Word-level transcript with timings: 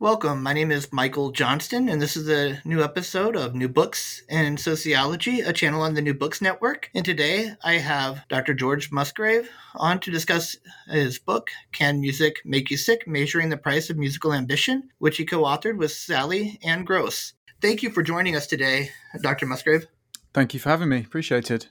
Welcome. 0.00 0.42
My 0.42 0.54
name 0.54 0.70
is 0.70 0.94
Michael 0.94 1.30
Johnston, 1.30 1.86
and 1.90 2.00
this 2.00 2.16
is 2.16 2.26
a 2.26 2.58
new 2.64 2.82
episode 2.82 3.36
of 3.36 3.54
New 3.54 3.68
Books 3.68 4.22
and 4.30 4.58
Sociology, 4.58 5.42
a 5.42 5.52
channel 5.52 5.82
on 5.82 5.92
the 5.92 6.00
New 6.00 6.14
Books 6.14 6.40
Network. 6.40 6.88
And 6.94 7.04
today 7.04 7.52
I 7.62 7.74
have 7.74 8.26
Dr. 8.28 8.54
George 8.54 8.90
Musgrave 8.90 9.50
on 9.76 10.00
to 10.00 10.10
discuss 10.10 10.56
his 10.88 11.18
book, 11.18 11.50
Can 11.72 12.00
Music 12.00 12.40
Make 12.46 12.70
You 12.70 12.78
Sick? 12.78 13.06
Measuring 13.06 13.50
the 13.50 13.58
Price 13.58 13.90
of 13.90 13.98
Musical 13.98 14.32
Ambition, 14.32 14.88
which 15.00 15.18
he 15.18 15.26
co 15.26 15.42
authored 15.42 15.76
with 15.76 15.92
Sally 15.92 16.58
Ann 16.64 16.86
Gross. 16.86 17.34
Thank 17.60 17.82
you 17.82 17.90
for 17.90 18.02
joining 18.02 18.34
us 18.34 18.46
today, 18.46 18.92
Dr. 19.20 19.44
Musgrave. 19.44 19.86
Thank 20.32 20.54
you 20.54 20.60
for 20.60 20.70
having 20.70 20.88
me. 20.88 21.00
Appreciate 21.00 21.50
it. 21.50 21.68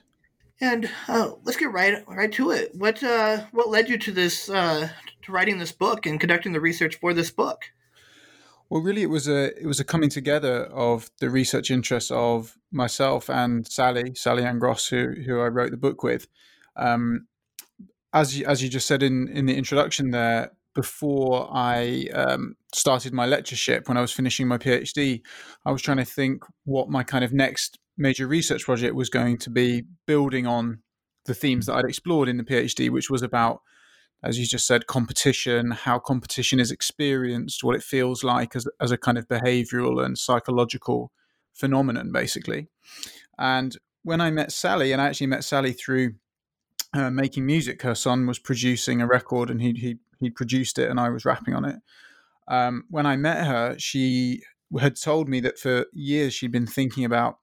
And 0.60 0.88
uh, 1.08 1.32
let's 1.42 1.58
get 1.58 1.72
right 1.72 2.04
right 2.06 2.30
to 2.34 2.52
it. 2.52 2.76
What 2.76 3.02
uh, 3.02 3.46
what 3.50 3.70
led 3.70 3.88
you 3.88 3.98
to 3.98 4.12
this 4.12 4.48
uh, 4.48 4.88
to 5.22 5.32
writing 5.32 5.58
this 5.58 5.72
book 5.72 6.06
and 6.06 6.20
conducting 6.20 6.52
the 6.52 6.60
research 6.60 6.94
for 6.94 7.12
this 7.12 7.32
book? 7.32 7.64
Well, 8.70 8.82
really, 8.82 9.02
it 9.02 9.10
was 9.10 9.26
a 9.26 9.46
it 9.60 9.66
was 9.66 9.80
a 9.80 9.84
coming 9.84 10.10
together 10.10 10.66
of 10.66 11.10
the 11.18 11.28
research 11.28 11.72
interests 11.72 12.12
of 12.12 12.56
myself 12.70 13.28
and 13.28 13.66
Sally 13.66 14.14
Sally 14.14 14.44
Ann 14.44 14.60
Gross, 14.60 14.86
who 14.86 15.12
who 15.26 15.40
I 15.40 15.48
wrote 15.48 15.72
the 15.72 15.76
book 15.76 16.04
with. 16.04 16.28
Um, 16.76 17.26
as 18.12 18.38
you, 18.38 18.46
as 18.46 18.62
you 18.62 18.68
just 18.68 18.86
said 18.86 19.02
in 19.02 19.26
in 19.28 19.46
the 19.46 19.56
introduction 19.56 20.12
there, 20.12 20.52
before 20.74 21.48
I 21.52 22.06
um, 22.14 22.54
started 22.72 23.12
my 23.12 23.26
lectureship, 23.26 23.88
when 23.88 23.96
I 23.96 24.02
was 24.02 24.12
finishing 24.12 24.46
my 24.46 24.58
PhD, 24.58 25.22
I 25.66 25.72
was 25.72 25.82
trying 25.82 25.96
to 25.96 26.04
think 26.04 26.44
what 26.64 26.88
my 26.88 27.02
kind 27.02 27.24
of 27.24 27.32
next 27.32 27.80
major 27.98 28.28
research 28.28 28.64
project 28.64 28.94
was 28.94 29.10
going 29.10 29.38
to 29.38 29.50
be, 29.50 29.82
building 30.06 30.46
on 30.46 30.78
the 31.26 31.34
themes 31.34 31.66
that 31.66 31.74
I'd 31.74 31.84
explored 31.84 32.28
in 32.28 32.36
the 32.36 32.44
PhD, 32.44 32.88
which 32.88 33.10
was 33.10 33.22
about 33.22 33.62
as 34.22 34.38
you 34.38 34.46
just 34.46 34.66
said, 34.66 34.86
competition, 34.86 35.70
how 35.70 35.98
competition 35.98 36.60
is 36.60 36.70
experienced, 36.70 37.64
what 37.64 37.76
it 37.76 37.82
feels 37.82 38.22
like 38.22 38.54
as, 38.54 38.66
as 38.80 38.90
a 38.90 38.98
kind 38.98 39.16
of 39.16 39.28
behavioral 39.28 40.04
and 40.04 40.18
psychological 40.18 41.10
phenomenon, 41.52 42.12
basically. 42.12 42.68
And 43.38 43.76
when 44.02 44.20
I 44.20 44.30
met 44.30 44.52
Sally, 44.52 44.92
and 44.92 45.00
I 45.00 45.06
actually 45.06 45.28
met 45.28 45.44
Sally 45.44 45.72
through 45.72 46.14
uh, 46.92 47.10
making 47.10 47.46
music, 47.46 47.82
her 47.82 47.94
son 47.94 48.26
was 48.26 48.38
producing 48.38 49.00
a 49.00 49.06
record 49.06 49.50
and 49.50 49.60
he 49.62 49.72
he 49.72 49.98
he 50.18 50.28
produced 50.28 50.78
it, 50.78 50.90
and 50.90 51.00
I 51.00 51.08
was 51.08 51.24
rapping 51.24 51.54
on 51.54 51.64
it. 51.64 51.76
Um, 52.46 52.84
when 52.90 53.06
I 53.06 53.16
met 53.16 53.46
her, 53.46 53.78
she 53.78 54.42
had 54.78 55.00
told 55.00 55.28
me 55.28 55.40
that 55.40 55.58
for 55.58 55.86
years 55.92 56.34
she'd 56.34 56.52
been 56.52 56.66
thinking 56.66 57.04
about 57.04 57.38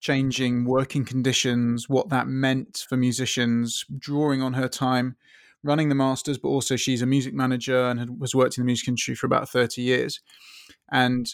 changing 0.00 0.64
working 0.64 1.04
conditions, 1.04 1.88
what 1.88 2.08
that 2.08 2.26
meant 2.26 2.84
for 2.88 2.96
musicians, 2.96 3.84
drawing 3.98 4.42
on 4.42 4.54
her 4.54 4.68
time 4.68 5.16
running 5.64 5.88
the 5.88 5.94
Masters, 5.94 6.38
but 6.38 6.48
also 6.48 6.76
she's 6.76 7.02
a 7.02 7.06
music 7.06 7.34
manager 7.34 7.86
and 7.86 7.98
had, 7.98 8.20
was 8.20 8.34
worked 8.34 8.56
in 8.58 8.62
the 8.62 8.66
music 8.66 8.88
industry 8.88 9.14
for 9.14 9.26
about 9.26 9.48
30 9.48 9.82
years. 9.82 10.20
And 10.90 11.28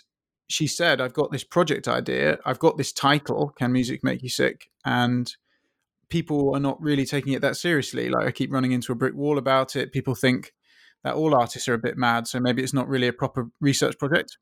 she 0.48 0.66
said, 0.66 1.00
I've 1.00 1.12
got 1.12 1.30
this 1.30 1.44
project 1.44 1.88
idea. 1.88 2.38
I've 2.44 2.58
got 2.58 2.76
this 2.76 2.92
title, 2.92 3.52
Can 3.56 3.72
Music 3.72 4.02
Make 4.02 4.22
You 4.22 4.28
Sick? 4.28 4.70
And 4.84 5.32
people 6.08 6.54
are 6.54 6.60
not 6.60 6.80
really 6.80 7.06
taking 7.06 7.32
it 7.32 7.42
that 7.42 7.56
seriously. 7.56 8.08
Like 8.08 8.26
I 8.26 8.30
keep 8.30 8.52
running 8.52 8.72
into 8.72 8.92
a 8.92 8.96
brick 8.96 9.14
wall 9.14 9.38
about 9.38 9.76
it. 9.76 9.92
People 9.92 10.14
think 10.14 10.52
that 11.02 11.14
all 11.14 11.34
artists 11.34 11.68
are 11.68 11.74
a 11.74 11.78
bit 11.78 11.96
mad. 11.96 12.26
So 12.26 12.40
maybe 12.40 12.62
it's 12.62 12.74
not 12.74 12.88
really 12.88 13.08
a 13.08 13.12
proper 13.12 13.48
research 13.60 13.98
project. 13.98 14.38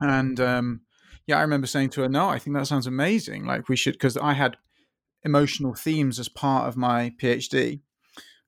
And 0.00 0.38
um, 0.40 0.82
yeah, 1.26 1.38
I 1.38 1.42
remember 1.42 1.66
saying 1.66 1.90
to 1.90 2.02
her, 2.02 2.08
no, 2.08 2.28
I 2.28 2.38
think 2.38 2.56
that 2.56 2.66
sounds 2.66 2.86
amazing. 2.86 3.44
Like 3.44 3.68
we 3.68 3.76
should, 3.76 3.94
because 3.94 4.16
I 4.16 4.34
had 4.34 4.56
emotional 5.24 5.74
themes 5.74 6.18
as 6.18 6.28
part 6.28 6.68
of 6.68 6.76
my 6.76 7.12
PhD. 7.20 7.80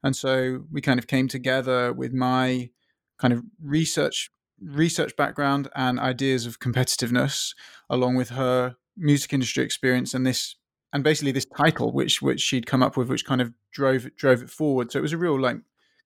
And 0.02 0.14
so 0.14 0.64
we 0.70 0.80
kind 0.80 0.98
of 0.98 1.06
came 1.06 1.28
together 1.28 1.92
with 1.92 2.12
my 2.12 2.70
kind 3.18 3.32
of 3.32 3.42
research 3.60 4.30
research 4.60 5.16
background 5.16 5.68
and 5.76 6.00
ideas 6.00 6.44
of 6.46 6.58
competitiveness, 6.58 7.54
along 7.88 8.16
with 8.16 8.30
her 8.30 8.76
music 8.96 9.32
industry 9.32 9.64
experience 9.64 10.14
and 10.14 10.26
this 10.26 10.56
and 10.92 11.04
basically 11.04 11.30
this 11.32 11.46
title 11.56 11.92
which 11.92 12.20
which 12.20 12.40
she'd 12.40 12.66
come 12.66 12.82
up 12.82 12.96
with, 12.96 13.08
which 13.08 13.24
kind 13.24 13.40
of 13.40 13.52
drove 13.72 14.06
it 14.06 14.16
drove 14.16 14.42
it 14.42 14.50
forward. 14.50 14.90
So 14.90 14.98
it 14.98 15.02
was 15.02 15.12
a 15.12 15.18
real 15.18 15.38
like 15.38 15.58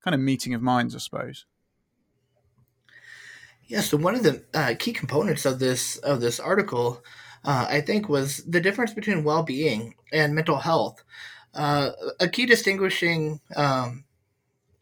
kind 0.02 0.14
of 0.14 0.20
meeting 0.20 0.54
of 0.54 0.62
minds, 0.62 0.94
I 0.94 0.98
suppose. 0.98 1.46
Yeah. 3.66 3.80
So 3.80 3.96
one 3.96 4.14
of 4.14 4.22
the 4.22 4.44
uh, 4.52 4.74
key 4.78 4.92
components 4.92 5.46
of 5.46 5.58
this 5.58 5.96
of 5.98 6.20
this 6.20 6.40
article, 6.40 7.02
uh, 7.44 7.66
I 7.68 7.80
think, 7.80 8.08
was 8.08 8.38
the 8.44 8.60
difference 8.60 8.92
between 8.92 9.24
well 9.24 9.42
being 9.42 9.94
and 10.12 10.34
mental 10.34 10.58
health. 10.58 11.02
Uh, 11.54 11.90
a 12.18 12.28
key 12.28 12.46
distinguishing 12.46 13.40
um, 13.56 14.04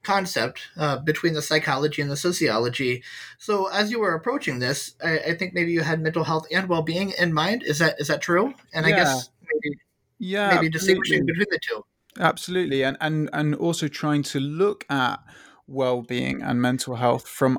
concept 0.02 0.68
uh, 0.76 0.98
between 0.98 1.34
the 1.34 1.42
psychology 1.42 2.00
and 2.00 2.10
the 2.10 2.16
sociology. 2.16 3.02
So, 3.38 3.66
as 3.66 3.90
you 3.90 4.00
were 4.00 4.14
approaching 4.14 4.58
this, 4.58 4.94
I, 5.02 5.18
I 5.18 5.34
think 5.34 5.54
maybe 5.54 5.72
you 5.72 5.82
had 5.82 6.00
mental 6.00 6.24
health 6.24 6.46
and 6.52 6.68
well 6.68 6.82
being 6.82 7.12
in 7.18 7.32
mind. 7.32 7.62
Is 7.62 7.78
that 7.78 8.00
is 8.00 8.08
that 8.08 8.22
true? 8.22 8.54
And 8.72 8.86
yeah. 8.86 8.94
I 8.94 8.96
guess 8.96 9.30
maybe 9.42 9.76
yeah, 10.18 10.54
maybe 10.54 10.68
distinguishing 10.68 11.26
between 11.26 11.46
the 11.50 11.58
two. 11.60 11.84
Absolutely, 12.18 12.82
and 12.82 12.96
and 13.00 13.30
and 13.32 13.54
also 13.54 13.88
trying 13.88 14.22
to 14.24 14.40
look 14.40 14.84
at 14.90 15.20
well 15.66 16.02
being 16.02 16.42
and 16.42 16.60
mental 16.60 16.96
health 16.96 17.28
from 17.28 17.58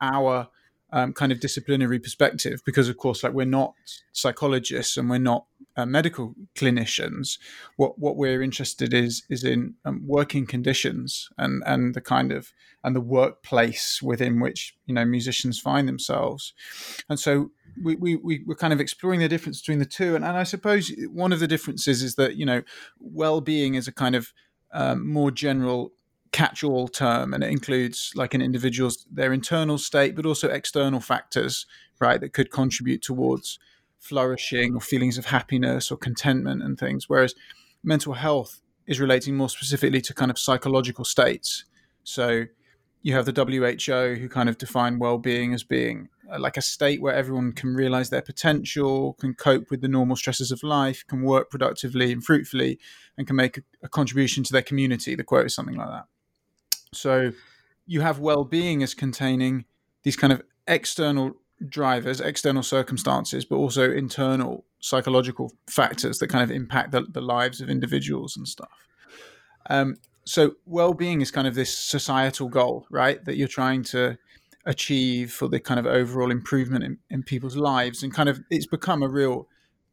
our 0.00 0.48
um, 0.92 1.12
kind 1.12 1.32
of 1.32 1.40
disciplinary 1.40 1.98
perspective 1.98 2.62
because 2.64 2.88
of 2.88 2.96
course 2.96 3.22
like 3.24 3.32
we're 3.32 3.46
not 3.46 3.74
psychologists 4.12 4.96
and 4.96 5.08
we're 5.08 5.18
not 5.18 5.46
uh, 5.76 5.86
medical 5.86 6.34
clinicians. 6.54 7.38
What 7.76 7.98
what 7.98 8.16
we're 8.16 8.42
interested 8.42 8.92
is 8.92 9.22
is 9.30 9.44
in 9.44 9.74
um, 9.84 10.02
working 10.06 10.46
conditions 10.46 11.30
and 11.38 11.62
and 11.66 11.94
the 11.94 12.00
kind 12.00 12.32
of 12.32 12.52
and 12.84 12.94
the 12.94 13.00
workplace 13.00 14.02
within 14.02 14.40
which 14.40 14.76
you 14.86 14.94
know 14.94 15.04
musicians 15.04 15.58
find 15.58 15.88
themselves. 15.88 16.52
And 17.08 17.18
so 17.18 17.50
we, 17.82 17.96
we, 17.96 18.16
we 18.16 18.42
we're 18.46 18.54
kind 18.54 18.72
of 18.72 18.80
exploring 18.80 19.20
the 19.20 19.28
difference 19.28 19.60
between 19.60 19.78
the 19.78 19.86
two. 19.86 20.14
And, 20.14 20.24
and 20.24 20.36
i 20.36 20.42
suppose 20.42 20.92
one 21.10 21.32
of 21.32 21.40
the 21.40 21.48
differences 21.48 22.02
is 22.02 22.16
that 22.16 22.36
you 22.36 22.44
know 22.44 22.62
well-being 23.00 23.74
is 23.74 23.88
a 23.88 23.92
kind 23.92 24.14
of 24.14 24.32
um, 24.74 25.06
more 25.10 25.30
general 25.30 25.92
catch-all 26.32 26.88
term 26.88 27.34
and 27.34 27.44
it 27.44 27.50
includes 27.50 28.12
like 28.14 28.34
an 28.34 28.40
individual's 28.40 29.06
their 29.10 29.32
internal 29.32 29.76
state 29.76 30.16
but 30.16 30.26
also 30.26 30.48
external 30.48 31.00
factors 31.00 31.66
right 32.00 32.20
that 32.20 32.32
could 32.32 32.50
contribute 32.50 33.02
towards 33.02 33.58
flourishing 33.98 34.74
or 34.74 34.80
feelings 34.80 35.18
of 35.18 35.26
happiness 35.26 35.90
or 35.90 35.96
contentment 35.96 36.62
and 36.62 36.78
things 36.78 37.08
whereas 37.08 37.34
mental 37.84 38.14
health 38.14 38.62
is 38.86 38.98
relating 38.98 39.36
more 39.36 39.48
specifically 39.48 40.00
to 40.00 40.14
kind 40.14 40.30
of 40.30 40.38
psychological 40.38 41.04
states 41.04 41.64
so 42.02 42.46
you 43.02 43.14
have 43.14 43.26
the 43.26 43.32
WHO 43.32 44.20
who 44.20 44.28
kind 44.28 44.48
of 44.48 44.58
define 44.58 44.98
well-being 44.98 45.52
as 45.52 45.64
being 45.64 46.08
uh, 46.32 46.38
like 46.38 46.56
a 46.56 46.62
state 46.62 47.02
where 47.02 47.14
everyone 47.14 47.52
can 47.52 47.74
realize 47.74 48.10
their 48.10 48.22
potential, 48.22 49.14
can 49.14 49.34
cope 49.34 49.70
with 49.70 49.80
the 49.80 49.88
normal 49.88 50.16
stresses 50.16 50.52
of 50.52 50.62
life, 50.62 51.04
can 51.08 51.22
work 51.22 51.50
productively 51.50 52.12
and 52.12 52.24
fruitfully, 52.24 52.78
and 53.18 53.26
can 53.26 53.36
make 53.36 53.58
a, 53.58 53.62
a 53.82 53.88
contribution 53.88 54.44
to 54.44 54.52
their 54.52 54.62
community. 54.62 55.14
The 55.14 55.24
quote 55.24 55.46
is 55.46 55.54
something 55.54 55.76
like 55.76 55.88
that. 55.88 56.06
So 56.92 57.32
you 57.86 58.00
have 58.00 58.18
well-being 58.18 58.82
as 58.82 58.94
containing 58.94 59.64
these 60.02 60.16
kind 60.16 60.32
of 60.32 60.42
external 60.66 61.34
drivers, 61.68 62.20
external 62.20 62.62
circumstances, 62.62 63.44
but 63.44 63.56
also 63.56 63.90
internal 63.90 64.64
psychological 64.80 65.52
factors 65.68 66.18
that 66.18 66.28
kind 66.28 66.42
of 66.42 66.50
impact 66.50 66.92
the, 66.92 67.02
the 67.02 67.20
lives 67.20 67.60
of 67.60 67.70
individuals 67.70 68.36
and 68.36 68.46
stuff. 68.46 68.88
Um, 69.70 69.96
so 70.24 70.52
well-being 70.66 71.20
is 71.20 71.30
kind 71.30 71.46
of 71.46 71.54
this 71.54 71.76
societal 71.76 72.48
goal, 72.48 72.86
right? 72.90 73.24
That 73.24 73.36
you're 73.36 73.48
trying 73.48 73.84
to 73.84 74.18
achieve 74.64 75.32
for 75.32 75.48
the 75.48 75.60
kind 75.60 75.80
of 75.80 75.86
overall 75.86 76.30
improvement 76.30 76.84
in, 76.84 76.98
in 77.10 77.22
people's 77.22 77.56
lives 77.56 78.02
and 78.02 78.14
kind 78.14 78.28
of 78.28 78.40
it's 78.48 78.66
become 78.66 79.02
a 79.02 79.08
real 79.08 79.48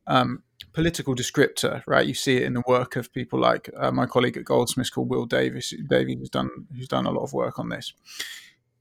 um, 0.06 0.44
political 0.74 1.16
descriptor 1.16 1.84
right? 1.88 2.06
You 2.06 2.14
see 2.14 2.38
it 2.38 2.44
in 2.44 2.54
the 2.54 2.64
work 2.68 2.96
of 2.96 3.14
people 3.14 3.40
like 3.40 3.70
uh, 3.78 3.92
my 3.92 4.06
colleague 4.06 4.38
at 4.38 4.46
goldsmiths 4.46 4.90
called 4.90 5.10
will 5.10 5.26
Davis, 5.26 5.74
davies 5.90 6.18
who's 6.20 6.30
done 6.30 6.50
who's 6.76 6.88
done 6.88 7.06
a 7.06 7.12
lot 7.12 7.24
of 7.24 7.34
work 7.34 7.60
on 7.60 7.70
this. 7.70 7.94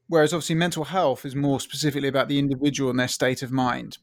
Whereas 0.08 0.32
obviously 0.32 0.56
mental 0.56 0.84
health 0.84 1.24
is 1.24 1.34
more 1.34 1.60
specifically 1.60 2.08
about 2.08 2.28
the 2.28 2.38
individual 2.38 2.90
and 2.90 2.98
their 2.98 3.08
state 3.08 3.42
of 3.42 3.52
mind. 3.52 3.98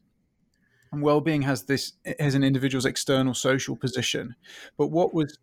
And 0.92 1.02
well-being 1.02 1.42
has 1.42 1.64
this 1.64 1.92
has 2.18 2.34
an 2.34 2.44
individual's 2.44 2.86
external 2.86 3.34
social 3.34 3.76
position. 3.76 4.36
But 4.78 4.88
what 4.88 5.12
was 5.12 5.38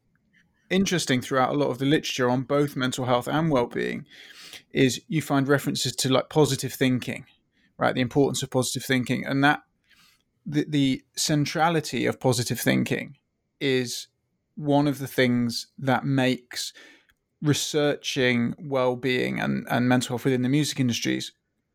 interesting 0.69 1.21
throughout 1.21 1.53
a 1.53 1.57
lot 1.57 1.69
of 1.69 1.77
the 1.77 1.85
literature 1.85 2.29
on 2.29 2.43
both 2.43 2.75
mental 2.75 3.05
health 3.05 3.27
and 3.27 3.51
well-being 3.51 4.05
is 4.71 5.01
you 5.07 5.21
find 5.21 5.47
references 5.47 5.95
to 5.97 6.09
like 6.11 6.29
positive 6.29 6.73
thinking 6.73 7.25
right? 7.77 7.95
The 7.95 8.01
importance 8.01 8.43
of 8.43 8.49
positive 8.49 8.83
thinking. 8.83 9.25
And 9.25 9.43
that 9.43 9.63
the, 10.45 10.65
the 10.67 11.03
centrality 11.15 12.05
of 12.05 12.19
positive 12.19 12.59
thinking 12.59 13.17
is 13.59 14.07
one 14.55 14.87
of 14.87 14.99
the 14.99 15.07
things 15.07 15.67
that 15.77 16.05
makes 16.05 16.73
researching 17.41 18.55
well-being 18.59 19.39
and, 19.39 19.67
and 19.69 19.89
mental 19.89 20.09
health 20.09 20.25
within 20.25 20.43
the 20.43 20.49
music 20.49 20.79
industries 20.79 21.33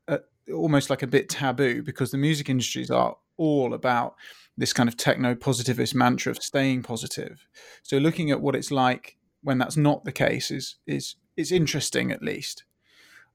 uh, 0.09 0.19
almost 0.55 0.88
like 0.91 1.03
a 1.03 1.06
bit 1.06 1.29
taboo 1.29 1.82
because 1.82 2.11
the 2.11 2.19
music 2.19 2.49
industries 2.49 2.91
are 2.91 3.17
all 3.37 3.75
about 3.75 4.15
this 4.56 4.73
kind 4.73 4.88
of 4.88 4.97
techno 4.97 5.35
positivist 5.35 5.94
mantra 5.94 6.32
of 6.32 6.43
staying 6.43 6.82
positive. 6.82 7.47
So 7.82 7.97
looking 7.97 8.31
at 8.31 8.41
what 8.41 8.56
it's 8.56 8.71
like 8.71 9.17
when 9.43 9.59
that's 9.59 9.76
not 9.76 10.05
the 10.05 10.12
case 10.12 10.50
is 10.50 10.76
is 10.87 11.14
is 11.37 11.53
interesting 11.53 12.11
at 12.11 12.23
least. 12.23 12.64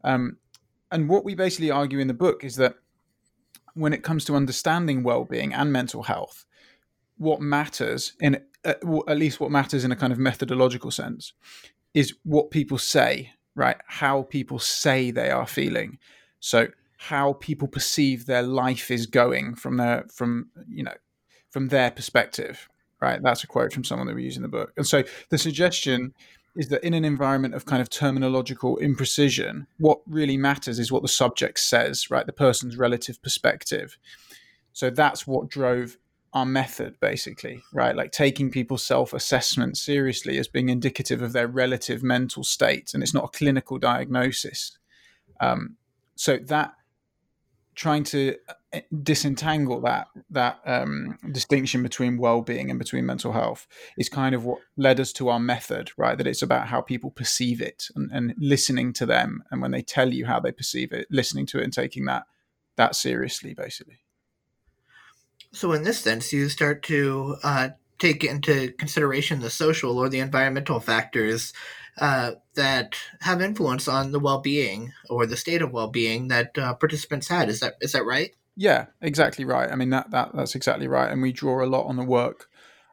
Um, 0.03 0.37
and 0.91 1.07
what 1.07 1.23
we 1.23 1.33
basically 1.33 1.71
argue 1.71 1.99
in 1.99 2.07
the 2.07 2.13
book 2.13 2.43
is 2.43 2.57
that 2.57 2.75
when 3.73 3.93
it 3.93 4.03
comes 4.03 4.25
to 4.25 4.35
understanding 4.35 5.03
well-being 5.03 5.53
and 5.53 5.71
mental 5.71 6.03
health, 6.03 6.45
what 7.17 7.41
matters 7.41 8.13
in 8.19 8.41
uh, 8.65 8.73
at 9.07 9.17
least 9.17 9.39
what 9.39 9.51
matters 9.51 9.83
in 9.83 9.91
a 9.91 9.95
kind 9.95 10.13
of 10.13 10.19
methodological 10.19 10.91
sense 10.91 11.33
is 11.93 12.15
what 12.23 12.49
people 12.49 12.77
say, 12.77 13.31
right? 13.55 13.77
How 13.87 14.23
people 14.23 14.57
say 14.57 15.11
they 15.11 15.29
are 15.29 15.45
feeling. 15.45 15.97
So 16.39 16.67
how 16.97 17.33
people 17.33 17.67
perceive 17.67 18.25
their 18.25 18.43
life 18.43 18.89
is 18.89 19.05
going 19.05 19.55
from 19.55 19.75
their 19.75 20.05
from 20.13 20.49
you 20.69 20.83
know 20.83 20.93
from 21.49 21.67
their 21.67 21.91
perspective 21.91 22.69
right 23.01 23.21
that's 23.21 23.43
a 23.43 23.47
quote 23.47 23.73
from 23.73 23.83
someone 23.83 24.07
that 24.07 24.15
we 24.15 24.23
use 24.23 24.37
in 24.37 24.41
the 24.41 24.47
book 24.47 24.71
and 24.77 24.87
so 24.87 25.03
the 25.29 25.37
suggestion 25.37 26.13
is 26.55 26.69
that 26.69 26.83
in 26.83 26.93
an 26.93 27.05
environment 27.05 27.55
of 27.55 27.65
kind 27.65 27.81
of 27.81 27.89
terminological 27.89 28.79
imprecision 28.79 29.65
what 29.79 29.99
really 30.07 30.37
matters 30.37 30.79
is 30.79 30.91
what 30.91 31.01
the 31.01 31.07
subject 31.07 31.59
says 31.59 32.09
right? 32.09 32.25
The 32.25 32.33
person's 32.33 32.77
relative 32.77 33.21
perspective. 33.21 33.97
So 34.73 34.89
that's 34.89 35.27
what 35.27 35.49
drove 35.49 35.97
our 36.33 36.45
method 36.45 36.99
basically 36.99 37.61
right? 37.73 37.95
Like 37.95 38.11
taking 38.11 38.51
people's 38.51 38.83
self-assessment 38.83 39.77
seriously 39.77 40.37
as 40.37 40.47
being 40.47 40.69
indicative 40.69 41.21
of 41.21 41.33
their 41.33 41.47
relative 41.47 42.03
mental 42.03 42.43
state 42.43 42.93
and 42.93 43.03
it's 43.03 43.13
not 43.13 43.25
a 43.25 43.37
clinical 43.37 43.77
diagnosis. 43.77 44.77
Um, 45.39 45.77
so 46.15 46.37
that 46.37 46.73
trying 47.75 48.03
to 48.03 48.35
uh, 48.73 48.79
disentangle 49.01 49.81
that 49.81 50.07
that 50.29 50.59
um, 50.65 51.17
distinction 51.31 51.83
between 51.83 52.17
well-being 52.17 52.69
and 52.69 52.79
between 52.79 53.05
mental 53.05 53.31
health 53.31 53.67
is 53.97 54.09
kind 54.09 54.35
of 54.35 54.45
what 54.45 54.59
led 54.77 54.99
us 54.99 55.13
to 55.13 55.29
our 55.29 55.39
method 55.39 55.91
right? 55.97 56.17
That 56.17 56.27
it's 56.27 56.41
about 56.41 56.67
how 56.67 56.81
people 56.81 57.11
perceive 57.11 57.61
it 57.61 57.87
and, 57.95 58.11
and, 58.11 58.33
listening 58.37 58.93
to 58.93 59.05
them. 59.05 59.43
And 59.51 59.61
when 59.61 59.71
they 59.71 59.81
tell 59.81 60.13
you 60.13 60.25
how 60.25 60.39
they 60.39 60.51
perceive 60.51 60.91
it 60.91 61.07
listening 61.09 61.45
to 61.47 61.59
it 61.59 61.63
and 61.63 61.73
taking 61.73 62.05
that 62.05 62.23
that 62.75 62.95
seriously 62.95 63.53
basically. 63.53 63.99
So 65.51 65.71
in 65.73 65.83
this 65.83 65.99
sense 65.99 66.33
you 66.33 66.49
start 66.49 66.83
to 66.83 67.35
uh, 67.43 67.69
take 67.99 68.23
into 68.23 68.71
consideration 68.73 69.39
the 69.39 69.49
social 69.49 69.97
or 69.97 70.09
the 70.09 70.19
environmental 70.19 70.79
factors 70.79 71.53
uh, 71.99 72.31
that 72.55 72.95
have 73.21 73.41
influence 73.41 73.87
on 73.87 74.11
the 74.11 74.19
well-being 74.19 74.93
or 75.09 75.25
the 75.25 75.37
state 75.37 75.61
of 75.61 75.71
well-being 75.71 76.27
that 76.29 76.57
uh, 76.57 76.73
participants 76.73 77.27
had. 77.27 77.49
Is 77.49 77.59
that 77.59 77.75
is 77.81 77.91
that 77.91 78.05
right? 78.05 78.31
Yeah, 78.55 78.87
exactly 79.01 79.45
right. 79.45 79.71
I 79.71 79.75
mean 79.75 79.89
that 79.91 80.11
that 80.11 80.31
that's 80.33 80.55
exactly 80.55 80.87
right. 80.87 81.11
And 81.11 81.21
we 81.21 81.31
draw 81.31 81.63
a 81.63 81.67
lot 81.67 81.85
on 81.85 81.95
the 81.95 82.03
work 82.03 82.49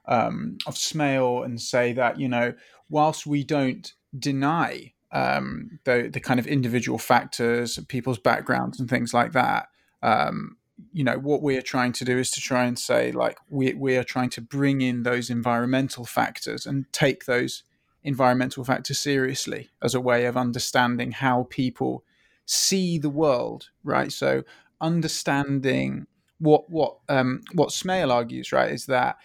um, 0.07 0.59
of 0.67 0.75
Smail 0.75 1.45
and 1.45 1.61
say 1.61 1.93
that 1.93 2.19
you 2.19 2.29
know 2.29 2.55
whilst 2.89 3.27
we 3.27 3.45
don't 3.45 3.93
deny 4.19 4.93
um, 5.13 5.79
the 5.85 6.09
the 6.13 6.21
kind 6.21 6.39
of 6.39 6.47
individual 6.47 6.99
factors, 6.99 7.79
people's 7.89 8.19
backgrounds, 8.19 8.79
and 8.79 8.89
things 8.89 9.13
like 9.15 9.33
that. 9.33 9.69
Um, 10.03 10.57
you 10.93 11.05
know 11.05 11.19
what 11.19 11.43
we 11.43 11.57
are 11.57 11.63
trying 11.63 11.93
to 11.93 12.05
do 12.05 12.19
is 12.19 12.31
to 12.31 12.41
try 12.41 12.65
and 12.65 12.79
say 12.79 13.13
like 13.13 13.37
we 13.49 13.75
we 13.75 13.97
are 13.97 14.05
trying 14.05 14.31
to 14.31 14.41
bring 14.41 14.81
in 14.81 15.03
those 15.03 15.29
environmental 15.29 16.05
factors 16.05 16.65
and 16.65 16.91
take 16.93 17.27
those 17.27 17.65
environmental 18.03 18.65
factors 18.65 18.99
seriously 18.99 19.71
as 19.83 19.95
a 19.95 20.01
way 20.01 20.25
of 20.25 20.37
understanding 20.37 21.13
how 21.13 21.47
people 21.51 22.05
see 22.47 22.99
the 22.99 23.11
world, 23.11 23.71
right? 23.85 24.11
So 24.13 24.43
understanding 24.81 26.07
what 26.39 26.71
what 26.71 26.97
um, 27.09 27.43
what 27.53 27.69
Smail 27.69 28.11
argues, 28.11 28.53
right, 28.53 28.73
is 28.73 28.87
that 28.87 29.17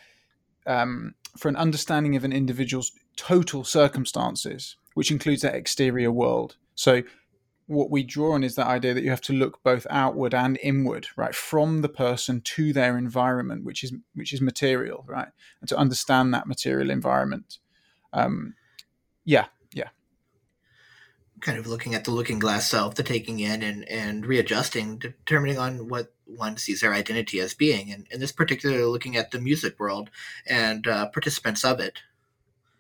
um, 0.68 1.16
for 1.38 1.48
an 1.48 1.56
understanding 1.56 2.16
of 2.16 2.24
an 2.24 2.34
individual's 2.34 2.92
total 3.16 3.64
circumstances, 3.64 4.76
which 4.94 5.12
includes 5.12 5.42
their 5.42 5.56
exterior 5.56 6.12
world. 6.12 6.58
So 6.76 7.04
what 7.68 7.90
we 7.90 8.04
draw 8.04 8.34
on 8.34 8.44
is 8.44 8.56
that 8.56 8.68
idea 8.68 8.94
that 8.94 9.04
you 9.04 9.10
have 9.10 9.22
to 9.22 9.34
look 9.34 9.64
both 9.64 9.88
outward 9.90 10.34
and 10.34 10.60
inward, 10.62 11.08
right, 11.16 11.34
from 11.34 11.82
the 11.82 11.90
person 11.90 12.42
to 12.42 12.74
their 12.74 12.98
environment, 12.98 13.64
which 13.64 13.84
is 13.84 13.94
which 14.14 14.34
is 14.34 14.42
material, 14.42 15.06
right, 15.08 15.30
and 15.62 15.70
to 15.70 15.78
understand 15.78 16.34
that 16.34 16.48
material 16.48 16.90
environment. 16.90 17.60
Um, 18.14 18.54
yeah, 19.26 19.46
yeah. 19.74 19.90
Kind 21.42 21.58
of 21.58 21.68
looking 21.68 21.96
at 21.96 22.06
the 22.06 22.12
looking 22.12 22.40
glass 22.40 22.70
self, 22.70 22.96
the 22.96 23.04
taking 23.04 23.40
in 23.40 23.62
and, 23.64 23.88
and 23.90 24.26
readjusting, 24.26 25.00
determining 25.00 25.58
on 25.58 25.90
what 25.90 26.14
one 26.26 26.58
sees 26.58 26.82
their 26.82 26.94
identity 26.94 27.40
as 27.40 27.54
being. 27.54 27.92
And 27.92 28.08
in 28.12 28.20
this 28.20 28.32
particular, 28.32 28.86
looking 28.86 29.18
at 29.18 29.32
the 29.32 29.40
music 29.40 29.80
world 29.80 30.10
and 30.48 30.88
uh, 30.88 31.08
participants 31.08 31.66
of 31.66 31.80
it. 31.80 32.00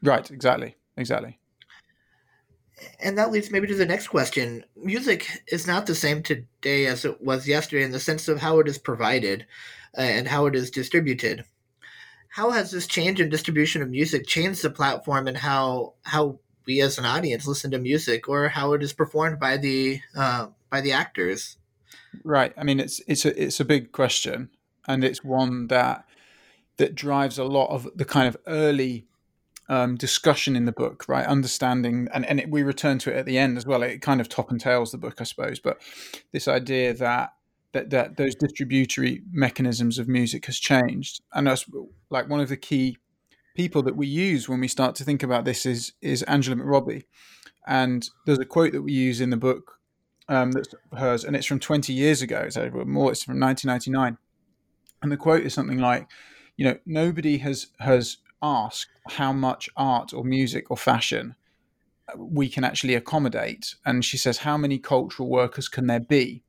Right, 0.01 0.29
exactly, 0.29 0.75
exactly. 0.95 1.39
And 2.99 3.17
that 3.17 3.31
leads 3.31 3.51
maybe 3.51 3.67
to 3.67 3.75
the 3.75 3.85
next 3.85 4.09
question. 4.09 4.63
Music 4.75 5.27
is 5.47 5.65
not 5.65 5.85
the 5.85 5.95
same 5.95 6.21
today 6.21 6.85
as 6.85 7.05
it 7.05 7.21
was 7.21 7.47
yesterday 7.47 7.83
in 7.83 7.91
the 7.91 7.99
sense 7.99 8.27
of 8.27 8.39
how 8.39 8.59
it 8.59 8.67
is 8.67 8.77
provided 8.77 9.45
uh, 9.97 10.01
and 10.01 10.27
how 10.27 10.45
it 10.45 10.55
is 10.55 10.69
distributed 10.69 11.45
how 12.35 12.51
has 12.51 12.69
this 12.69 12.85
change 12.85 13.21
in 13.21 13.29
distribution 13.29 13.81
of 13.81 13.89
music 13.89 14.27
changed 14.27 14.61
the 14.61 14.69
platform 14.69 15.25
and 15.25 15.37
how 15.37 15.93
how 16.03 16.37
we 16.65 16.81
as 16.81 16.97
an 16.97 17.05
audience 17.05 17.47
listen 17.47 17.71
to 17.71 17.79
music 17.79 18.27
or 18.27 18.49
how 18.49 18.73
it 18.73 18.83
is 18.83 18.93
performed 18.93 19.39
by 19.39 19.57
the 19.57 20.01
uh, 20.15 20.47
by 20.69 20.81
the 20.81 20.91
actors? 20.91 21.57
Right. 22.23 22.53
I 22.57 22.63
mean, 22.63 22.79
it's 22.79 23.01
it's 23.07 23.25
a 23.25 23.43
it's 23.43 23.59
a 23.59 23.65
big 23.65 23.91
question, 23.91 24.49
and 24.87 25.03
it's 25.03 25.23
one 25.23 25.67
that 25.67 26.05
that 26.77 26.95
drives 26.95 27.37
a 27.37 27.43
lot 27.43 27.69
of 27.69 27.87
the 27.95 28.05
kind 28.05 28.27
of 28.27 28.37
early 28.47 29.07
um, 29.69 29.95
discussion 29.95 30.55
in 30.55 30.65
the 30.65 30.71
book, 30.71 31.05
right? 31.07 31.25
Understanding, 31.25 32.07
and, 32.13 32.25
and 32.25 32.39
it, 32.39 32.49
we 32.49 32.63
return 32.63 32.99
to 32.99 33.11
it 33.11 33.17
at 33.17 33.25
the 33.25 33.37
end 33.37 33.57
as 33.57 33.65
well. 33.65 33.81
It 33.81 34.01
kind 34.01 34.21
of 34.21 34.29
top 34.29 34.51
and 34.51 34.59
tails 34.59 34.91
the 34.91 34.97
book, 34.97 35.21
I 35.21 35.23
suppose. 35.23 35.59
But 35.59 35.81
this 36.31 36.47
idea 36.47 36.93
that 36.93 37.33
that, 37.75 37.89
that 37.89 38.15
those 38.15 38.35
distributory 38.35 39.21
mechanisms 39.33 39.99
of 39.99 40.07
music 40.07 40.45
has 40.45 40.57
changed. 40.57 41.21
And 41.33 41.47
us, 41.49 41.65
like 42.09 42.29
one 42.29 42.39
of 42.39 42.47
the 42.47 42.55
key 42.55 42.97
people 43.55 43.81
that 43.83 43.95
we 43.95 44.05
use 44.05 44.47
when 44.47 44.59
we 44.59 44.67
start 44.67 44.95
to 44.95 45.03
think 45.03 45.23
about 45.23 45.45
this 45.45 45.65
is 45.65 45.93
is 46.01 46.21
Angela 46.23 46.57
McRobbie. 46.57 47.05
And 47.67 48.07
there's 48.25 48.39
a 48.39 48.45
quote 48.45 48.73
that 48.73 48.83
we 48.83 48.91
use 48.91 49.21
in 49.21 49.31
the 49.31 49.37
book 49.37 49.79
um, 50.27 50.51
that's 50.51 50.75
hers, 50.95 51.23
and 51.23 51.35
it's 51.35 51.47
from 51.47 51.59
20 51.59 51.93
years 51.93 52.21
ago. 52.21 52.49
So 52.49 52.69
more, 52.85 53.11
it's 53.11 53.23
from 53.23 53.39
1999. 53.39 54.17
And 55.01 55.11
the 55.11 55.17
quote 55.17 55.43
is 55.43 55.53
something 55.53 55.79
like, 55.79 56.07
you 56.57 56.65
know, 56.65 56.77
nobody 56.85 57.39
has 57.39 57.67
has 57.79 58.17
asked 58.41 58.89
how 59.09 59.33
much 59.33 59.69
art 59.75 60.13
or 60.13 60.23
music 60.23 60.69
or 60.69 60.77
fashion 60.77 61.35
we 62.17 62.49
can 62.49 62.63
actually 62.63 62.93
accommodate. 62.93 63.75
And 63.85 64.05
she 64.05 64.17
says, 64.17 64.39
how 64.39 64.57
many 64.57 64.77
cultural 64.77 65.27
workers 65.27 65.67
can 65.67 65.87
there 65.87 65.99
be? 65.99 66.43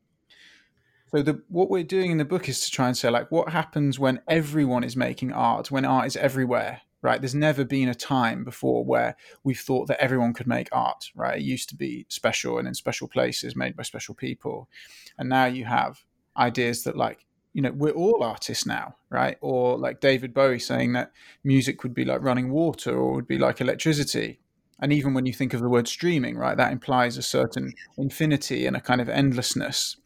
So 1.11 1.21
the 1.21 1.41
what 1.47 1.69
we're 1.69 1.83
doing 1.83 2.11
in 2.11 2.17
the 2.17 2.25
book 2.25 2.49
is 2.49 2.59
to 2.61 2.71
try 2.71 2.87
and 2.87 2.97
say 2.97 3.09
like 3.09 3.31
what 3.31 3.49
happens 3.49 3.97
when 3.97 4.21
everyone 4.27 4.83
is 4.83 4.95
making 4.95 5.31
art, 5.31 5.71
when 5.71 5.85
art 5.85 6.05
is 6.07 6.17
everywhere, 6.17 6.81
right? 7.01 7.21
There's 7.21 7.35
never 7.35 7.63
been 7.63 7.89
a 7.89 7.95
time 7.95 8.43
before 8.43 8.83
where 8.83 9.15
we've 9.43 9.59
thought 9.59 9.87
that 9.87 10.01
everyone 10.01 10.33
could 10.33 10.47
make 10.47 10.69
art, 10.71 11.11
right? 11.15 11.37
It 11.37 11.43
used 11.43 11.69
to 11.69 11.75
be 11.75 12.05
special 12.09 12.57
and 12.57 12.67
in 12.67 12.73
special 12.73 13.07
places 13.07 13.55
made 13.55 13.75
by 13.75 13.83
special 13.83 14.15
people. 14.15 14.69
And 15.17 15.29
now 15.29 15.45
you 15.45 15.65
have 15.65 16.03
ideas 16.37 16.83
that 16.83 16.95
like 16.97 17.25
you 17.53 17.61
know 17.61 17.71
we're 17.71 17.91
all 17.91 18.21
artists 18.23 18.65
now 18.67 18.95
right 19.09 19.37
or 19.41 19.77
like 19.79 19.99
david 19.99 20.33
bowie 20.33 20.59
saying 20.59 20.93
that 20.93 21.11
music 21.43 21.81
would 21.81 21.93
be 21.93 22.05
like 22.05 22.21
running 22.21 22.51
water 22.51 22.95
or 22.95 23.13
would 23.13 23.27
be 23.27 23.39
like 23.39 23.59
electricity 23.59 24.39
And 24.79 24.93
even 24.93 25.13
when 25.15 25.25
you 25.25 25.33
think 25.33 25.53
of 25.55 25.61
the 25.61 25.69
word 25.69 25.87
streaming, 25.87 26.37
right, 26.37 26.55
that 26.57 26.71
implies 26.71 27.17
a 27.17 27.23
certain 27.23 27.73
infinity 27.97 28.67
and 28.67 28.75
a 28.75 28.81
kind 28.81 29.01
of 29.01 29.09
endlessness. 29.09 29.97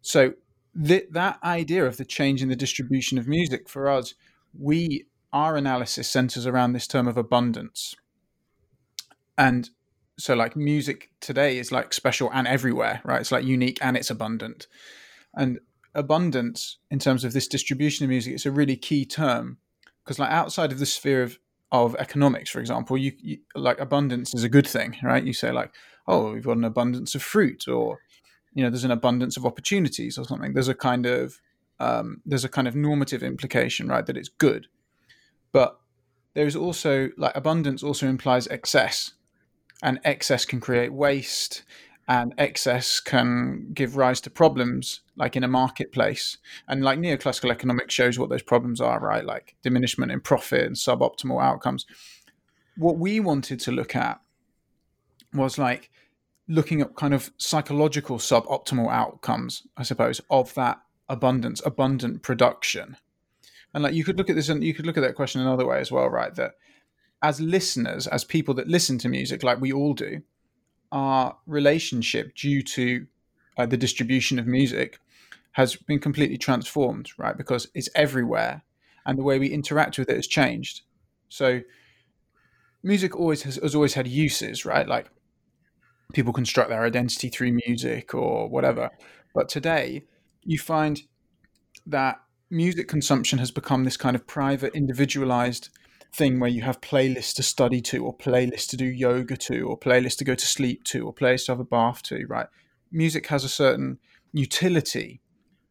So 0.00 0.34
th- 0.82 1.08
that 1.10 1.38
idea 1.44 1.84
of 1.84 1.96
the 1.98 2.04
change 2.06 2.42
in 2.42 2.48
the 2.48 2.56
distribution 2.56 3.18
of 3.18 3.28
music 3.28 3.68
for 3.68 3.88
us, 3.88 4.14
we 4.58 5.04
our 5.32 5.56
analysis 5.56 6.08
centers 6.08 6.46
around 6.46 6.72
this 6.72 6.86
term 6.86 7.06
of 7.06 7.16
abundance. 7.16 7.94
And 9.36 9.70
so 10.18 10.34
like 10.34 10.56
music 10.56 11.10
today 11.20 11.58
is 11.58 11.70
like 11.70 11.92
special 11.92 12.30
and 12.32 12.46
everywhere, 12.46 13.00
right? 13.04 13.20
It's 13.20 13.32
like 13.32 13.44
unique 13.44 13.78
and 13.80 13.96
it's 13.96 14.10
abundant. 14.10 14.66
And 15.34 15.60
abundance 15.94 16.78
in 16.90 16.98
terms 16.98 17.24
of 17.24 17.32
this 17.32 17.46
distribution 17.46 18.04
of 18.04 18.10
music, 18.10 18.34
it's 18.34 18.46
a 18.46 18.50
really 18.50 18.76
key 18.76 19.04
term 19.04 19.58
because 20.02 20.18
like 20.18 20.30
outside 20.30 20.72
of 20.72 20.78
the 20.78 20.86
sphere 20.86 21.22
of 21.22 21.38
of 21.70 21.94
economics, 21.96 22.48
for 22.48 22.60
example, 22.60 22.96
you, 22.96 23.12
you, 23.18 23.38
like 23.54 23.78
abundance 23.78 24.32
is 24.34 24.42
a 24.42 24.48
good 24.48 24.66
thing, 24.66 24.96
right? 25.02 25.22
You 25.22 25.34
say 25.34 25.52
like, 25.52 25.70
oh, 26.06 26.32
we've 26.32 26.44
got 26.44 26.56
an 26.56 26.64
abundance 26.64 27.14
of 27.14 27.22
fruit, 27.22 27.68
or 27.68 28.00
you 28.54 28.62
know, 28.62 28.70
there's 28.70 28.84
an 28.84 28.90
abundance 28.90 29.36
of 29.36 29.44
opportunities, 29.44 30.16
or 30.16 30.24
something. 30.24 30.54
There's 30.54 30.68
a 30.68 30.74
kind 30.74 31.04
of 31.04 31.40
um, 31.78 32.22
there's 32.24 32.44
a 32.44 32.48
kind 32.48 32.66
of 32.66 32.74
normative 32.74 33.22
implication, 33.22 33.88
right, 33.88 34.06
that 34.06 34.16
it's 34.16 34.30
good, 34.30 34.66
but 35.52 35.78
there's 36.34 36.56
also 36.56 37.10
like 37.16 37.34
abundance 37.34 37.82
also 37.82 38.06
implies 38.06 38.46
excess, 38.48 39.14
and 39.82 40.00
excess 40.04 40.44
can 40.44 40.60
create 40.60 40.92
waste, 40.92 41.64
and 42.06 42.34
excess 42.38 43.00
can 43.00 43.70
give 43.74 43.96
rise 43.96 44.20
to 44.22 44.30
problems 44.30 45.00
like 45.16 45.36
in 45.36 45.44
a 45.44 45.48
marketplace. 45.48 46.38
And 46.68 46.82
like 46.82 46.98
neoclassical 46.98 47.50
economics 47.50 47.94
shows 47.94 48.18
what 48.18 48.30
those 48.30 48.42
problems 48.42 48.80
are 48.80 49.00
right? 49.00 49.24
Like 49.24 49.56
diminishment 49.62 50.12
in 50.12 50.20
profit 50.20 50.64
and 50.64 50.76
suboptimal 50.76 51.42
outcomes. 51.42 51.86
What 52.76 52.98
we 52.98 53.20
wanted 53.20 53.60
to 53.60 53.72
look 53.72 53.96
at 53.96 54.20
was 55.32 55.58
like 55.58 55.90
looking 56.48 56.80
at 56.80 56.96
kind 56.96 57.12
of 57.12 57.30
psychological 57.36 58.18
suboptimal 58.18 58.90
outcomes 58.90 59.66
i 59.76 59.82
suppose 59.82 60.20
of 60.30 60.52
that 60.54 60.80
abundance 61.08 61.60
abundant 61.64 62.22
production 62.22 62.96
and 63.74 63.82
like 63.82 63.94
you 63.94 64.04
could 64.04 64.16
look 64.16 64.30
at 64.30 64.36
this 64.36 64.48
and 64.48 64.62
you 64.64 64.74
could 64.74 64.86
look 64.86 64.96
at 64.96 65.02
that 65.02 65.14
question 65.14 65.40
another 65.40 65.66
way 65.66 65.78
as 65.78 65.92
well 65.92 66.08
right 66.08 66.34
that 66.34 66.52
as 67.22 67.40
listeners 67.40 68.06
as 68.06 68.24
people 68.24 68.54
that 68.54 68.68
listen 68.68 68.98
to 68.98 69.08
music 69.08 69.42
like 69.42 69.60
we 69.60 69.72
all 69.72 69.94
do 69.94 70.20
our 70.92 71.36
relationship 71.46 72.34
due 72.34 72.62
to 72.62 73.06
uh, 73.58 73.66
the 73.66 73.76
distribution 73.76 74.38
of 74.38 74.46
music 74.46 74.98
has 75.52 75.76
been 75.76 75.98
completely 75.98 76.38
transformed, 76.38 77.10
right? 77.18 77.36
Because 77.36 77.68
it's 77.74 77.88
everywhere, 77.94 78.62
and 79.04 79.18
the 79.18 79.22
way 79.22 79.38
we 79.38 79.48
interact 79.48 79.98
with 79.98 80.08
it 80.08 80.16
has 80.16 80.26
changed. 80.26 80.82
So, 81.28 81.62
music 82.82 83.16
always 83.16 83.42
has, 83.42 83.56
has 83.56 83.74
always 83.74 83.94
had 83.94 84.06
uses, 84.06 84.64
right? 84.64 84.86
Like 84.86 85.10
people 86.12 86.32
construct 86.32 86.70
their 86.70 86.84
identity 86.84 87.28
through 87.28 87.58
music 87.66 88.14
or 88.14 88.48
whatever. 88.48 88.90
But 89.34 89.48
today, 89.48 90.04
you 90.42 90.58
find 90.58 91.02
that 91.86 92.20
music 92.50 92.88
consumption 92.88 93.38
has 93.38 93.50
become 93.50 93.84
this 93.84 93.96
kind 93.96 94.16
of 94.16 94.26
private, 94.26 94.74
individualized 94.74 95.68
thing 96.12 96.40
where 96.40 96.50
you 96.50 96.62
have 96.62 96.80
playlists 96.80 97.34
to 97.34 97.42
study 97.42 97.80
to, 97.82 98.04
or 98.04 98.16
playlists 98.16 98.68
to 98.68 98.76
do 98.76 98.86
yoga 98.86 99.36
to, 99.36 99.68
or 99.68 99.78
playlists 99.78 100.16
to 100.16 100.24
go 100.24 100.34
to 100.34 100.46
sleep 100.46 100.84
to, 100.84 101.06
or 101.06 101.14
playlists 101.14 101.46
to 101.46 101.52
have 101.52 101.60
a 101.60 101.64
bath 101.64 102.02
to, 102.02 102.24
right? 102.26 102.46
Music 102.90 103.26
has 103.26 103.44
a 103.44 103.48
certain 103.48 103.98
utility 104.32 105.20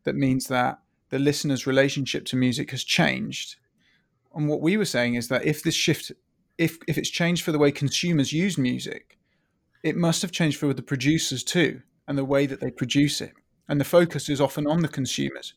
that 0.03 0.15
means 0.15 0.47
that 0.47 0.79
the 1.09 1.19
listener's 1.19 1.65
relationship 1.65 2.25
to 2.25 2.35
music 2.35 2.71
has 2.71 2.83
changed. 2.83 3.55
And 4.35 4.47
what 4.47 4.61
we 4.61 4.77
were 4.77 4.85
saying 4.85 5.15
is 5.15 5.29
that 5.29 5.45
if 5.45 5.63
this 5.63 5.75
shift, 5.75 6.11
if 6.57 6.77
if 6.87 6.97
it's 6.97 7.09
changed 7.09 7.43
for 7.43 7.51
the 7.51 7.59
way 7.59 7.71
consumers 7.71 8.33
use 8.33 8.57
music, 8.57 9.17
it 9.83 9.95
must 9.95 10.21
have 10.21 10.31
changed 10.31 10.59
for 10.59 10.73
the 10.73 10.81
producers 10.81 11.43
too, 11.43 11.81
and 12.07 12.17
the 12.17 12.25
way 12.25 12.45
that 12.45 12.59
they 12.59 12.69
produce 12.69 13.21
it. 13.21 13.33
And 13.69 13.79
the 13.79 13.85
focus 13.85 14.29
is 14.29 14.39
often 14.39 14.65
on 14.65 14.81
the 14.81 14.87
consumers. 14.87 15.53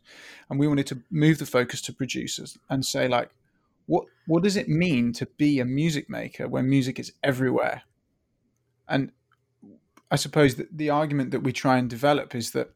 And 0.48 0.58
we 0.58 0.66
wanted 0.66 0.86
to 0.88 1.02
move 1.10 1.38
the 1.38 1.46
focus 1.46 1.80
to 1.82 1.92
producers 1.92 2.58
and 2.68 2.84
say, 2.84 3.06
like, 3.06 3.30
what 3.86 4.04
what 4.26 4.42
does 4.42 4.56
it 4.56 4.68
mean 4.68 5.12
to 5.14 5.26
be 5.26 5.58
a 5.58 5.64
music 5.64 6.08
maker 6.08 6.48
when 6.48 6.68
music 6.68 6.98
is 6.98 7.12
everywhere? 7.22 7.82
And 8.88 9.12
I 10.10 10.16
suppose 10.16 10.56
that 10.56 10.76
the 10.76 10.90
argument 10.90 11.30
that 11.30 11.42
we 11.42 11.52
try 11.52 11.78
and 11.78 11.88
develop 11.88 12.34
is 12.34 12.50
that 12.52 12.70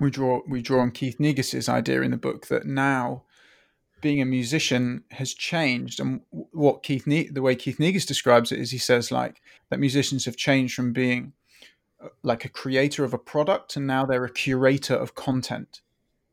we 0.00 0.10
draw 0.10 0.40
we 0.48 0.62
draw 0.62 0.80
on 0.80 0.90
Keith 0.90 1.18
Negus's 1.18 1.68
idea 1.68 2.02
in 2.02 2.10
the 2.10 2.16
book 2.16 2.46
that 2.48 2.66
now 2.66 3.24
being 4.00 4.20
a 4.20 4.26
musician 4.26 5.04
has 5.12 5.32
changed 5.32 6.00
and 6.00 6.20
what 6.30 6.82
Keith 6.82 7.06
ne- 7.06 7.28
the 7.28 7.42
way 7.42 7.54
Keith 7.54 7.78
Negus 7.78 8.04
describes 8.04 8.50
it 8.50 8.58
is 8.58 8.72
he 8.72 8.78
says 8.78 9.12
like 9.12 9.40
that 9.70 9.78
musicians 9.78 10.24
have 10.24 10.36
changed 10.36 10.74
from 10.74 10.92
being 10.92 11.32
like 12.22 12.44
a 12.44 12.48
creator 12.48 13.04
of 13.04 13.14
a 13.14 13.18
product 13.18 13.76
and 13.76 13.86
now 13.86 14.04
they're 14.04 14.24
a 14.24 14.32
curator 14.32 14.94
of 14.94 15.14
content 15.14 15.80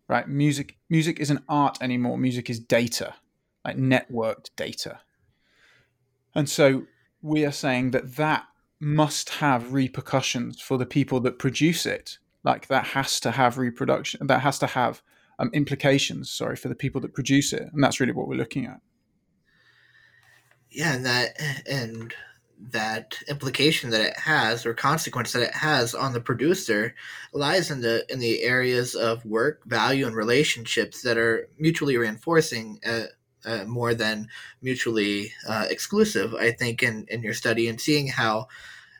right 0.07 0.27
music 0.27 0.77
music 0.89 1.19
isn't 1.19 1.43
art 1.47 1.77
anymore 1.81 2.17
music 2.17 2.49
is 2.49 2.59
data 2.59 3.15
like 3.65 3.77
networked 3.77 4.49
data. 4.55 4.99
And 6.33 6.49
so 6.49 6.83
we 7.21 7.45
are 7.45 7.51
saying 7.51 7.91
that 7.91 8.15
that 8.15 8.45
must 8.79 9.29
have 9.29 9.73
repercussions 9.73 10.61
for 10.61 10.77
the 10.77 10.85
people 10.85 11.19
that 11.21 11.39
produce 11.39 11.85
it. 11.85 12.17
Like 12.43 12.67
that 12.67 12.87
has 12.87 13.19
to 13.21 13.31
have 13.31 13.57
reproduction, 13.57 14.27
that 14.27 14.41
has 14.41 14.59
to 14.59 14.67
have 14.67 15.01
um, 15.37 15.49
implications, 15.53 16.31
sorry, 16.31 16.55
for 16.55 16.69
the 16.69 16.75
people 16.75 17.01
that 17.01 17.13
produce 17.13 17.51
it. 17.51 17.69
And 17.73 17.83
that's 17.83 17.99
really 17.99 18.13
what 18.13 18.27
we're 18.27 18.35
looking 18.35 18.65
at. 18.65 18.79
Yeah, 20.69 20.95
and 20.95 21.05
that 21.05 21.29
and 21.67 22.13
that 22.59 23.15
implication 23.27 23.89
that 23.89 24.01
it 24.01 24.17
has 24.17 24.65
or 24.65 24.73
consequence 24.73 25.31
that 25.31 25.41
it 25.41 25.53
has 25.53 25.95
on 25.95 26.13
the 26.13 26.19
producer 26.19 26.93
lies 27.31 27.71
in 27.71 27.81
the 27.81 28.05
in 28.11 28.19
the 28.19 28.43
areas 28.43 28.95
of 28.95 29.25
work 29.25 29.63
value 29.65 30.05
and 30.05 30.15
relationships 30.15 31.01
that 31.01 31.17
are 31.17 31.47
mutually 31.57 31.97
reinforcing 31.97 32.79
uh, 32.85 33.03
uh, 33.45 33.63
more 33.63 33.93
than 33.93 34.27
mutually 34.61 35.31
uh, 35.47 35.65
exclusive. 35.69 36.33
I 36.35 36.51
think 36.51 36.83
in 36.83 37.05
in 37.09 37.23
your 37.23 37.33
study 37.33 37.69
and 37.69 37.79
seeing 37.79 38.07
how 38.07 38.47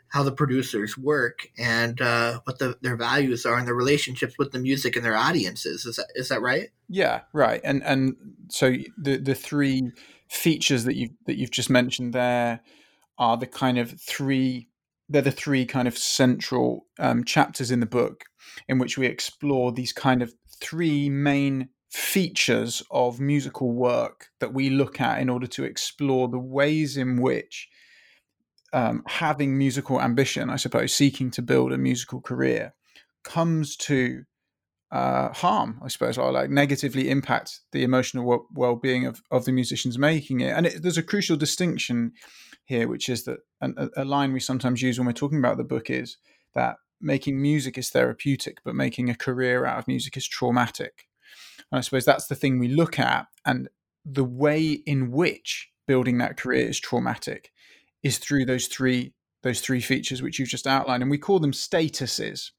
how 0.08 0.24
the 0.24 0.32
producers 0.32 0.98
work 0.98 1.48
and 1.58 2.02
uh, 2.02 2.40
what 2.46 2.58
the, 2.58 2.76
their 2.82 2.96
values 2.96 3.46
are 3.46 3.58
and 3.58 3.68
their 3.68 3.76
relationships 3.76 4.36
with 4.40 4.52
the 4.52 4.58
music 4.60 4.96
and 4.96 5.06
their 5.06 5.18
audiences. 5.18 5.86
Is 5.86 5.98
that 5.98 6.08
is 6.16 6.30
that 6.30 6.42
right? 6.42 6.70
Yeah, 6.88 7.22
right. 7.34 7.60
And 7.64 7.84
and 7.84 8.16
so 8.48 8.74
the 8.98 9.18
the 9.18 9.36
three 9.36 9.92
features 10.30 10.86
that 10.86 10.96
you 10.96 11.10
that 11.26 11.38
you've 11.38 11.52
just 11.52 11.70
mentioned 11.70 12.14
there 12.14 12.62
are 13.20 13.38
the 13.38 13.48
kind 13.48 13.78
of 13.78 14.00
three 14.02 14.68
they're 15.12 15.22
the 15.24 15.32
three 15.32 15.66
kind 15.66 15.88
of 15.88 15.98
central 15.98 16.86
um, 17.00 17.24
chapters 17.24 17.72
in 17.72 17.80
the 17.80 17.86
book 17.86 18.26
in 18.68 18.78
which 18.78 18.98
we 18.98 19.08
explore 19.08 19.72
these 19.72 19.92
kind 19.92 20.22
of 20.22 20.34
three 20.62 21.10
main 21.10 21.70
features 21.90 22.84
of 22.92 23.20
musical 23.20 23.72
work 23.72 24.28
that 24.40 24.54
we 24.54 24.70
look 24.70 25.02
at 25.02 25.20
in 25.20 25.30
order 25.30 25.48
to 25.48 25.64
explore 25.64 26.28
the 26.28 26.40
ways 26.40 26.96
in 26.96 27.20
which 27.20 27.68
um, 28.72 29.04
having 29.08 29.58
musical 29.58 30.00
ambition, 30.00 30.52
I 30.52 30.58
suppose, 30.58 30.94
seeking 30.94 31.32
to 31.32 31.42
build 31.42 31.74
a 31.74 31.78
musical 31.78 32.22
career, 32.22 32.76
comes 33.24 33.76
to 33.78 34.24
uh, 34.92 35.34
harm, 35.34 35.80
I 35.84 35.88
suppose, 35.88 36.18
or 36.18 36.32
like 36.32 36.52
negatively 36.52 37.10
impact 37.10 37.62
the 37.72 37.84
emotional 37.84 38.48
well 38.54 38.76
being 38.76 39.06
of, 39.06 39.22
of 39.32 39.46
the 39.46 39.52
musicians 39.52 39.98
making 39.98 40.42
it. 40.42 40.52
And 40.56 40.68
it, 40.68 40.84
there's 40.84 40.98
a 40.98 41.04
crucial 41.04 41.38
distinction 41.38 42.14
here, 42.70 42.88
which 42.88 43.10
is 43.10 43.24
that 43.24 43.40
a, 43.62 43.90
a 43.98 44.06
line 44.06 44.32
we 44.32 44.40
sometimes 44.40 44.84
use 44.84 45.00
when 45.00 45.08
we're 45.08 45.12
talking 45.12 45.40
about 45.40 45.58
the 45.58 45.64
book 45.64 45.90
is 45.90 46.18
that 46.54 46.76
making 47.02 47.42
music 47.42 47.80
is 47.80 47.90
therapeutic, 47.90 48.60
but 48.64 48.76
making 48.76 49.10
a 49.10 49.16
career 49.16 49.66
out 49.66 49.80
of 49.80 49.88
music 49.88 50.16
is 50.16 50.28
traumatic. 50.28 51.08
And 51.72 51.80
I 51.80 51.82
suppose 51.82 52.06
that's 52.06 52.28
the 52.28 52.36
thing 52.36 52.60
we 52.60 52.68
look 52.68 53.00
at. 53.00 53.26
And 53.44 53.70
the 54.06 54.24
way 54.24 54.70
in 54.86 55.10
which 55.10 55.72
building 55.88 56.20
that 56.20 56.38
career 56.38 56.70
is 56.70 56.80
traumatic 56.80 57.52
is 58.04 58.20
through 58.20 58.46
those 58.46 58.68
three 58.68 59.14
those 59.42 59.62
three 59.62 59.80
features 59.80 60.22
which 60.22 60.38
you've 60.38 60.50
just 60.50 60.68
outlined, 60.68 61.02
and 61.02 61.10
we 61.10 61.18
call 61.18 61.40
them 61.40 61.54
statuses. 61.54 62.52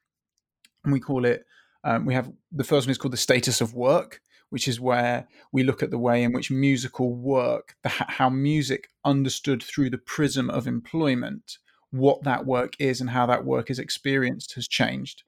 And 0.82 0.92
we 0.92 0.98
call 0.98 1.24
it 1.24 1.44
um, 1.84 2.04
we 2.04 2.14
have 2.14 2.32
the 2.50 2.64
first 2.64 2.88
one 2.88 2.90
is 2.90 2.98
called 2.98 3.12
the 3.12 3.28
status 3.28 3.60
of 3.60 3.74
work, 3.74 4.20
which 4.50 4.68
is 4.68 4.80
where 4.80 5.26
we 5.52 5.62
look 5.62 5.82
at 5.82 5.90
the 5.90 5.98
way 5.98 6.22
in 6.22 6.32
which 6.32 6.50
musical 6.50 7.14
work, 7.14 7.74
the, 7.82 7.88
how 7.88 8.28
music 8.28 8.88
understood 9.04 9.62
through 9.62 9.90
the 9.90 9.98
prism 9.98 10.50
of 10.50 10.66
employment, 10.66 11.58
what 11.90 12.22
that 12.22 12.46
work 12.46 12.74
is 12.78 13.00
and 13.00 13.10
how 13.10 13.26
that 13.26 13.44
work 13.44 13.70
is 13.70 13.78
experienced 13.78 14.54
has 14.54 14.68
changed. 14.68 15.22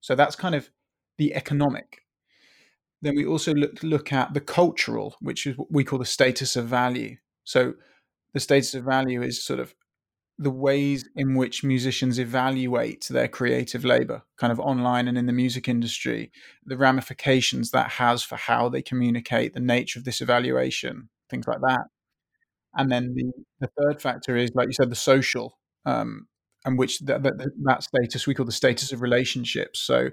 So 0.00 0.14
that's 0.14 0.36
kind 0.36 0.54
of 0.54 0.70
the 1.18 1.34
economic 1.34 2.02
then 3.02 3.14
we 3.14 3.24
also 3.24 3.54
look, 3.54 3.82
look 3.82 4.12
at 4.12 4.34
the 4.34 4.40
cultural, 4.40 5.16
which 5.20 5.46
is 5.46 5.56
what 5.56 5.70
we 5.70 5.84
call 5.84 5.98
the 5.98 6.04
status 6.04 6.56
of 6.56 6.66
value. 6.66 7.16
So 7.44 7.74
the 8.32 8.40
status 8.40 8.74
of 8.74 8.84
value 8.84 9.22
is 9.22 9.44
sort 9.44 9.60
of 9.60 9.74
the 10.38 10.50
ways 10.50 11.08
in 11.16 11.34
which 11.34 11.64
musicians 11.64 12.18
evaluate 12.18 13.06
their 13.10 13.28
creative 13.28 13.84
labor, 13.84 14.22
kind 14.36 14.52
of 14.52 14.60
online 14.60 15.08
and 15.08 15.16
in 15.18 15.26
the 15.26 15.32
music 15.32 15.68
industry, 15.68 16.30
the 16.64 16.76
ramifications 16.76 17.70
that 17.70 17.92
has 17.92 18.22
for 18.22 18.36
how 18.36 18.68
they 18.68 18.82
communicate, 18.82 19.54
the 19.54 19.60
nature 19.60 19.98
of 19.98 20.04
this 20.04 20.20
evaluation, 20.20 21.08
things 21.30 21.46
like 21.46 21.60
that. 21.62 21.86
and 22.76 22.90
then 22.90 23.14
the, 23.14 23.32
the 23.60 23.70
third 23.78 24.00
factor 24.00 24.36
is 24.36 24.50
like 24.54 24.68
you 24.68 24.72
said 24.74 24.90
the 24.90 24.96
social 24.96 25.58
um, 25.84 26.26
and 26.64 26.78
which 26.78 27.00
that, 27.00 27.22
that, 27.22 27.34
that 27.64 27.82
status 27.82 28.26
we 28.26 28.34
call 28.34 28.46
the 28.46 28.52
status 28.52 28.92
of 28.92 29.00
relationships 29.02 29.80
so 29.80 30.10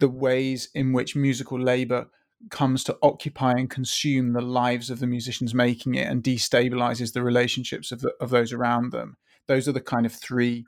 the 0.00 0.08
ways 0.08 0.68
in 0.74 0.92
which 0.92 1.16
musical 1.16 1.60
labor 1.60 2.06
comes 2.50 2.84
to 2.84 2.96
occupy 3.02 3.52
and 3.52 3.70
consume 3.70 4.32
the 4.32 4.42
lives 4.42 4.90
of 4.90 4.98
the 5.00 5.06
musicians 5.06 5.54
making 5.54 5.94
it 5.94 6.06
and 6.06 6.22
destabilizes 6.22 7.12
the 7.12 7.22
relationships 7.22 7.90
of, 7.92 8.00
the, 8.00 8.12
of 8.20 8.30
those 8.30 8.52
around 8.52 8.92
them 8.92 9.16
those 9.48 9.68
are 9.68 9.72
the 9.72 9.80
kind 9.80 10.06
of 10.06 10.12
three 10.12 10.66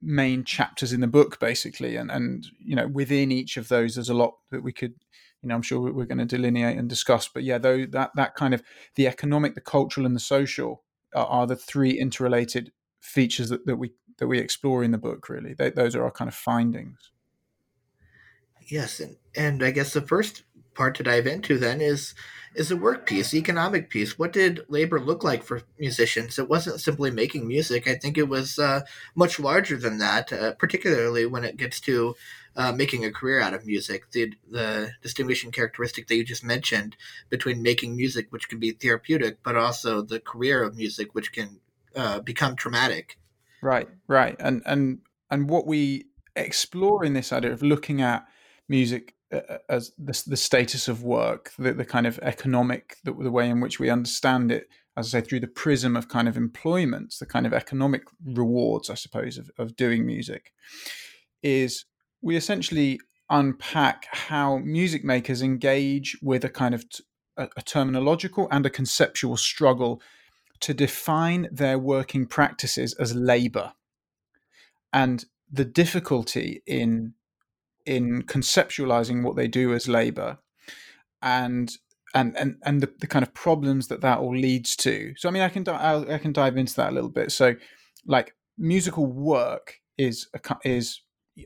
main 0.00 0.44
chapters 0.44 0.92
in 0.92 1.00
the 1.00 1.08
book 1.08 1.40
basically 1.40 1.96
and 1.96 2.10
and 2.10 2.46
you 2.60 2.76
know 2.76 2.86
within 2.86 3.32
each 3.32 3.56
of 3.56 3.66
those 3.66 3.96
there's 3.96 4.08
a 4.08 4.14
lot 4.14 4.34
that 4.52 4.62
we 4.62 4.72
could 4.72 4.94
you 5.42 5.48
know 5.48 5.56
i'm 5.56 5.62
sure 5.62 5.92
we're 5.92 6.04
going 6.04 6.18
to 6.18 6.24
delineate 6.24 6.78
and 6.78 6.88
discuss 6.88 7.26
but 7.26 7.42
yeah 7.42 7.58
though 7.58 7.84
that 7.86 8.12
that 8.14 8.36
kind 8.36 8.54
of 8.54 8.62
the 8.94 9.08
economic 9.08 9.56
the 9.56 9.60
cultural 9.60 10.06
and 10.06 10.14
the 10.14 10.20
social 10.20 10.84
are, 11.14 11.26
are 11.26 11.46
the 11.48 11.56
three 11.56 11.90
interrelated 11.90 12.72
features 13.00 13.48
that, 13.48 13.66
that 13.66 13.76
we 13.76 13.92
that 14.18 14.26
we 14.26 14.38
explore 14.38 14.84
in 14.84 14.92
the 14.92 14.98
book 14.98 15.28
really. 15.28 15.54
They, 15.54 15.70
those 15.70 15.96
are 15.96 16.04
our 16.04 16.10
kind 16.10 16.28
of 16.28 16.34
findings. 16.34 17.10
Yes 18.60 19.00
and, 19.00 19.16
and 19.34 19.62
i 19.62 19.72
guess 19.72 19.92
the 19.92 20.00
first 20.00 20.44
part 20.74 20.94
to 20.96 21.02
dive 21.02 21.26
into 21.26 21.58
then 21.58 21.80
is 21.80 22.14
is 22.54 22.68
the 22.68 22.76
work 22.76 23.06
piece, 23.06 23.30
the 23.30 23.38
economic 23.38 23.88
piece. 23.88 24.18
What 24.18 24.32
did 24.32 24.66
labor 24.68 25.00
look 25.00 25.24
like 25.24 25.42
for 25.42 25.62
musicians? 25.78 26.38
It 26.38 26.48
wasn't 26.48 26.80
simply 26.80 27.10
making 27.10 27.48
music. 27.48 27.88
I 27.88 27.94
think 27.94 28.18
it 28.18 28.28
was 28.28 28.58
uh, 28.58 28.82
much 29.14 29.40
larger 29.40 29.78
than 29.78 29.98
that, 29.98 30.32
uh, 30.32 30.52
particularly 30.54 31.24
when 31.24 31.44
it 31.44 31.56
gets 31.56 31.80
to 31.80 32.14
uh, 32.54 32.72
making 32.72 33.04
a 33.04 33.10
career 33.10 33.40
out 33.40 33.54
of 33.54 33.66
music. 33.66 34.10
The 34.10 34.34
the 34.50 34.90
distinguishing 35.02 35.50
characteristic 35.50 36.06
that 36.08 36.16
you 36.16 36.24
just 36.24 36.44
mentioned 36.44 36.96
between 37.30 37.62
making 37.62 37.96
music, 37.96 38.26
which 38.30 38.48
can 38.48 38.58
be 38.58 38.72
therapeutic, 38.72 39.38
but 39.42 39.56
also 39.56 40.02
the 40.02 40.20
career 40.20 40.62
of 40.62 40.76
music, 40.76 41.14
which 41.14 41.32
can 41.32 41.60
uh, 41.96 42.20
become 42.20 42.56
traumatic. 42.56 43.18
Right, 43.62 43.88
right, 44.08 44.36
and 44.38 44.62
and 44.66 44.98
and 45.30 45.48
what 45.48 45.66
we 45.66 46.06
explore 46.36 47.04
in 47.04 47.14
this 47.14 47.32
idea 47.32 47.52
of 47.52 47.62
looking 47.62 48.02
at 48.02 48.26
music 48.68 49.14
as 49.68 49.92
the, 49.98 50.22
the 50.26 50.36
status 50.36 50.88
of 50.88 51.02
work, 51.02 51.52
the, 51.58 51.72
the 51.72 51.84
kind 51.84 52.06
of 52.06 52.18
economic, 52.22 52.96
the, 53.04 53.12
the, 53.12 53.30
way 53.30 53.48
in 53.48 53.60
which 53.60 53.80
we 53.80 53.90
understand 53.90 54.52
it, 54.52 54.68
as 54.96 55.14
I 55.14 55.20
say, 55.20 55.26
through 55.26 55.40
the 55.40 55.46
prism 55.46 55.96
of 55.96 56.08
kind 56.08 56.28
of 56.28 56.36
employment, 56.36 57.14
the 57.18 57.26
kind 57.26 57.46
of 57.46 57.54
economic 57.54 58.02
rewards, 58.24 58.90
I 58.90 58.94
suppose, 58.94 59.38
of, 59.38 59.50
of 59.58 59.76
doing 59.76 60.04
music, 60.04 60.52
is 61.42 61.86
we 62.20 62.36
essentially 62.36 63.00
unpack 63.30 64.06
how 64.10 64.58
music 64.58 65.04
makers 65.04 65.40
engage 65.40 66.18
with 66.22 66.44
a 66.44 66.50
kind 66.50 66.74
of 66.74 66.88
t- 66.90 67.04
a, 67.36 67.44
a 67.56 67.62
terminological 67.62 68.46
and 68.50 68.66
a 68.66 68.70
conceptual 68.70 69.38
struggle 69.38 70.02
to 70.60 70.74
define 70.74 71.48
their 71.50 71.78
working 71.78 72.26
practices 72.26 72.94
as 72.94 73.14
labor. 73.14 73.72
And 74.92 75.24
the 75.50 75.64
difficulty 75.64 76.62
in 76.66 77.14
in 77.86 78.22
conceptualizing 78.22 79.22
what 79.22 79.36
they 79.36 79.48
do 79.48 79.74
as 79.74 79.88
labor 79.88 80.38
and 81.20 81.76
and 82.14 82.36
and 82.36 82.56
and 82.64 82.80
the, 82.80 82.92
the 83.00 83.06
kind 83.06 83.22
of 83.22 83.32
problems 83.34 83.88
that 83.88 84.00
that 84.02 84.18
all 84.18 84.36
leads 84.36 84.76
to. 84.76 85.14
So 85.16 85.28
i 85.28 85.32
mean 85.32 85.42
i 85.42 85.48
can 85.48 85.66
i 85.68 86.18
can 86.18 86.32
dive 86.32 86.56
into 86.56 86.74
that 86.76 86.90
a 86.90 86.94
little 86.94 87.10
bit. 87.10 87.32
So 87.32 87.54
like 88.06 88.34
musical 88.58 89.06
work 89.06 89.78
is 89.96 90.28
a, 90.34 90.56
is 90.64 91.00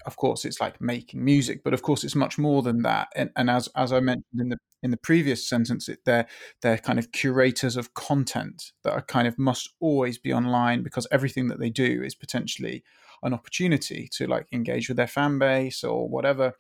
of 0.05 0.17
course 0.17 0.45
it's 0.45 0.61
like 0.61 0.81
making 0.81 1.25
music 1.25 1.63
but 1.63 1.73
of 1.73 1.83
course 1.83 2.03
it's 2.03 2.17
much 2.17 2.39
more 2.39 2.63
than 2.63 2.83
that. 2.83 3.09
And, 3.15 3.31
and 3.37 3.51
as 3.51 3.69
as 3.77 3.93
i 3.93 4.01
mentioned 4.01 4.41
in 4.41 4.49
the 4.49 4.59
in 4.83 4.91
the 4.91 4.97
previous 4.97 5.49
sentence 5.49 5.89
it, 5.89 6.01
they're 6.05 6.27
they're 6.63 6.79
kind 6.79 6.99
of 6.99 7.13
curators 7.13 7.77
of 7.77 7.95
content 7.95 8.73
that 8.83 8.93
are 8.93 9.03
kind 9.03 9.29
of 9.29 9.39
must 9.39 9.71
always 9.81 10.19
be 10.19 10.33
online 10.33 10.83
because 10.83 11.07
everything 11.11 11.49
that 11.49 11.61
they 11.61 11.71
do 11.71 12.03
is 12.03 12.15
potentially 12.15 12.83
an 13.23 13.35
opportunity 13.35 14.09
to 14.13 14.27
like 14.27 14.47
engage 14.53 14.89
with 14.89 14.97
their 14.97 15.07
fan 15.07 15.39
base 15.39 15.85
or 15.85 16.09
whatever. 16.09 16.55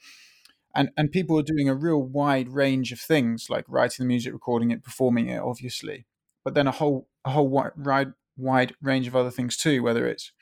And 0.74 0.90
and 0.96 1.10
people 1.10 1.38
are 1.38 1.42
doing 1.42 1.68
a 1.68 1.74
real 1.74 2.02
wide 2.02 2.48
range 2.48 2.92
of 2.92 3.00
things 3.00 3.48
like 3.48 3.64
writing 3.68 4.04
the 4.04 4.08
music 4.08 4.32
recording 4.32 4.70
it 4.70 4.84
performing 4.84 5.28
it 5.28 5.40
obviously. 5.40 6.06
But 6.44 6.54
then 6.54 6.66
a 6.66 6.72
whole 6.72 7.08
a 7.24 7.30
whole 7.30 7.48
wide 7.48 8.12
wide 8.36 8.74
range 8.82 9.06
of 9.06 9.16
other 9.16 9.30
things 9.30 9.56
too 9.56 9.82
whether 9.82 10.06
it's 10.06 10.32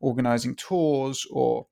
organizing 0.00 0.54
tours 0.56 1.26
or 1.30 1.66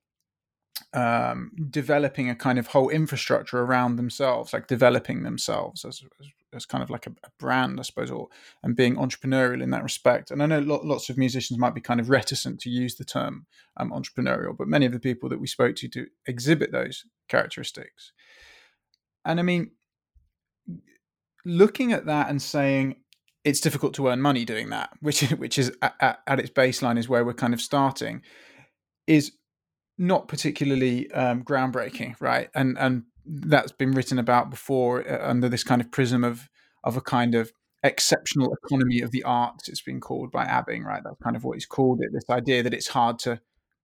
um, 0.93 1.51
developing 1.69 2.29
a 2.29 2.35
kind 2.35 2.59
of 2.59 2.67
whole 2.67 2.89
infrastructure 2.89 3.61
around 3.61 3.95
themselves, 3.95 4.53
like 4.53 4.67
developing 4.67 5.23
themselves 5.23 5.85
as, 5.85 6.03
as, 6.19 6.27
as 6.53 6.65
kind 6.65 6.83
of 6.83 6.89
like 6.89 7.07
a, 7.07 7.11
a, 7.23 7.29
brand, 7.39 7.79
I 7.79 7.83
suppose, 7.83 8.11
or 8.11 8.27
and 8.61 8.75
being 8.75 8.95
entrepreneurial 8.95 9.61
in 9.61 9.71
that 9.71 9.83
respect. 9.83 10.31
And 10.31 10.41
I 10.41 10.45
know 10.45 10.59
lots 10.59 11.09
of 11.09 11.17
musicians 11.17 11.59
might 11.59 11.75
be 11.75 11.81
kind 11.81 11.99
of 11.99 12.09
reticent 12.09 12.59
to 12.61 12.69
use 12.69 12.95
the 12.95 13.05
term 13.05 13.45
um, 13.77 13.91
entrepreneurial, 13.91 14.57
but 14.57 14.67
many 14.67 14.85
of 14.85 14.91
the 14.91 14.99
people 14.99 15.29
that 15.29 15.39
we 15.39 15.47
spoke 15.47 15.75
to 15.77 15.87
do 15.87 16.07
exhibit 16.27 16.71
those 16.71 17.05
characteristics. 17.29 18.11
And 19.25 19.39
I 19.39 19.43
mean, 19.43 19.71
looking 21.45 21.93
at 21.93 22.05
that 22.05 22.29
and 22.29 22.41
saying 22.41 22.95
it's 23.43 23.59
difficult 23.59 23.93
to 23.95 24.07
earn 24.07 24.21
money 24.21 24.45
doing 24.45 24.69
that, 24.69 24.91
which 25.01 25.21
which 25.31 25.57
is 25.57 25.71
at, 25.81 26.19
at 26.27 26.39
its 26.39 26.49
baseline 26.49 26.97
is 26.97 27.09
where 27.09 27.25
we're 27.25 27.33
kind 27.33 27.53
of 27.53 27.61
starting, 27.61 28.21
is 29.07 29.33
not 29.97 30.27
particularly 30.27 31.11
um, 31.11 31.43
groundbreaking, 31.43 32.15
right? 32.19 32.49
And 32.55 32.77
and 32.77 33.03
that's 33.25 33.71
been 33.71 33.91
written 33.91 34.19
about 34.19 34.49
before 34.49 35.07
uh, 35.09 35.29
under 35.29 35.49
this 35.49 35.63
kind 35.63 35.81
of 35.81 35.91
prism 35.91 36.23
of 36.23 36.49
of 36.83 36.97
a 36.97 37.01
kind 37.01 37.35
of 37.35 37.51
exceptional 37.83 38.53
economy 38.63 39.01
of 39.01 39.11
the 39.11 39.23
arts. 39.23 39.69
It's 39.69 39.81
been 39.81 39.99
called 39.99 40.31
by 40.31 40.45
Abbing, 40.45 40.83
right? 40.83 41.01
That's 41.03 41.21
kind 41.21 41.35
of 41.35 41.43
what 41.43 41.55
he's 41.55 41.65
called 41.65 41.99
it. 42.01 42.11
This 42.13 42.29
idea 42.29 42.63
that 42.63 42.73
it's 42.73 42.87
hard 42.87 43.19
to 43.19 43.39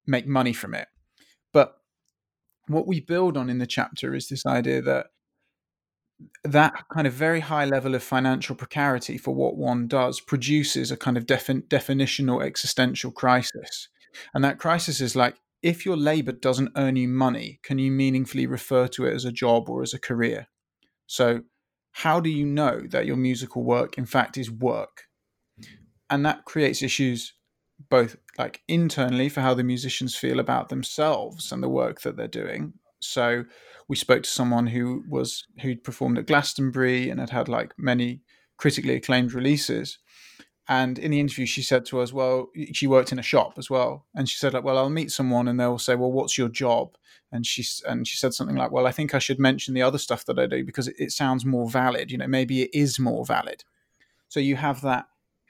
make 0.06 0.28
money 0.28 0.54
from 0.54 0.73
it, 0.73 0.88
but 1.54 1.75
what 2.67 2.88
we 2.88 2.99
build 2.99 3.36
on 3.36 3.49
in 3.49 3.58
the 3.58 3.67
chapter 3.67 4.13
is 4.13 4.28
this 4.28 4.45
idea 4.45 4.82
that 4.82 5.08
that 6.43 6.84
kind 6.93 7.08
of 7.08 7.13
very 7.13 7.39
high 7.39 7.65
level 7.65 7.95
of 7.95 8.04
financial 8.04 8.56
precarity 8.56 9.17
for 9.17 9.34
what 9.34 9.56
one 9.56 9.88
does 9.88 10.19
produces 10.19 10.91
a 10.91 10.97
kind 10.97 11.17
of 11.17 11.25
defin- 11.25 11.67
definitional 11.67 12.43
existential 12.43 13.12
crisis. 13.12 13.89
And 14.34 14.43
that 14.43 14.60
crisis 14.60 15.02
is 15.02 15.15
like, 15.15 15.38
if 15.62 15.86
your 15.86 15.98
labor 15.98 16.32
doesn't 16.32 16.72
earn 16.76 16.95
you 16.95 17.08
money, 17.08 17.60
can 17.63 17.80
you 17.80 17.91
meaningfully 17.91 18.45
refer 18.45 18.88
to 18.89 19.06
it 19.06 19.13
as 19.13 19.26
a 19.26 19.32
job 19.32 19.69
or 19.69 19.82
as 19.82 19.93
a 19.93 20.00
career? 20.00 20.48
So, 21.08 21.41
how 21.91 22.19
do 22.19 22.30
you 22.30 22.45
know 22.45 22.82
that 22.89 23.06
your 23.06 23.17
musical 23.17 23.63
work, 23.63 23.98
in 23.98 24.06
fact, 24.06 24.38
is 24.38 24.52
work? 24.52 25.04
And 26.10 26.26
that 26.26 26.45
creates 26.45 26.82
issues 26.82 27.34
both 27.89 28.17
like 28.38 28.62
internally 28.67 29.30
for 29.30 29.41
how 29.41 29.54
the 29.54 29.63
musicians 29.63 30.15
feel 30.15 30.39
about 30.39 30.69
themselves 30.69 31.52
and 31.52 31.63
the 31.63 31.69
work 31.69 32.02
that 32.02 32.17
they're 32.17 32.28
doing. 32.28 32.74
So, 33.00 33.45
we 33.88 33.95
spoke 33.95 34.24
to 34.24 34.30
someone 34.30 34.67
who 34.67 35.04
was 35.10 35.45
who'd 35.62 35.84
performed 35.84 36.17
at 36.17 36.28
Glastonbury 36.28 37.10
and 37.10 37.19
had 37.19 37.32
had 37.32 37.50
like 37.50 37.74
many 37.78 38.22
critically 38.58 38.95
acclaimed 38.95 39.34
releases 39.34 40.00
and 40.69 40.99
in 40.99 41.10
the 41.10 41.19
interview, 41.19 41.47
she 41.47 41.63
said 41.63 41.84
to 41.88 41.99
us, 41.99 42.13
well, 42.13 42.51
she 42.73 42.86
worked 42.86 43.12
in 43.12 43.17
a 43.17 43.23
shop 43.23 43.55
as 43.58 43.71
well. 43.71 44.05
And 44.13 44.29
she 44.29 44.38
said, 44.38 44.53
like, 44.53 44.63
well, 44.63 44.77
I'll 44.77 44.91
meet 44.91 45.12
someone 45.12 45.47
and 45.47 45.60
they'll 45.60 45.79
say, 45.79 45.95
well, 45.95 46.12
what's 46.12 46.38
your 46.38 46.47
job? 46.47 46.95
And 47.32 47.43
she, 47.43 47.65
and 47.88 48.08
she 48.08 48.17
said 48.17 48.36
something 48.36 48.55
like, 48.55 48.69
well, 48.71 48.86
I 48.86 48.91
think 48.91 49.15
I 49.15 49.19
should 49.19 49.39
mention 49.39 49.73
the 49.73 49.82
other 49.82 49.97
stuff 49.97 50.25
that 50.25 50.38
I 50.38 50.45
do 50.45 50.63
because 50.63 50.88
it, 50.88 50.95
it 50.99 51.12
sounds 51.12 51.43
more 51.43 51.67
valid. 51.67 52.12
You 52.12 52.19
know, 52.19 52.27
maybe 52.27 52.62
it 52.62 52.69
is 52.71 52.99
more 52.99 53.25
valid. 53.25 53.63
So 54.27 54.39
you 54.39 54.58
have 54.58 54.82
that 54.82 55.08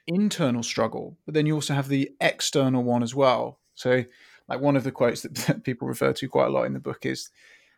internal 0.08 0.64
struggle, 0.64 1.18
but 1.26 1.34
then 1.34 1.46
you 1.46 1.54
also 1.54 1.74
have 1.74 1.90
the 1.90 2.12
external 2.22 2.84
one 2.84 3.04
as 3.04 3.14
well. 3.14 3.60
So, 3.76 4.06
like 4.48 4.62
one 4.62 4.78
of 4.78 4.86
the 4.86 4.92
quotes 4.92 5.24
that, 5.24 5.36
that 5.48 5.64
people 5.66 5.90
refer 5.90 6.14
to 6.14 6.30
quite 6.30 6.48
a 6.48 6.52
lot 6.52 6.64
in 6.64 6.74
the 6.74 6.80
book 6.80 7.06
is 7.06 7.30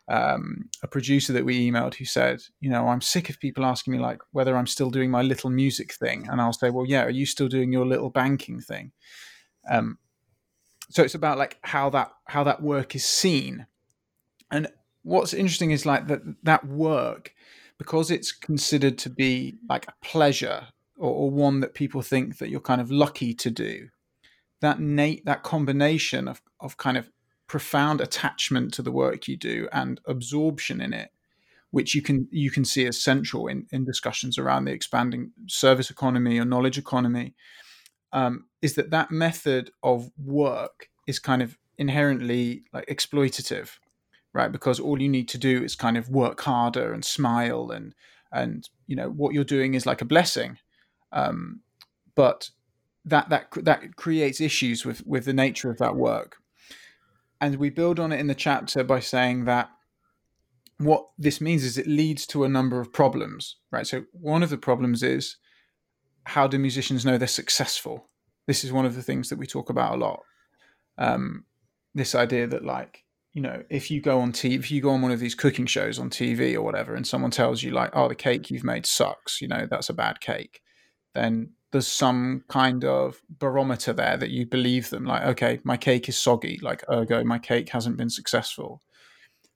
um, 0.08 0.68
a 0.82 0.88
producer 0.88 1.32
that 1.32 1.44
we 1.44 1.70
emailed 1.70 1.94
who 1.94 2.04
said, 2.04 2.42
you 2.60 2.70
know, 2.70 2.88
I'm 2.88 3.00
sick 3.00 3.30
of 3.30 3.38
people 3.38 3.64
asking 3.64 3.92
me 3.92 3.98
like 3.98 4.20
whether 4.32 4.56
I'm 4.56 4.66
still 4.66 4.90
doing 4.90 5.10
my 5.10 5.22
little 5.22 5.50
music 5.50 5.94
thing, 5.94 6.26
and 6.30 6.40
I'll 6.40 6.52
say, 6.52 6.70
well, 6.70 6.86
yeah, 6.86 7.04
are 7.04 7.10
you 7.10 7.26
still 7.26 7.48
doing 7.48 7.72
your 7.72 7.86
little 7.86 8.10
banking 8.10 8.60
thing? 8.60 8.92
Um, 9.70 9.98
so 10.90 11.02
it's 11.02 11.14
about 11.14 11.38
like 11.38 11.58
how 11.62 11.90
that 11.90 12.12
how 12.26 12.44
that 12.44 12.62
work 12.62 12.94
is 12.94 13.04
seen, 13.04 13.66
and 14.50 14.68
what's 15.02 15.32
interesting 15.32 15.70
is 15.70 15.86
like 15.86 16.08
that 16.08 16.22
that 16.42 16.66
work 16.66 17.34
because 17.78 18.10
it's 18.10 18.32
considered 18.32 18.98
to 18.98 19.10
be 19.10 19.58
like 19.68 19.86
a 19.88 19.94
pleasure 20.04 20.68
or, 20.96 21.10
or 21.10 21.30
one 21.30 21.60
that 21.60 21.74
people 21.74 22.02
think 22.02 22.38
that 22.38 22.48
you're 22.48 22.60
kind 22.60 22.80
of 22.80 22.90
lucky 22.90 23.34
to 23.34 23.50
do. 23.50 23.88
That 24.60 24.78
Nate 24.80 25.24
that 25.24 25.42
combination 25.42 26.28
of 26.28 26.42
of 26.60 26.76
kind 26.76 26.96
of 26.96 27.10
profound 27.52 28.00
attachment 28.00 28.72
to 28.72 28.80
the 28.80 28.90
work 28.90 29.28
you 29.28 29.36
do 29.36 29.68
and 29.72 30.00
absorption 30.06 30.80
in 30.80 30.94
it 30.94 31.10
which 31.70 31.94
you 31.94 32.00
can 32.00 32.26
you 32.30 32.50
can 32.50 32.64
see 32.64 32.86
as 32.86 32.98
central 32.98 33.46
in, 33.46 33.66
in 33.70 33.84
discussions 33.84 34.38
around 34.38 34.64
the 34.64 34.72
expanding 34.72 35.32
service 35.46 35.90
economy 35.90 36.38
or 36.38 36.46
knowledge 36.46 36.78
economy 36.78 37.34
um, 38.14 38.46
is 38.62 38.74
that 38.74 38.88
that 38.88 39.10
method 39.10 39.70
of 39.82 40.10
work 40.16 40.88
is 41.06 41.18
kind 41.18 41.42
of 41.42 41.58
inherently 41.76 42.62
like 42.72 42.86
exploitative 42.86 43.72
right 44.32 44.50
because 44.50 44.80
all 44.80 45.02
you 45.02 45.08
need 45.10 45.28
to 45.28 45.36
do 45.36 45.62
is 45.62 45.76
kind 45.76 45.98
of 45.98 46.08
work 46.08 46.40
harder 46.40 46.94
and 46.94 47.04
smile 47.04 47.70
and 47.70 47.94
and 48.32 48.70
you 48.86 48.96
know 48.96 49.10
what 49.10 49.34
you're 49.34 49.44
doing 49.44 49.74
is 49.74 49.84
like 49.84 50.00
a 50.00 50.06
blessing 50.06 50.56
um, 51.12 51.60
but 52.14 52.48
that 53.04 53.28
that 53.28 53.48
that 53.62 53.96
creates 53.96 54.40
issues 54.40 54.86
with 54.86 55.06
with 55.06 55.24
the 55.24 55.32
nature 55.32 55.70
of 55.70 55.78
that 55.78 55.96
work. 55.96 56.36
And 57.42 57.56
we 57.56 57.70
build 57.70 57.98
on 57.98 58.12
it 58.12 58.20
in 58.20 58.28
the 58.28 58.36
chapter 58.36 58.84
by 58.84 59.00
saying 59.00 59.46
that 59.46 59.68
what 60.78 61.06
this 61.18 61.40
means 61.40 61.64
is 61.64 61.76
it 61.76 61.88
leads 61.88 62.24
to 62.28 62.44
a 62.44 62.48
number 62.48 62.80
of 62.80 62.92
problems, 62.92 63.56
right? 63.72 63.84
So 63.84 64.04
one 64.12 64.44
of 64.44 64.50
the 64.50 64.56
problems 64.56 65.02
is 65.02 65.38
how 66.24 66.46
do 66.46 66.56
musicians 66.56 67.04
know 67.04 67.18
they're 67.18 67.26
successful? 67.26 68.08
This 68.46 68.62
is 68.62 68.70
one 68.70 68.86
of 68.86 68.94
the 68.94 69.02
things 69.02 69.28
that 69.28 69.40
we 69.40 69.46
talk 69.48 69.70
about 69.70 69.94
a 69.94 69.96
lot. 69.96 70.20
Um, 70.98 71.44
this 71.96 72.14
idea 72.14 72.46
that 72.46 72.64
like 72.64 73.02
you 73.32 73.42
know 73.42 73.64
if 73.68 73.90
you 73.90 74.00
go 74.00 74.20
on 74.20 74.30
TV, 74.30 74.54
if 74.54 74.70
you 74.70 74.80
go 74.80 74.90
on 74.90 75.02
one 75.02 75.10
of 75.10 75.18
these 75.18 75.34
cooking 75.34 75.66
shows 75.66 75.98
on 75.98 76.10
TV 76.10 76.54
or 76.54 76.62
whatever, 76.62 76.94
and 76.94 77.04
someone 77.04 77.32
tells 77.32 77.64
you 77.64 77.72
like, 77.72 77.90
oh, 77.92 78.06
the 78.06 78.14
cake 78.14 78.50
you've 78.50 78.62
made 78.62 78.86
sucks, 78.86 79.40
you 79.40 79.48
know 79.48 79.66
that's 79.68 79.88
a 79.88 79.94
bad 79.94 80.20
cake, 80.20 80.60
then 81.12 81.54
there's 81.72 81.88
some 81.88 82.44
kind 82.48 82.84
of 82.84 83.20
barometer 83.28 83.92
there 83.92 84.16
that 84.18 84.30
you 84.30 84.46
believe 84.46 84.90
them. 84.90 85.04
Like, 85.04 85.24
okay, 85.24 85.60
my 85.64 85.76
cake 85.76 86.08
is 86.08 86.18
soggy, 86.18 86.60
like 86.62 86.84
ergo 86.90 87.24
my 87.24 87.38
cake 87.38 87.70
hasn't 87.70 87.96
been 87.96 88.10
successful. 88.10 88.82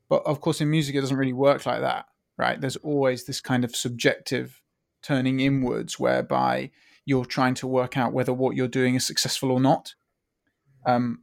But 0.09 0.25
of 0.25 0.41
course, 0.41 0.61
in 0.61 0.71
music, 0.71 0.95
it 0.95 1.03
doesn't 1.03 1.17
really 1.17 1.33
work 1.33 1.67
like 1.67 1.81
that, 1.81 2.07
right? 2.39 2.61
There's 2.61 2.77
always 2.77 3.25
this 3.25 3.41
kind 3.41 3.65
of 3.65 3.77
subjective 3.77 4.63
turning 5.03 5.41
inwards 5.41 5.99
whereby 5.99 6.71
you're 7.05 7.25
trying 7.25 7.55
to 7.55 7.67
work 7.67 7.97
out 7.97 8.13
whether 8.13 8.33
what 8.33 8.57
you're 8.57 8.67
doing 8.67 8.95
is 8.95 9.07
successful 9.07 9.51
or 9.53 9.61
not. 9.61 9.95
Um, 10.87 11.23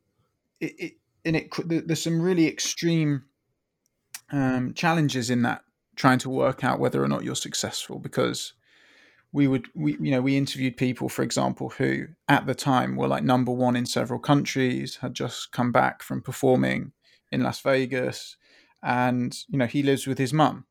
it, 0.60 0.76
it 0.78 0.94
and 1.26 1.36
it 1.36 1.88
there's 1.88 2.04
some 2.04 2.22
really 2.22 2.48
extreme 2.48 3.24
um, 4.32 4.74
challenges 4.74 5.30
in 5.30 5.42
that 5.42 5.64
trying 5.96 6.20
to 6.20 6.30
work 6.30 6.64
out 6.64 6.80
whether 6.80 7.04
or 7.04 7.08
not 7.08 7.24
you're 7.24 7.36
successful 7.36 8.00
because 8.00 8.54
we 9.34 9.48
would 9.48 9.68
we 9.76 9.98
you 10.00 10.12
know 10.12 10.22
we 10.22 10.38
interviewed 10.38 10.78
people 10.78 11.10
for 11.10 11.24
example 11.24 11.70
who 11.70 12.06
at 12.30 12.46
the 12.46 12.56
time 12.56 12.96
were 12.96 13.08
like 13.08 13.24
number 13.24 13.52
one 13.52 13.76
in 13.76 13.86
several 13.86 14.20
countries 14.20 14.98
had 14.98 15.14
just 15.14 15.52
come 15.52 15.72
back 15.72 16.02
from 16.02 16.22
performing 16.22 16.94
in 17.32 17.42
las 17.42 17.60
vegas 17.60 18.38
and 18.84 19.40
you 19.48 19.58
know 19.58 19.66
he 19.66 19.82
lives 19.82 20.06
with 20.06 20.18
his 20.18 20.34
mum. 20.34 20.66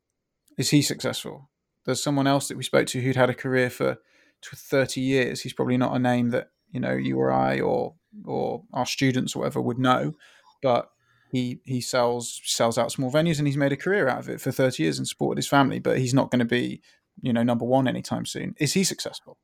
Is 0.57 0.69
he 0.69 0.81
successful? 0.81 1.49
There's 1.85 2.01
someone 2.01 2.27
else 2.27 2.47
that 2.47 2.57
we 2.57 2.63
spoke 2.63 2.87
to 2.87 3.01
who'd 3.01 3.15
had 3.15 3.29
a 3.29 3.33
career 3.33 3.69
for 3.69 3.97
30 4.43 5.01
years. 5.01 5.41
He's 5.41 5.53
probably 5.53 5.77
not 5.77 5.95
a 5.95 5.99
name 5.99 6.29
that 6.29 6.49
you 6.71 6.79
know 6.79 6.93
you 6.93 7.17
or 7.17 7.31
i 7.31 7.59
or 7.59 7.93
or 8.25 8.63
our 8.73 8.85
students 8.85 9.35
or 9.35 9.39
whatever 9.39 9.61
would 9.61 9.79
know 9.79 10.13
but 10.61 10.89
he 11.31 11.59
he 11.63 11.79
sells 11.79 12.41
sells 12.43 12.77
out 12.77 12.91
small 12.91 13.11
venues 13.11 13.37
and 13.37 13.47
he's 13.47 13.57
made 13.57 13.71
a 13.71 13.77
career 13.77 14.07
out 14.07 14.19
of 14.19 14.29
it 14.29 14.41
for 14.41 14.51
30 14.51 14.83
years 14.83 14.97
and 14.97 15.07
supported 15.07 15.37
his 15.37 15.47
family 15.47 15.79
but 15.79 15.99
he's 15.99 16.13
not 16.13 16.31
going 16.31 16.39
to 16.39 16.45
be 16.45 16.81
you 17.21 17.33
know 17.33 17.43
number 17.43 17.65
one 17.65 17.87
anytime 17.87 18.25
soon 18.25 18.55
is 18.59 18.73
he 18.73 18.83
successful 18.83 19.37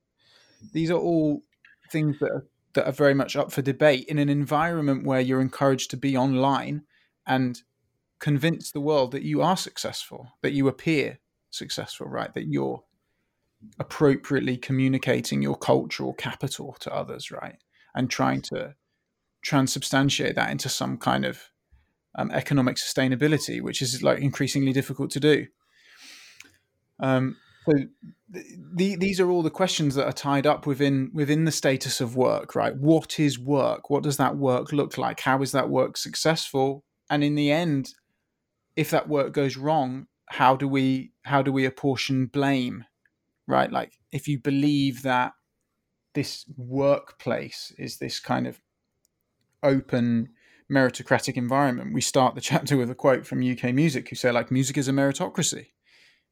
these 0.73 0.91
are 0.91 0.99
all 0.99 1.41
things 1.91 2.17
that 2.19 2.31
are, 2.31 2.45
that 2.73 2.87
are 2.87 2.93
very 2.93 3.13
much 3.13 3.35
up 3.35 3.51
for 3.51 3.61
debate 3.61 4.05
in 4.07 4.19
an 4.19 4.29
environment 4.29 5.05
where 5.05 5.21
you're 5.21 5.41
encouraged 5.41 5.89
to 5.91 5.97
be 5.97 6.15
online 6.15 6.83
and 7.25 7.63
convince 8.19 8.71
the 8.71 8.81
world 8.81 9.11
that 9.11 9.23
you 9.23 9.41
are 9.41 9.57
successful, 9.57 10.33
that 10.41 10.51
you 10.51 10.67
appear 10.67 11.19
successful, 11.49 12.07
right? 12.07 12.33
That 12.33 12.47
you're 12.47 12.83
appropriately 13.79 14.57
communicating 14.57 15.41
your 15.41 15.55
cultural 15.55 16.13
capital 16.13 16.75
to 16.81 16.93
others, 16.93 17.31
right? 17.31 17.57
And 17.95 18.09
trying 18.09 18.41
to 18.53 18.75
transubstantiate 19.45 20.35
that 20.35 20.51
into 20.51 20.69
some 20.69 20.97
kind 20.97 21.25
of 21.25 21.49
um, 22.15 22.31
economic 22.31 22.75
sustainability, 22.75 23.61
which 23.61 23.81
is 23.81 24.03
like 24.03 24.19
increasingly 24.19 24.73
difficult 24.73 25.11
to 25.11 25.19
do. 25.19 25.47
Um, 26.99 27.37
so 27.65 27.73
the, 28.29 28.95
these 28.95 29.19
are 29.19 29.29
all 29.29 29.43
the 29.43 29.49
questions 29.49 29.95
that 29.95 30.05
are 30.05 30.13
tied 30.13 30.47
up 30.47 30.65
within 30.65 31.11
within 31.13 31.45
the 31.45 31.51
status 31.51 31.99
of 31.99 32.15
work, 32.15 32.55
right? 32.55 32.75
What 32.75 33.19
is 33.19 33.39
work? 33.39 33.89
What 33.89 34.03
does 34.03 34.17
that 34.17 34.37
work 34.37 34.71
look 34.71 34.97
like? 34.97 35.21
How 35.21 35.41
is 35.41 35.51
that 35.51 35.69
work 35.69 35.97
successful? 35.97 36.83
And 37.09 37.23
in 37.23 37.35
the 37.35 37.51
end, 37.51 37.93
if 38.75 38.91
that 38.91 39.09
work 39.09 39.33
goes 39.33 39.57
wrong, 39.57 40.07
how 40.27 40.55
do 40.55 40.67
we 40.67 41.11
how 41.23 41.41
do 41.41 41.51
we 41.51 41.65
apportion 41.65 42.27
blame? 42.27 42.85
Right? 43.47 43.71
Like 43.71 43.93
if 44.11 44.27
you 44.27 44.39
believe 44.39 45.01
that 45.03 45.33
this 46.13 46.45
workplace 46.55 47.73
is 47.77 47.97
this 47.97 48.19
kind 48.19 48.47
of 48.47 48.59
open 49.63 50.29
meritocratic 50.71 51.35
environment, 51.35 51.93
we 51.93 52.01
start 52.01 52.35
the 52.35 52.41
chapter 52.49 52.77
with 52.77 52.89
a 52.91 52.95
quote 52.95 53.25
from 53.25 53.43
UK 53.43 53.73
Music 53.73 54.09
who 54.09 54.15
say 54.15 54.31
like 54.31 54.51
music 54.51 54.77
is 54.77 54.87
a 54.87 54.93
meritocracy. 54.93 55.67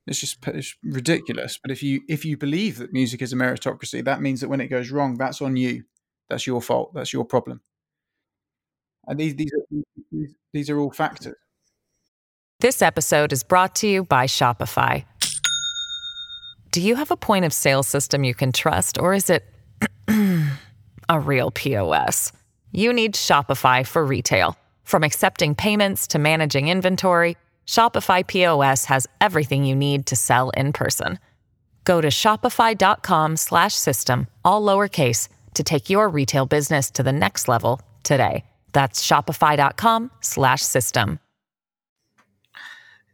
It's 0.07 0.19
just 0.19 0.37
it's 0.47 0.75
ridiculous. 0.83 1.59
But 1.61 1.71
if 1.71 1.83
you 1.83 2.01
if 2.07 2.23
you 2.23 2.37
believe 2.37 2.77
that 2.77 2.93
music 2.93 3.21
is 3.21 3.33
a 3.33 3.35
meritocracy, 3.35 4.03
that 4.05 4.21
means 4.21 4.41
that 4.41 4.47
when 4.47 4.61
it 4.61 4.67
goes 4.67 4.89
wrong, 4.89 5.17
that's 5.17 5.41
on 5.41 5.57
you. 5.57 5.83
That's 6.29 6.47
your 6.47 6.61
fault. 6.61 6.93
That's 6.93 7.11
your 7.11 7.25
problem. 7.25 7.61
And 9.05 9.19
these 9.19 9.35
these 9.35 9.51
are, 9.53 9.77
these, 10.11 10.35
these 10.53 10.69
are 10.69 10.79
all 10.79 10.91
factors. 10.91 11.35
This 12.59 12.81
episode 12.81 13.33
is 13.33 13.43
brought 13.43 13.75
to 13.75 13.87
you 13.87 14.03
by 14.03 14.25
Shopify. 14.25 15.03
Do 16.71 16.81
you 16.81 16.95
have 16.95 17.11
a 17.11 17.17
point 17.17 17.45
of 17.45 17.53
sale 17.53 17.83
system 17.83 18.23
you 18.23 18.33
can 18.33 18.51
trust, 18.51 18.97
or 18.97 19.13
is 19.13 19.29
it 19.29 19.45
a 21.09 21.19
real 21.19 21.51
POS? 21.51 22.31
You 22.71 22.93
need 22.93 23.13
Shopify 23.13 23.85
for 23.85 24.05
retail. 24.05 24.57
From 24.83 25.03
accepting 25.03 25.53
payments 25.53 26.07
to 26.07 26.19
managing 26.19 26.69
inventory, 26.69 27.35
Shopify 27.67 28.25
POS 28.25 28.85
has 28.85 29.05
everything 29.21 29.65
you 29.65 29.75
need 29.75 30.07
to 30.07 30.15
sell 30.15 30.49
in 30.51 30.71
person. 30.73 31.19
Go 31.83 32.01
to 32.01 32.07
shopify.com/system 32.07 34.27
all 34.43 34.61
lowercase 34.61 35.27
to 35.53 35.63
take 35.63 35.89
your 35.89 36.09
retail 36.09 36.45
business 36.45 36.91
to 36.91 37.01
the 37.03 37.11
next 37.11 37.47
level 37.47 37.81
today. 38.03 38.45
That's 38.73 39.05
shopify.com/system. 39.05 41.19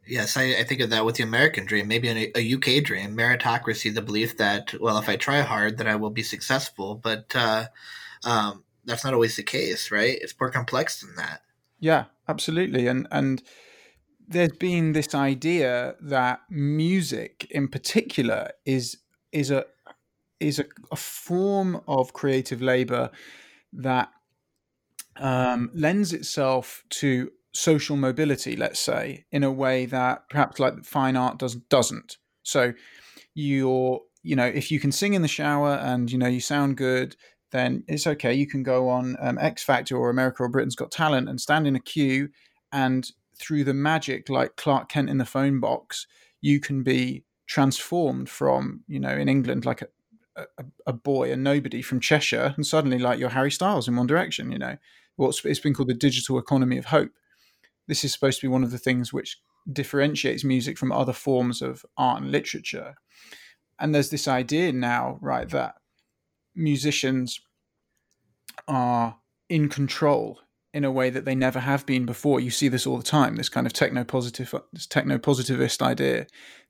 Yes, 0.06 0.36
I, 0.36 0.56
I, 0.60 0.66
think 0.66 0.82
of 0.82 0.90
that 0.90 1.06
with 1.06 1.16
the 1.16 1.24
American 1.24 1.66
dream, 1.66 1.88
maybe 1.88 2.10
a, 2.10 2.30
a, 2.36 2.54
UK 2.56 2.84
dream, 2.84 3.16
meritocracy, 3.16 3.94
the 3.94 4.02
belief 4.02 4.36
that, 4.38 4.74
well, 4.82 4.98
if 4.98 5.08
I 5.08 5.16
try 5.16 5.40
hard, 5.40 5.78
then 5.78 5.88
I 5.88 5.96
will 5.96 6.10
be 6.10 6.24
successful. 6.24 6.96
But 6.96 7.32
uh, 7.34 7.68
um, 8.26 8.66
that's 8.84 9.06
not 9.06 9.14
always 9.14 9.38
the 9.38 9.44
case, 9.44 9.92
right? 9.92 10.18
It's 10.22 10.38
more 10.38 10.50
complex 10.50 11.00
than 11.00 11.16
that. 11.16 11.44
Yeah, 11.80 12.06
absolutely. 12.28 12.88
And, 12.88 13.08
and 13.12 13.42
there's 14.34 14.58
been 14.58 14.94
this 14.94 15.16
idea 15.16 15.96
that 16.02 16.42
music 16.50 17.48
in 17.50 17.68
particular 17.68 18.50
is, 18.66 18.98
is, 19.32 19.52
a, 19.52 19.66
is 20.40 20.60
a, 20.60 20.66
a 20.92 20.96
form 20.96 21.82
of 21.88 22.14
creative 22.14 22.62
labor 22.62 23.10
that 23.72 24.10
um, 25.18 25.72
lends 25.74 26.14
itself 26.14 26.84
to 26.90 27.32
social 27.54 27.96
mobility, 27.96 28.56
let's 28.56 28.80
say, 28.80 29.26
in 29.32 29.44
a 29.44 29.52
way 29.52 29.86
that 29.86 30.28
perhaps 30.30 30.60
like 30.60 30.84
fine 30.84 31.16
art 31.16 31.38
does 31.38 31.56
doesn't. 31.56 32.18
So 32.44 32.74
you're, 33.34 34.02
you 34.24 34.36
know, 34.36 34.46
if 34.46 34.72
you 34.72 34.80
can 34.80 34.92
sing 34.92 35.14
in 35.14 35.22
the 35.22 35.28
shower 35.28 35.76
and 35.76 36.12
you 36.12 36.18
know 36.18 36.28
you 36.28 36.40
sound 36.40 36.78
good, 36.78 37.16
then 37.52 37.84
it's 37.88 38.08
okay. 38.08 38.34
You 38.34 38.48
can 38.48 38.64
go 38.64 38.90
on 38.90 39.16
um, 39.22 39.38
X 39.38 39.64
Factor 39.64 39.96
or 39.96 40.10
America 40.10 40.44
or 40.44 40.50
Britain's 40.50 40.76
Got 40.76 40.92
Talent 40.92 41.30
and 41.30 41.40
stand 41.40 41.68
in 41.68 41.76
a 41.76 41.80
queue, 41.80 42.30
and 42.72 43.10
through 43.38 43.64
the 43.64 43.74
magic, 43.74 44.30
like 44.30 44.56
Clark 44.56 44.90
Kent 44.90 45.10
in 45.10 45.18
the 45.18 45.26
phone 45.26 45.60
box, 45.60 46.08
you 46.42 46.60
can 46.60 46.84
be 46.84 47.24
transformed 47.48 48.30
from, 48.30 48.84
you 48.88 49.00
know, 49.00 49.16
in 49.16 49.30
England, 49.30 49.66
like 49.66 49.82
a, 49.82 49.88
a, 50.58 50.66
a 50.88 50.94
boy, 50.94 51.32
a 51.32 51.36
nobody 51.36 51.82
from 51.82 52.00
Cheshire, 52.00 52.54
and 52.56 52.66
suddenly 52.66 53.00
like 53.00 53.20
you're 53.20 53.30
Harry 53.30 53.52
Styles 53.52 53.88
in 53.88 53.96
One 53.96 54.08
Direction. 54.08 54.52
You 54.52 54.60
know, 54.60 54.78
what's 55.16 55.44
it's 55.46 55.60
been 55.60 55.74
called 55.74 55.90
the 55.90 55.94
digital 55.94 56.38
economy 56.38 56.78
of 56.78 56.86
hope 56.86 57.12
this 57.88 58.04
is 58.04 58.14
supposed 58.14 58.40
to 58.40 58.48
be 58.48 58.52
one 58.52 58.64
of 58.64 58.72
the 58.72 58.78
things 58.78 59.12
which 59.12 59.40
differentiates 59.72 60.44
music 60.44 60.78
from 60.78 60.92
other 60.92 61.14
forms 61.14 61.62
of 61.62 61.86
art 61.98 62.22
and 62.22 62.32
literature. 62.32 62.96
And 63.80 63.94
there's 63.94 64.10
this 64.10 64.28
idea 64.28 64.72
now, 64.72 65.18
right, 65.22 65.50
that 65.50 65.76
musicians 66.56 67.40
are 68.68 69.18
in 69.50 69.70
control 69.70 70.40
in 70.74 70.84
a 70.84 70.92
way 70.92 71.10
that 71.10 71.26
they 71.26 71.36
never 71.36 71.60
have 71.60 71.86
been 71.86 72.06
before. 72.06 72.40
You 72.40 72.50
see 72.50 72.68
this 72.68 72.88
all 72.88 72.98
the 72.98 73.04
time. 73.04 73.36
This 73.36 73.50
kind 73.50 73.68
of 73.68 73.74
techno 73.74 74.04
positive, 74.04 74.54
this 74.74 74.88
techno 74.88 75.18
positivist 75.18 75.82
idea 75.82 76.28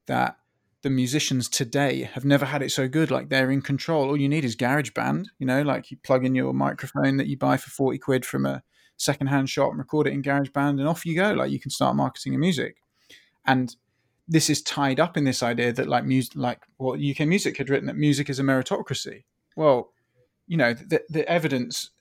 that 0.07 0.37
the 0.81 0.89
musicians 0.89 1.47
today 1.47 2.03
have 2.13 2.25
never 2.25 2.45
had 2.45 2.61
it 2.61 2.71
so 2.71 2.89
good. 2.89 3.09
Like 3.09 3.29
they're 3.29 3.49
in 3.49 3.61
control. 3.61 4.09
All 4.09 4.17
you 4.17 4.27
need 4.27 4.43
is 4.43 4.55
GarageBand. 4.55 5.27
You 5.39 5.47
know, 5.47 5.61
like 5.61 5.89
you 5.89 5.97
plug 6.03 6.25
in 6.25 6.35
your 6.35 6.53
microphone 6.53 7.17
that 7.17 7.27
you 7.27 7.37
buy 7.37 7.57
for 7.57 7.69
forty 7.69 7.97
quid 7.97 8.25
from 8.25 8.45
a 8.45 8.61
secondhand 8.97 9.49
shop 9.49 9.71
and 9.71 9.79
record 9.79 10.07
it 10.07 10.13
in 10.13 10.21
GarageBand, 10.21 10.79
and 10.79 10.87
off 10.87 11.05
you 11.05 11.15
go. 11.15 11.31
Like 11.31 11.51
you 11.51 11.59
can 11.59 11.71
start 11.71 11.95
marketing 11.95 12.33
your 12.33 12.41
music, 12.41 12.75
and 13.45 13.73
this 14.27 14.49
is 14.49 14.61
tied 14.61 14.99
up 14.99 15.15
in 15.15 15.23
this 15.23 15.41
idea 15.41 15.71
that 15.71 15.87
like 15.87 16.05
music, 16.05 16.33
like 16.35 16.61
what 16.77 16.99
UK 16.99 17.27
Music 17.27 17.57
had 17.57 17.69
written 17.69 17.87
that 17.87 17.95
music 17.95 18.29
is 18.29 18.39
a 18.39 18.43
meritocracy. 18.43 19.23
Well, 19.55 19.91
you 20.47 20.57
know, 20.57 20.73
the, 20.73 21.01
the 21.09 21.27
evidence 21.29 21.91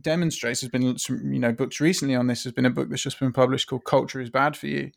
demonstrates 0.00 0.60
there's 0.60 0.70
been 0.70 0.98
some 0.98 1.32
you 1.32 1.38
know 1.38 1.52
books 1.52 1.80
recently 1.80 2.14
on 2.14 2.26
this. 2.26 2.44
There's 2.44 2.54
been 2.54 2.66
a 2.66 2.70
book 2.70 2.88
that's 2.88 3.02
just 3.02 3.20
been 3.20 3.32
published 3.32 3.68
called 3.68 3.84
"Culture 3.84 4.20
is 4.20 4.30
Bad 4.30 4.56
for 4.56 4.66
You." 4.66 4.90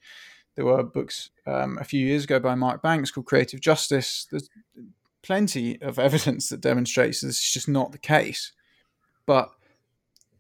There 0.56 0.66
were 0.66 0.84
books 0.84 1.30
um, 1.48 1.78
a 1.80 1.84
few 1.84 2.06
years 2.06 2.26
ago 2.26 2.40
by 2.40 2.56
Mark 2.56 2.82
Banks 2.82 3.12
called 3.12 3.26
"Creative 3.26 3.60
Justice." 3.60 4.28
There's 4.30 4.50
plenty 5.22 5.82
of 5.82 5.98
evidence 6.00 6.50
that 6.50 6.62
demonstrates 6.62 7.22
this 7.22 7.40
is 7.40 7.52
just 7.52 7.68
not 7.68 7.92
the 7.92 7.98
case. 7.98 8.52
But 9.26 9.52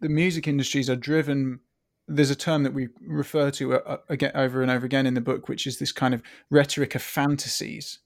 the 0.02 0.10
music 0.10 0.48
industries 0.48 0.89
are 0.89 0.96
driven. 0.96 1.62
There's 2.08 2.30
a 2.30 2.36
term 2.36 2.63
that 2.63 2.74
we 2.74 2.89
refer 3.02 3.50
to 3.52 3.76
uh, 3.76 3.82
uh, 3.86 3.98
again 4.10 4.34
over 4.36 4.62
and 4.62 4.69
over 4.69 4.86
again 4.86 5.08
in 5.08 5.13
the 5.13 5.22
book, 5.22 5.48
which 5.48 5.65
is 5.65 5.80
this 5.80 5.93
kind 5.93 6.13
of 6.13 6.22
rhetoric 6.50 6.96
of 6.96 7.02
fantasies. 7.02 8.00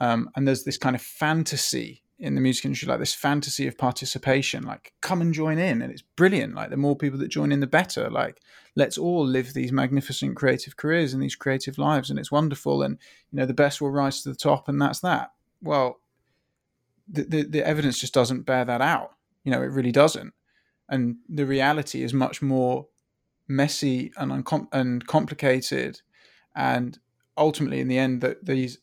Um, 0.00 0.30
and 0.36 0.46
there's 0.46 0.64
this 0.64 0.78
kind 0.78 0.96
of 0.96 1.02
fantasy 1.02 2.01
in 2.22 2.36
the 2.36 2.40
music 2.40 2.64
industry, 2.64 2.86
like 2.86 3.00
this 3.00 3.12
fantasy 3.12 3.66
of 3.66 3.76
participation, 3.76 4.62
like 4.62 4.92
come 5.00 5.20
and 5.20 5.34
join 5.34 5.58
in, 5.58 5.82
and 5.82 5.92
it's 5.92 6.02
brilliant. 6.02 6.54
Like 6.54 6.70
the 6.70 6.76
more 6.76 6.94
people 6.94 7.18
that 7.18 7.28
join 7.28 7.50
in, 7.50 7.58
the 7.58 7.66
better. 7.66 8.08
Like 8.08 8.40
let's 8.76 8.96
all 8.96 9.26
live 9.26 9.52
these 9.52 9.72
magnificent 9.72 10.36
creative 10.36 10.76
careers 10.76 11.12
and 11.12 11.20
these 11.20 11.34
creative 11.34 11.78
lives, 11.78 12.10
and 12.10 12.20
it's 12.20 12.30
wonderful. 12.30 12.80
And 12.82 12.96
you 13.32 13.38
know 13.38 13.44
the 13.44 13.52
best 13.52 13.80
will 13.80 13.90
rise 13.90 14.22
to 14.22 14.28
the 14.28 14.36
top, 14.36 14.68
and 14.68 14.80
that's 14.80 15.00
that. 15.00 15.32
Well, 15.60 15.98
the, 17.08 17.24
the, 17.24 17.42
the 17.42 17.66
evidence 17.66 17.98
just 17.98 18.14
doesn't 18.14 18.42
bear 18.42 18.64
that 18.64 18.80
out. 18.80 19.16
You 19.42 19.50
know, 19.50 19.60
it 19.60 19.72
really 19.72 19.92
doesn't. 19.92 20.32
And 20.88 21.16
the 21.28 21.44
reality 21.44 22.04
is 22.04 22.14
much 22.14 22.40
more 22.40 22.86
messy 23.48 24.12
and 24.16 24.30
uncom- 24.30 24.68
and 24.72 25.04
complicated, 25.08 26.02
and 26.54 27.00
ultimately, 27.36 27.80
in 27.80 27.88
the 27.88 27.98
end, 27.98 28.20
that 28.20 28.46
these 28.46 28.78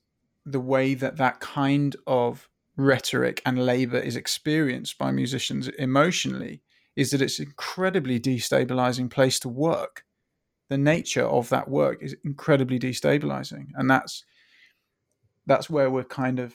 the 0.45 0.59
way 0.59 0.93
that 0.93 1.15
that 1.15 1.39
kind 1.39 1.95
of 2.05 2.48
rhetoric 2.79 3.41
and 3.45 3.65
labor 3.65 3.99
is 3.99 4.15
experienced 4.15 4.97
by 4.97 5.11
musicians 5.11 5.67
emotionally 5.67 6.61
is 6.95 7.11
that 7.11 7.21
it's 7.21 7.39
an 7.39 7.45
incredibly 7.45 8.19
destabilizing 8.19 9.09
place 9.09 9.39
to 9.39 9.49
work. 9.49 10.05
The 10.69 10.77
nature 10.77 11.25
of 11.25 11.49
that 11.49 11.69
work 11.69 12.01
is 12.01 12.15
incredibly 12.23 12.79
destabilizing, 12.79 13.67
and 13.75 13.89
that's 13.89 14.23
that's 15.45 15.69
where 15.69 15.89
we're 15.89 16.03
kind 16.03 16.39
of 16.39 16.53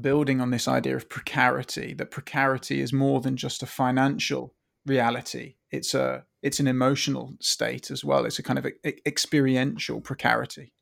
building 0.00 0.40
on 0.40 0.50
this 0.50 0.68
idea 0.68 0.96
of 0.96 1.08
precarity. 1.08 1.94
That 1.94 2.10
precarity 2.10 2.80
is 2.80 2.92
more 2.92 3.20
than 3.20 3.36
just 3.36 3.62
a 3.62 3.66
financial 3.66 4.54
reality; 4.86 5.56
it's 5.70 5.94
a 5.94 6.24
it's 6.42 6.60
an 6.60 6.68
emotional 6.68 7.34
state 7.40 7.90
as 7.90 8.04
well. 8.04 8.24
It's 8.24 8.38
a 8.38 8.42
kind 8.42 8.58
of 8.58 8.66
experiential 9.04 10.00
precarity 10.00 10.72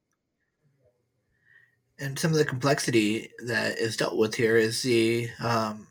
and 2.00 2.18
some 2.18 2.32
of 2.32 2.38
the 2.38 2.44
complexity 2.44 3.30
that 3.46 3.78
is 3.78 3.96
dealt 3.96 4.16
with 4.16 4.34
here 4.34 4.56
is 4.56 4.82
the 4.82 5.28
um, 5.40 5.86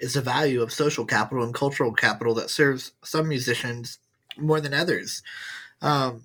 is 0.00 0.14
the 0.14 0.20
value 0.20 0.62
of 0.62 0.72
social 0.72 1.04
capital 1.04 1.42
and 1.42 1.54
cultural 1.54 1.92
capital 1.92 2.34
that 2.34 2.50
serves 2.50 2.92
some 3.02 3.28
musicians 3.28 3.98
more 4.36 4.60
than 4.60 4.74
others. 4.74 5.22
Um, 5.80 6.24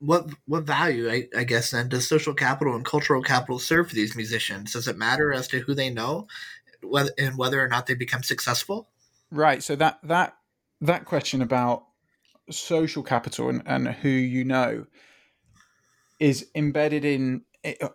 what 0.00 0.28
what 0.46 0.64
value, 0.64 1.10
I, 1.10 1.28
I, 1.36 1.44
guess, 1.44 1.70
then 1.70 1.88
does 1.88 2.08
social 2.08 2.34
capital 2.34 2.74
and 2.74 2.84
cultural 2.84 3.22
capital 3.22 3.58
serve 3.58 3.88
for 3.88 3.94
these 3.94 4.16
musicians? 4.16 4.72
Does 4.72 4.88
it 4.88 4.98
matter 4.98 5.32
as 5.32 5.48
to 5.48 5.60
who 5.60 5.74
they 5.74 5.90
know, 5.90 6.26
whether 6.82 7.10
and 7.18 7.38
whether 7.38 7.62
or 7.62 7.68
not 7.68 7.86
they 7.86 7.94
become 7.94 8.22
successful? 8.22 8.88
Right. 9.30 9.62
So 9.62 9.76
that 9.76 9.98
that 10.02 10.36
that 10.80 11.04
question 11.04 11.40
about 11.40 11.84
social 12.50 13.02
capital 13.02 13.48
and, 13.48 13.62
and 13.66 13.88
who 13.88 14.08
you 14.08 14.44
know 14.44 14.86
is 16.18 16.46
embedded 16.54 17.04
in 17.04 17.42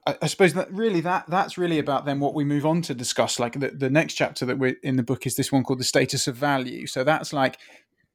I 0.06 0.28
suppose 0.28 0.54
that 0.54 0.72
really 0.72 1.02
that 1.02 1.26
that's 1.30 1.58
really 1.58 1.80
about 1.80 2.06
then 2.06 2.20
what 2.20 2.34
we 2.34 2.44
move 2.44 2.66
on 2.66 2.82
to 2.84 2.94
discuss. 2.94 3.40
Like 3.40 3.60
the, 3.60 3.70
the 3.70 3.90
next 3.90 4.16
chapter 4.16 4.46
that 4.46 4.58
we're 4.58 4.76
in 4.84 4.98
the 4.98 5.04
book 5.04 5.26
is 5.26 5.36
this 5.36 5.52
one 5.52 5.64
called 5.64 5.80
the 5.80 5.86
status 5.86 6.28
of 6.28 6.36
value. 6.36 6.88
So 6.88 7.04
that's 7.04 7.32
like 7.32 7.58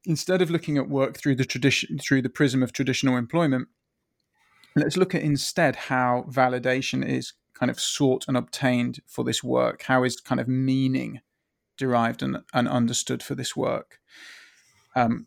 instead 0.04 0.42
of 0.42 0.50
looking 0.50 0.76
at 0.76 0.88
work 0.88 1.16
through 1.16 1.36
the 1.36 1.44
tradition 1.44 1.98
through 1.98 2.22
the 2.22 2.28
prism 2.28 2.62
of 2.62 2.72
traditional 2.72 3.16
employment, 3.16 3.68
let's 4.74 4.96
look 4.96 5.14
at 5.14 5.22
instead 5.22 5.76
how 5.76 6.26
validation 6.28 7.06
is 7.06 7.32
kind 7.54 7.70
of 7.70 7.80
sought 7.80 8.26
and 8.28 8.36
obtained 8.36 9.00
for 9.06 9.24
this 9.24 9.42
work. 9.42 9.82
How 9.82 10.04
is 10.04 10.20
kind 10.20 10.40
of 10.40 10.48
meaning 10.48 11.20
derived 11.78 12.22
and, 12.22 12.38
and 12.52 12.68
understood 12.68 13.22
for 13.22 13.34
this 13.34 13.56
work? 13.56 13.98
Um, 14.94 15.26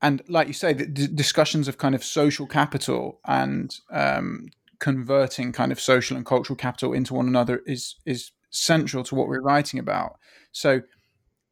and 0.00 0.22
like 0.28 0.46
you 0.46 0.54
say, 0.54 0.72
the 0.72 0.86
d- 0.86 1.08
discussions 1.08 1.68
of 1.68 1.76
kind 1.76 1.94
of 1.94 2.04
social 2.04 2.46
capital 2.46 3.20
and 3.26 3.76
um, 3.90 4.48
converting 4.80 5.52
kind 5.52 5.72
of 5.72 5.80
social 5.80 6.16
and 6.16 6.26
cultural 6.26 6.56
capital 6.56 6.92
into 6.92 7.14
one 7.14 7.28
another 7.28 7.62
is 7.66 7.96
is 8.06 8.32
central 8.50 9.04
to 9.04 9.14
what 9.14 9.28
we're 9.28 9.42
writing 9.42 9.78
about. 9.78 10.16
So 10.52 10.82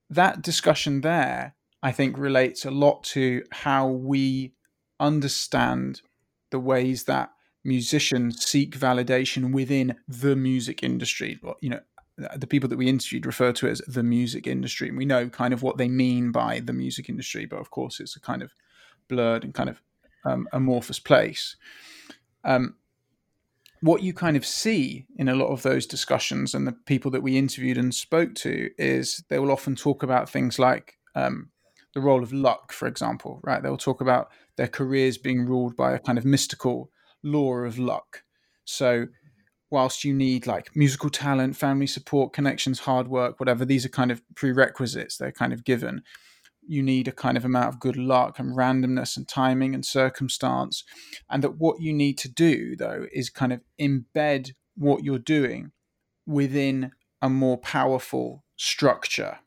that 0.09 0.43
discussion 0.43 1.01
there, 1.03 1.55
I 1.83 1.93
think, 1.93 2.17
relates 2.17 2.65
a 2.65 2.71
lot 2.71 3.05
to 3.05 3.43
how 3.51 3.89
we 3.89 4.55
understand 4.99 6.01
the 6.51 6.61
ways 6.61 7.05
that 7.05 7.31
musicians 7.65 8.45
seek 8.45 8.79
validation 8.79 9.53
within 9.53 9.97
the 10.07 10.37
music 10.37 10.83
industry. 10.83 11.39
You 11.61 11.71
know, 11.71 11.81
the 12.35 12.47
people 12.47 12.69
that 12.69 12.79
we 12.79 12.89
interviewed 12.89 13.27
refer 13.27 13.53
to 13.53 13.67
it 13.67 13.73
as 13.73 13.83
the 13.87 14.03
music 14.03 14.47
industry. 14.47 14.89
And 14.89 14.97
we 14.97 15.05
know 15.05 15.29
kind 15.29 15.53
of 15.53 15.63
what 15.63 15.77
they 15.77 15.89
mean 15.89 16.33
by 16.33 16.61
the 16.61 16.73
music 16.73 17.09
industry, 17.09 17.45
but 17.45 17.59
of 17.59 17.71
course, 17.71 18.01
it's 18.01 18.17
a 18.17 18.21
kind 18.21 18.43
of 18.43 18.53
blurred 19.09 19.45
and 19.45 19.53
kind 19.53 19.69
of 19.69 19.83
um, 20.25 20.49
amorphous 20.53 20.99
place. 20.99 21.57
Um, 22.45 22.77
what 23.81 24.03
you 24.03 24.13
kind 24.13 24.37
of 24.37 24.47
see 24.47 25.07
in 25.17 25.29
a 25.29 25.35
lot 25.35 25.49
of 25.49 25.63
those 25.63 25.87
discussions 25.87 26.55
and 26.55 26.67
the 26.67 26.73
people 26.73 27.11
that 27.11 27.23
we 27.23 27.37
interviewed 27.37 27.79
and 27.79 27.95
spoke 27.95 28.35
to 28.37 28.71
is 28.79 29.23
they 29.29 29.39
will 29.39 29.53
often 29.53 29.77
talk 29.77 30.03
about 30.03 30.31
things 30.31 30.59
like 30.59 30.95
um, 31.15 31.51
the 31.95 32.01
role 32.01 32.23
of 32.23 32.33
luck, 32.33 32.73
for 32.73 32.87
example, 32.87 33.41
right? 33.43 33.63
They'll 33.63 33.77
talk 33.77 34.01
about 34.01 34.29
their 34.57 34.69
careers 34.69 35.19
being 35.19 35.47
ruled 35.47 35.77
by 35.77 35.93
a 35.93 35.99
kind 35.99 36.19
of 36.19 36.25
mystical 36.25 36.91
law 37.23 37.55
of 37.55 37.79
luck. 37.79 38.23
So, 38.65 39.07
whilst 39.71 40.05
you 40.05 40.15
need 40.15 40.47
like 40.47 40.75
musical 40.77 41.11
talent, 41.11 41.57
family 41.57 41.87
support, 41.87 42.33
connections, 42.33 42.81
hard 42.81 43.09
work, 43.09 43.41
whatever, 43.41 43.65
these 43.65 43.85
are 43.85 43.91
kind 43.91 44.11
of 44.11 44.23
prerequisites, 44.35 45.17
they're 45.17 45.33
kind 45.33 45.53
of 45.53 45.65
given 45.65 46.03
you 46.69 46.83
need 46.83 47.09
a 47.09 47.13
kind 47.13 47.37
of 47.37 47.45
amount 47.45 47.69
of 47.69 47.81
good 47.81 47.97
luck 47.97 48.39
and 48.39 48.57
randomness 48.57 49.17
and 49.17 49.27
timing 49.27 49.75
and 49.75 49.85
circumstance. 49.85 50.85
And 51.31 51.43
that 51.43 51.59
what 51.59 51.81
you 51.81 51.93
need 51.93 52.19
to 52.19 52.29
do, 52.29 52.77
though, 52.77 53.07
is 53.13 53.31
kind 53.31 53.53
of 53.53 53.61
embed 53.81 54.53
what 54.77 55.05
you're 55.05 55.19
doing 55.19 55.73
within 56.27 56.93
a 57.23 57.29
more 57.29 57.59
powerful 57.59 58.45
structure. 58.57 59.39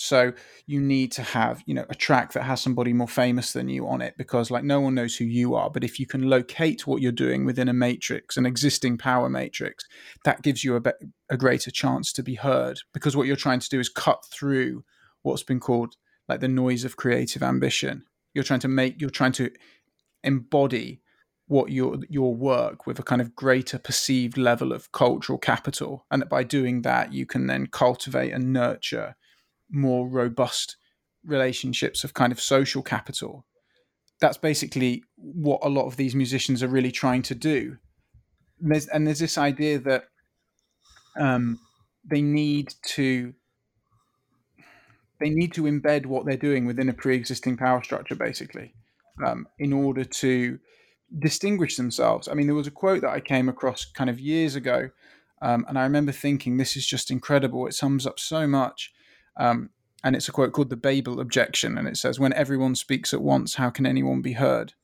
So 0.00 0.32
you 0.64 0.80
need 0.80 1.10
to 1.12 1.22
have, 1.22 1.62
you 1.66 1.74
know, 1.74 1.84
a 1.90 1.94
track 1.94 2.32
that 2.32 2.44
has 2.44 2.60
somebody 2.60 2.92
more 2.92 3.08
famous 3.08 3.52
than 3.52 3.68
you 3.68 3.88
on 3.88 4.00
it 4.00 4.14
because 4.16 4.48
like 4.48 4.62
no 4.62 4.80
one 4.80 4.94
knows 4.94 5.16
who 5.16 5.24
you 5.24 5.56
are. 5.56 5.70
But 5.70 5.82
if 5.82 5.98
you 5.98 6.06
can 6.06 6.30
locate 6.30 6.86
what 6.86 7.02
you're 7.02 7.10
doing 7.10 7.44
within 7.44 7.68
a 7.68 7.72
matrix, 7.72 8.36
an 8.36 8.46
existing 8.46 8.98
power 8.98 9.28
matrix, 9.28 9.84
that 10.24 10.42
gives 10.42 10.62
you 10.62 10.76
a, 10.76 10.80
be- 10.80 10.92
a 11.30 11.36
greater 11.36 11.72
chance 11.72 12.12
to 12.12 12.22
be 12.22 12.36
heard 12.36 12.78
because 12.94 13.16
what 13.16 13.26
you're 13.26 13.34
trying 13.34 13.58
to 13.58 13.68
do 13.68 13.80
is 13.80 13.88
cut 13.88 14.24
through 14.30 14.84
what's 15.22 15.42
been 15.42 15.58
called 15.58 15.96
like 16.28 16.40
the 16.40 16.48
noise 16.48 16.84
of 16.84 16.96
creative 16.96 17.42
ambition. 17.42 18.04
You're 18.34 18.44
trying 18.44 18.60
to 18.60 18.68
make, 18.68 19.00
you're 19.00 19.10
trying 19.10 19.32
to 19.32 19.50
embody 20.22 21.00
what 21.46 21.70
your 21.70 21.98
your 22.10 22.34
work 22.34 22.86
with 22.86 22.98
a 22.98 23.02
kind 23.02 23.22
of 23.22 23.34
greater 23.34 23.78
perceived 23.78 24.36
level 24.36 24.72
of 24.72 24.92
cultural 24.92 25.38
capital, 25.38 26.04
and 26.10 26.20
that 26.20 26.28
by 26.28 26.44
doing 26.44 26.82
that, 26.82 27.12
you 27.12 27.24
can 27.24 27.46
then 27.46 27.66
cultivate 27.66 28.32
and 28.32 28.52
nurture 28.52 29.16
more 29.70 30.08
robust 30.08 30.76
relationships 31.24 32.04
of 32.04 32.14
kind 32.14 32.32
of 32.32 32.40
social 32.40 32.82
capital. 32.82 33.46
That's 34.20 34.36
basically 34.36 35.04
what 35.16 35.60
a 35.62 35.68
lot 35.68 35.86
of 35.86 35.96
these 35.96 36.14
musicians 36.14 36.62
are 36.62 36.68
really 36.68 36.92
trying 36.92 37.22
to 37.22 37.34
do. 37.34 37.78
And 38.60 38.72
there's, 38.72 38.88
and 38.88 39.06
there's 39.06 39.20
this 39.20 39.38
idea 39.38 39.78
that 39.78 40.04
um, 41.16 41.60
they 42.04 42.22
need 42.22 42.74
to 42.94 43.34
they 45.20 45.30
need 45.30 45.52
to 45.54 45.62
embed 45.64 46.06
what 46.06 46.26
they're 46.26 46.36
doing 46.36 46.66
within 46.66 46.88
a 46.88 46.94
pre-existing 46.94 47.56
power 47.56 47.82
structure, 47.82 48.14
basically, 48.14 48.74
um, 49.24 49.48
in 49.58 49.72
order 49.72 50.04
to 50.04 50.58
distinguish 51.18 51.76
themselves. 51.76 52.28
I 52.28 52.34
mean, 52.34 52.46
there 52.46 52.54
was 52.54 52.66
a 52.66 52.72
quote 52.72 53.02
that 53.02 53.10
I 53.10 53.20
came 53.20 53.48
across 53.48 53.84
kind 53.84 54.10
of 54.10 54.20
years 54.20 54.54
ago, 54.54 54.90
um, 55.40 55.64
and 55.68 55.78
I 55.78 55.84
remember 55.84 56.12
thinking, 56.12 56.56
"This 56.56 56.76
is 56.76 56.86
just 56.86 57.10
incredible. 57.10 57.66
It 57.66 57.74
sums 57.74 58.06
up 58.06 58.18
so 58.18 58.46
much." 58.46 58.92
Um, 59.36 59.70
and 60.04 60.14
it's 60.14 60.28
a 60.28 60.32
quote 60.32 60.52
called 60.52 60.70
the 60.70 60.76
Babel 60.76 61.20
objection, 61.20 61.78
and 61.78 61.88
it 61.88 61.96
says, 61.96 62.20
"When 62.20 62.32
everyone 62.32 62.74
speaks 62.74 63.12
at 63.12 63.22
once, 63.22 63.54
how 63.54 63.70
can 63.70 63.86
anyone 63.86 64.22
be 64.22 64.34
heard?" 64.34 64.74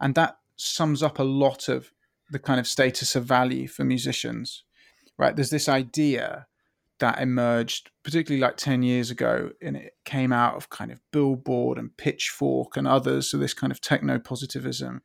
And 0.00 0.14
that 0.14 0.38
sums 0.56 1.02
up 1.02 1.18
a 1.18 1.24
lot 1.24 1.68
of 1.68 1.92
the 2.30 2.38
kind 2.38 2.60
of 2.60 2.66
status 2.66 3.16
of 3.16 3.24
value 3.24 3.68
for 3.68 3.84
musicians, 3.84 4.64
right? 5.18 5.34
There's 5.34 5.50
this 5.50 5.68
idea 5.68 6.46
that 6.98 7.20
emerged, 7.20 7.90
particularly 8.02 8.40
like 8.40 8.56
10 8.56 8.82
years 8.82 9.10
ago, 9.10 9.50
and 9.60 9.76
it 9.76 9.94
came 10.04 10.32
out 10.32 10.56
of 10.56 10.70
kind 10.70 10.90
of 10.90 11.00
Billboard 11.12 11.78
and 11.78 11.96
Pitchfork 11.96 12.76
and 12.76 12.86
others. 12.86 13.30
So, 13.30 13.38
this 13.38 13.54
kind 13.54 13.70
of 13.70 13.80
techno 13.80 14.18
positivism 14.18 15.02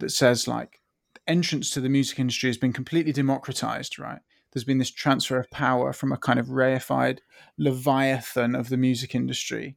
that 0.00 0.10
says, 0.10 0.48
like, 0.48 0.80
entrance 1.26 1.70
to 1.70 1.80
the 1.80 1.88
music 1.88 2.18
industry 2.18 2.48
has 2.48 2.56
been 2.56 2.72
completely 2.72 3.12
democratized, 3.12 3.98
right? 3.98 4.20
There's 4.52 4.64
been 4.64 4.78
this 4.78 4.90
transfer 4.90 5.38
of 5.38 5.50
power 5.50 5.92
from 5.92 6.12
a 6.12 6.16
kind 6.16 6.38
of 6.38 6.46
reified 6.46 7.18
leviathan 7.58 8.54
of 8.54 8.70
the 8.70 8.78
music 8.78 9.14
industry 9.14 9.76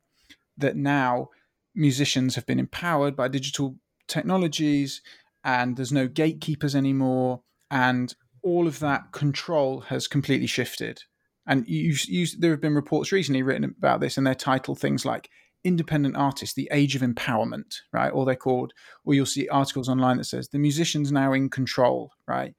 that 0.57 0.77
now 0.77 1.29
musicians 1.75 2.35
have 2.35 2.45
been 2.45 2.59
empowered 2.59 3.15
by 3.15 3.27
digital 3.27 3.75
technologies 4.07 5.01
and 5.43 5.75
there's 5.75 5.91
no 5.91 6.07
gatekeepers 6.07 6.75
anymore. 6.75 7.41
And 7.69 8.13
all 8.43 8.67
of 8.67 8.79
that 8.79 9.11
control 9.11 9.81
has 9.81 10.07
completely 10.07 10.47
shifted. 10.47 11.03
And 11.47 11.67
you, 11.67 11.95
there 12.37 12.51
have 12.51 12.61
been 12.61 12.75
reports 12.75 13.11
recently 13.11 13.43
written 13.43 13.63
about 13.63 13.99
this, 13.99 14.17
and 14.17 14.25
they're 14.25 14.35
titled 14.35 14.79
things 14.79 15.05
like 15.05 15.29
"Independent 15.63 16.15
Artist: 16.15 16.55
The 16.55 16.69
Age 16.71 16.95
of 16.95 17.01
Empowerment," 17.01 17.77
right? 17.91 18.09
Or 18.09 18.25
they're 18.25 18.35
called, 18.35 18.73
or 19.05 19.13
you'll 19.13 19.25
see 19.25 19.47
articles 19.47 19.89
online 19.89 20.17
that 20.17 20.25
says 20.25 20.49
the 20.49 20.59
musician's 20.59 21.11
now 21.11 21.33
in 21.33 21.49
control, 21.49 22.11
right? 22.27 22.53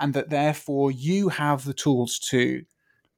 And 0.00 0.14
that 0.14 0.30
therefore 0.30 0.90
you 0.90 1.28
have 1.28 1.64
the 1.64 1.74
tools 1.74 2.18
to 2.30 2.64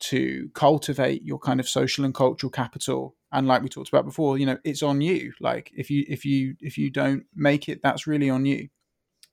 to 0.01 0.49
cultivate 0.55 1.23
your 1.23 1.39
kind 1.39 1.61
of 1.61 1.69
social 1.69 2.05
and 2.05 2.15
cultural 2.15 2.51
capital 2.51 3.17
and 3.33 3.47
like 3.47 3.63
we 3.63 3.69
talked 3.69 3.89
about 3.89 4.05
before 4.05 4.39
you 4.39 4.47
know 4.47 4.59
it's 4.65 4.83
on 4.83 5.01
you 5.01 5.33
like 5.41 5.71
if 5.77 5.91
you 5.91 6.05
if 6.09 6.25
you 6.25 6.55
if 6.61 6.79
you 6.79 6.91
don't 6.91 7.25
make 7.35 7.69
it 7.69 7.81
that's 7.83 8.07
really 8.07 8.31
on 8.31 8.47
you 8.47 8.69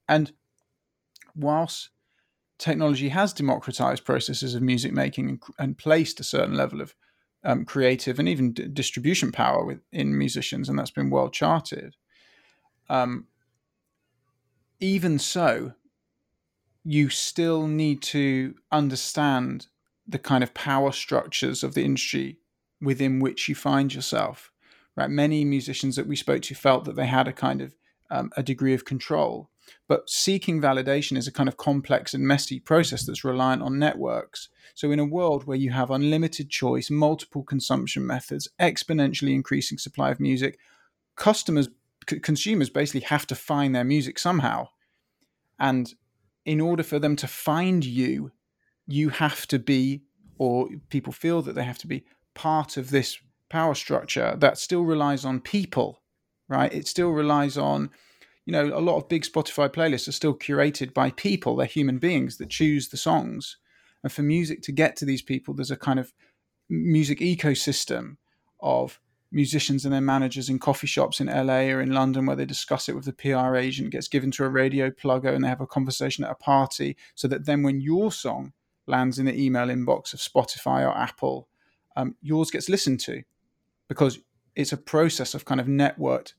and 0.08 0.32
whilst 1.36 1.90
technology 2.58 3.10
has 3.10 3.34
democratized 3.34 4.06
processes 4.06 4.56
of 4.56 4.62
music 4.62 4.94
making 4.94 5.30
and, 5.30 5.44
and 5.60 5.78
placed 5.78 6.20
a 6.20 6.24
certain 6.24 6.56
level 6.56 6.82
of 6.82 6.96
um, 7.44 7.66
creative 7.66 8.18
and 8.20 8.28
even 8.28 8.54
d- 8.54 8.68
distribution 8.68 9.32
power 9.32 9.64
within 9.64 10.18
musicians, 10.18 10.68
and 10.68 10.78
that's 10.78 10.92
been 10.92 11.10
well 11.10 11.30
charted. 11.30 11.96
Um, 12.90 13.28
even 14.80 15.20
so, 15.20 15.74
you 16.84 17.10
still 17.10 17.68
need 17.68 18.02
to 18.02 18.56
understand 18.72 19.68
the 20.08 20.20
kind 20.20 20.44
of 20.44 20.54
power 20.54 20.92
structures 20.92 21.64
of 21.64 21.74
the 21.74 21.84
industry 21.84 22.38
within 22.82 23.20
which 23.20 23.50
you 23.50 23.56
find 23.56 23.94
yourself. 23.94 24.52
Right, 24.96 25.10
many 25.10 25.44
musicians 25.44 25.98
that 25.98 26.08
we 26.08 26.16
spoke 26.16 26.42
to 26.44 26.56
felt 26.56 26.86
that 26.86 26.96
they 26.96 27.08
had 27.08 27.28
a 27.28 27.34
kind 27.34 27.62
of 27.62 27.76
um, 28.10 28.32
a 28.38 28.44
degree 28.44 28.74
of 28.74 28.86
control, 28.86 29.50
but 29.88 30.10
seeking 30.10 30.62
validation 30.62 31.18
is 31.18 31.28
a 31.28 31.32
kind 31.32 31.50
of 31.50 31.58
complex 31.58 32.14
and 32.14 32.26
messy 32.26 32.60
process 32.60 33.06
that's 33.06 33.24
reliant 33.24 33.62
on 33.62 33.80
networks. 33.80 34.50
So, 34.74 34.92
in 34.92 35.00
a 35.00 35.06
world 35.06 35.46
where 35.46 35.58
you 35.58 35.72
have 35.72 35.92
unlimited 35.92 36.50
choice, 36.50 36.90
multiple 36.90 37.44
consumption 37.44 38.06
methods, 38.06 38.48
exponentially 38.60 39.34
increasing 39.34 39.78
supply 39.78 40.12
of 40.12 40.20
music, 40.20 40.60
customers, 41.16 41.70
c- 42.10 42.20
consumers 42.20 42.70
basically 42.70 43.02
have 43.02 43.28
to 43.28 43.36
find 43.36 43.76
their 43.76 43.84
music 43.84 44.20
somehow. 44.20 44.68
And 45.60 45.94
in 46.46 46.62
order 46.62 46.84
for 46.84 47.00
them 47.00 47.16
to 47.18 47.28
find 47.28 47.86
you, 47.86 48.32
you 48.88 49.10
have 49.10 49.48
to 49.48 49.60
be, 49.60 50.04
or 50.38 50.70
people 50.90 51.14
feel 51.14 51.42
that 51.42 51.54
they 51.56 51.64
have 51.64 51.80
to 51.80 51.88
be, 51.88 52.06
part 52.34 52.78
of 52.78 52.90
this 52.90 53.18
power 53.50 53.74
structure 53.76 54.36
that 54.38 54.58
still 54.58 54.84
relies 54.84 55.26
on 55.26 55.40
people, 55.40 56.02
right? 56.48 56.74
It 56.74 56.88
still 56.88 57.10
relies 57.10 57.58
on 57.58 57.90
you 58.46 58.52
know, 58.52 58.66
a 58.66 58.80
lot 58.80 58.98
of 58.98 59.10
big 59.10 59.24
Spotify 59.24 59.70
playlists 59.70 60.08
are 60.08 60.14
still 60.14 60.36
curated 60.36 60.94
by 60.94 61.12
people. 61.12 61.56
They're 61.56 61.66
human 61.66 61.98
beings 61.98 62.38
that 62.38 62.50
choose 62.50 62.90
the 62.90 62.98
songs. 62.98 63.58
And 64.04 64.12
for 64.12 64.22
music 64.22 64.62
to 64.64 64.72
get 64.72 64.96
to 64.98 65.06
these 65.06 65.24
people, 65.24 65.54
there's 65.54 65.72
a 65.72 65.78
kind 65.78 66.00
of 66.00 66.14
music 66.70 67.20
ecosystem 67.20 68.18
of 68.60 69.00
musicians 69.32 69.84
and 69.84 69.94
their 69.94 70.02
managers 70.02 70.48
in 70.48 70.60
coffee 70.60 70.88
shops 70.88 71.20
in 71.20 71.28
LA 71.28 71.72
or 71.72 71.82
in 71.82 71.92
London 71.92 72.26
where 72.26 72.36
they 72.36 72.46
discuss 72.46 72.88
it 72.88 72.96
with 72.96 73.06
the 73.06 73.14
PR 73.14 73.56
agent, 73.56 73.92
gets 73.92 74.08
given 74.08 74.30
to 74.32 74.46
a 74.46 74.50
radio 74.50 74.92
plugger, 74.92 75.34
and 75.34 75.44
they 75.44 75.50
have 75.50 75.62
a 75.62 75.68
conversation 75.68 76.24
at 76.24 76.32
a 76.32 76.36
party. 76.36 76.96
So 77.16 77.28
that 77.28 77.46
then 77.46 77.64
when 77.64 77.82
your 77.82 78.12
song 78.12 78.54
lands 78.86 79.18
in 79.18 79.26
the 79.26 79.36
email 79.36 79.68
inbox 79.68 80.14
of 80.14 80.20
Spotify 80.20 80.84
or 80.84 80.96
Apple, 80.96 81.48
um, 81.96 82.16
yours 82.22 82.52
gets 82.52 82.70
listened 82.70 83.00
to 83.02 83.24
because 83.88 84.20
it's 84.56 84.72
a 84.72 84.78
process 84.78 85.34
of 85.34 85.46
kind 85.46 85.60
of 85.60 85.68
networked 85.68 86.34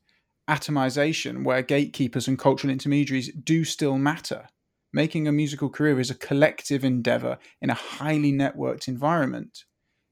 atomization 0.49 1.43
where 1.43 1.61
gatekeepers 1.61 2.27
and 2.27 2.39
cultural 2.39 2.71
intermediaries 2.71 3.31
do 3.33 3.63
still 3.63 3.97
matter. 3.97 4.47
Making 4.93 5.27
a 5.27 5.31
musical 5.31 5.69
career 5.69 5.99
is 5.99 6.09
a 6.09 6.15
collective 6.15 6.83
endeavor 6.83 7.37
in 7.61 7.69
a 7.69 7.75
highly 7.75 8.31
networked 8.31 8.87
environment. 8.87 9.65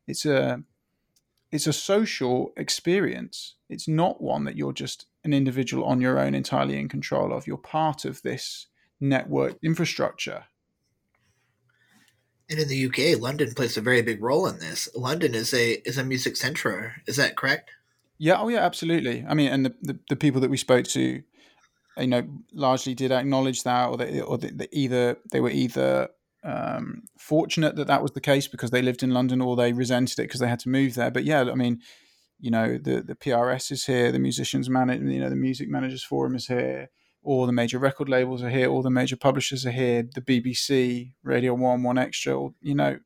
It's 0.08 0.26
a 0.26 0.64
it's 1.52 1.68
a 1.68 1.74
social 1.74 2.52
experience. 2.58 3.56
It's 3.70 3.88
not 3.88 4.22
one 4.22 4.44
that 4.44 4.58
you're 4.58 4.74
just 4.74 5.06
an 5.24 5.34
individual 5.34 5.86
on 5.86 6.02
your 6.02 6.20
own 6.20 6.36
entirely 6.36 6.78
in 6.78 6.90
control 6.90 7.32
of. 7.32 7.48
You're 7.48 7.58
part 7.58 8.04
of 8.04 8.22
this 8.22 8.68
network 9.00 9.58
infrastructure. 9.64 10.46
And 12.50 12.60
in 12.60 12.68
the 12.68 12.86
UK, 12.86 13.20
London 13.20 13.54
plays 13.54 13.78
a 13.78 13.82
very 13.82 14.02
big 14.02 14.22
role 14.22 14.48
in 14.48 14.60
this. 14.60 14.90
London 14.96 15.34
is 15.34 15.54
a 15.54 15.82
is 15.88 15.98
a 15.98 16.04
music 16.04 16.36
center. 16.36 17.02
Is 17.08 17.16
that 17.16 17.36
correct? 17.38 17.72
Yeah, 18.18 18.40
oh 18.40 18.48
yeah, 18.48 18.60
absolutely. 18.60 19.26
I 19.28 19.34
mean, 19.34 19.52
and 19.52 19.66
the, 19.66 19.76
the, 19.82 20.00
the 20.10 20.16
people 20.16 20.42
that 20.42 20.50
we 20.50 20.58
spoke 20.58 20.86
to, 20.88 21.22
you 21.98 22.08
know, 22.08 22.28
largely 22.54 22.94
did 22.94 23.12
acknowledge 23.12 23.64
that, 23.64 23.90
or 23.90 23.98
they, 23.98 24.22
or 24.22 24.38
they, 24.38 24.68
either 24.72 25.18
they 25.32 25.42
were 25.42 25.50
either 25.50 26.10
um, 26.44 27.04
fortunate 27.20 27.76
that 27.76 27.88
that 27.88 28.02
was 28.02 28.12
the 28.12 28.22
case 28.22 28.48
because 28.48 28.72
they 28.72 28.82
lived 28.82 29.04
in 29.04 29.12
London, 29.12 29.42
or 29.42 29.56
they 29.56 29.74
resented 29.74 30.20
it 30.20 30.24
because 30.24 30.40
they 30.40 30.48
had 30.48 30.60
to 30.60 30.70
move 30.70 30.96
there. 30.96 31.12
But 31.12 31.26
yeah, 31.26 31.42
I 31.42 31.56
mean, 31.56 31.82
you 32.40 32.52
know, 32.52 32.78
the 32.78 33.02
the 33.02 33.16
PRS 33.16 33.72
is 33.72 33.86
here, 33.86 34.12
the 34.12 34.20
musicians 34.20 34.70
manage, 34.70 35.02
you 35.02 35.20
know, 35.20 35.30
the 35.30 35.36
Music 35.36 35.70
Managers 35.70 36.04
Forum 36.04 36.36
is 36.36 36.48
here, 36.48 36.90
all 37.24 37.46
the 37.46 37.52
major 37.52 37.80
record 37.80 38.08
labels 38.08 38.44
are 38.44 38.50
here, 38.50 38.70
all 38.70 38.84
the 38.84 38.90
major 38.90 39.18
publishers 39.18 39.66
are 39.66 39.72
here, 39.72 40.04
the 40.04 40.22
BBC, 40.22 41.14
Radio 41.24 41.54
One, 41.54 41.84
One 41.84 41.98
Extra, 41.98 42.50
you 42.62 42.76
know, 42.76 43.00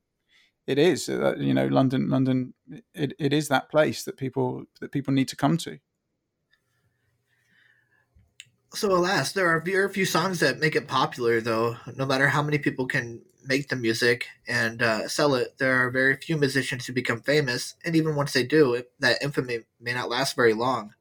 it 0.69 0.77
is 0.77 1.09
uh, 1.09 1.35
you 1.37 1.53
know 1.53 1.65
London 1.65 2.09
London 2.09 2.53
it, 2.93 3.13
it 3.17 3.33
is 3.33 3.47
that 3.47 3.69
place 3.71 4.03
that 4.03 4.17
people 4.17 4.65
that 4.79 4.91
people 4.91 5.13
need 5.13 5.27
to 5.29 5.35
come 5.35 5.57
to. 5.57 5.79
So 8.75 8.91
alas, 8.91 9.31
there 9.31 9.49
are 9.49 9.59
very 9.59 9.91
few 9.91 10.05
songs 10.05 10.39
that 10.41 10.59
make 10.59 10.75
it 10.75 10.87
popular 10.87 11.41
though. 11.41 11.77
No 11.95 12.05
matter 12.05 12.27
how 12.27 12.43
many 12.43 12.59
people 12.59 12.85
can 12.85 13.23
make 13.43 13.69
the 13.69 13.75
music 13.75 14.27
and 14.47 14.83
uh, 14.83 15.07
sell 15.07 15.33
it, 15.33 15.57
there 15.57 15.83
are 15.83 15.89
very 15.89 16.15
few 16.17 16.37
musicians 16.37 16.85
who 16.85 16.93
become 16.93 17.21
famous, 17.21 17.73
and 17.83 17.95
even 17.95 18.15
once 18.15 18.33
they 18.33 18.43
do, 18.43 18.83
that 18.99 19.23
infamy 19.23 19.61
may 19.81 19.93
not 19.93 20.09
last 20.09 20.35
very 20.35 20.53
long. 20.53 20.93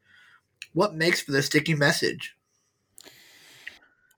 What 0.72 0.94
makes 0.94 1.20
for 1.20 1.32
the 1.32 1.42
sticky 1.42 1.74
message? 1.74 2.36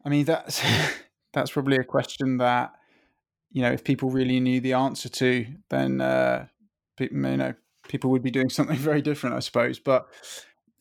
I 0.04 0.10
mean 0.10 0.26
that's 0.26 0.62
that's 1.32 1.50
probably 1.50 1.78
a 1.78 1.84
question 1.84 2.36
that 2.36 2.72
you 3.50 3.62
know, 3.62 3.72
if 3.72 3.84
people 3.84 4.10
really 4.10 4.40
knew 4.40 4.60
the 4.60 4.74
answer 4.74 5.08
to, 5.08 5.46
then 5.70 6.00
uh, 6.00 6.46
you 6.98 7.08
know, 7.10 7.54
people 7.88 8.10
would 8.10 8.22
be 8.22 8.30
doing 8.30 8.50
something 8.50 8.76
very 8.76 9.02
different, 9.02 9.36
I 9.36 9.40
suppose. 9.40 9.78
But 9.78 10.06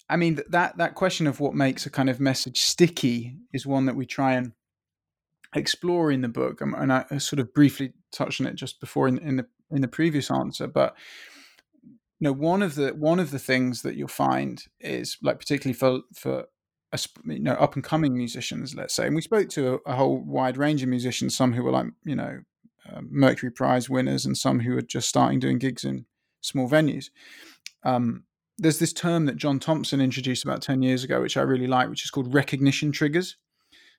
I 0.10 0.15
mean, 0.15 0.39
that 0.49 0.77
that 0.77 0.95
question 0.95 1.27
of 1.27 1.39
what 1.39 1.53
makes 1.53 1.86
a 1.86 1.89
kind 1.89 2.10
of 2.10 2.19
message 2.19 2.62
sticky 2.62 3.38
is 3.53 3.65
one 3.65 3.86
that 3.86 3.95
we 3.95 4.05
try 4.05 4.34
and 4.34 4.53
explore 5.55 6.12
in 6.12 6.21
the 6.21 6.29
book, 6.29 6.62
and, 6.62 6.73
and 6.75 6.93
I 6.93 7.17
sort 7.17 7.39
of 7.39 7.53
briefly 7.53 7.93
touched 8.12 8.41
on 8.41 8.47
it 8.47 8.55
just 8.55 8.79
before 8.79 9.08
in, 9.08 9.17
in 9.19 9.38
the 9.38 9.47
in 9.71 9.82
the 9.82 9.88
previous 9.88 10.32
answer. 10.32 10.67
But 10.67 10.95
you 11.84 12.25
know, 12.25 12.34
one 12.34 12.62
of 12.62 12.75
the 12.75 12.89
one 12.89 13.19
of 13.19 13.32
the 13.32 13.39
things 13.39 13.82
that 13.82 13.95
you'll 13.95 14.08
find 14.08 14.63
is 14.79 15.17
like 15.21 15.39
particularly 15.39 15.77
for 15.77 16.01
for 16.13 16.45
you 17.25 17.39
know 17.39 17.53
up 17.53 17.75
and 17.75 17.84
coming 17.84 18.15
musicians, 18.15 18.75
let's 18.75 18.95
say, 18.95 19.08
and 19.08 19.15
we 19.15 19.21
spoke 19.21 19.49
to 19.49 19.75
a, 19.86 19.91
a, 19.91 19.95
whole 19.95 20.23
wide 20.25 20.58
range 20.58 20.82
of 20.82 20.89
musicians, 20.89 21.36
some 21.36 21.53
who 21.53 21.63
were 21.63 21.71
like 21.71 21.88
you 22.03 22.15
know 22.15 22.39
Mercury 23.10 23.52
Prize 23.52 23.89
winners 23.89 24.25
and 24.25 24.38
some 24.38 24.60
who 24.60 24.78
are 24.78 24.82
just 24.82 25.10
starting 25.10 25.39
doing 25.39 25.60
gigs 25.60 25.84
in 25.84 26.06
small 26.41 26.69
venues. 26.69 27.10
Um, 27.84 28.23
there's 28.58 28.80
this 28.80 28.93
term 28.93 29.25
that 29.25 29.38
John 29.38 29.60
Thompson 29.60 30.02
introduced 30.02 30.43
about 30.43 30.62
10 30.62 30.82
years 30.82 31.04
ago, 31.04 31.21
which 31.21 31.38
I 31.38 31.41
really 31.41 31.67
like, 31.67 31.89
which 31.89 32.04
is 32.04 32.12
called 32.12 32.34
recognition 32.34 32.91
triggers. 32.91 33.38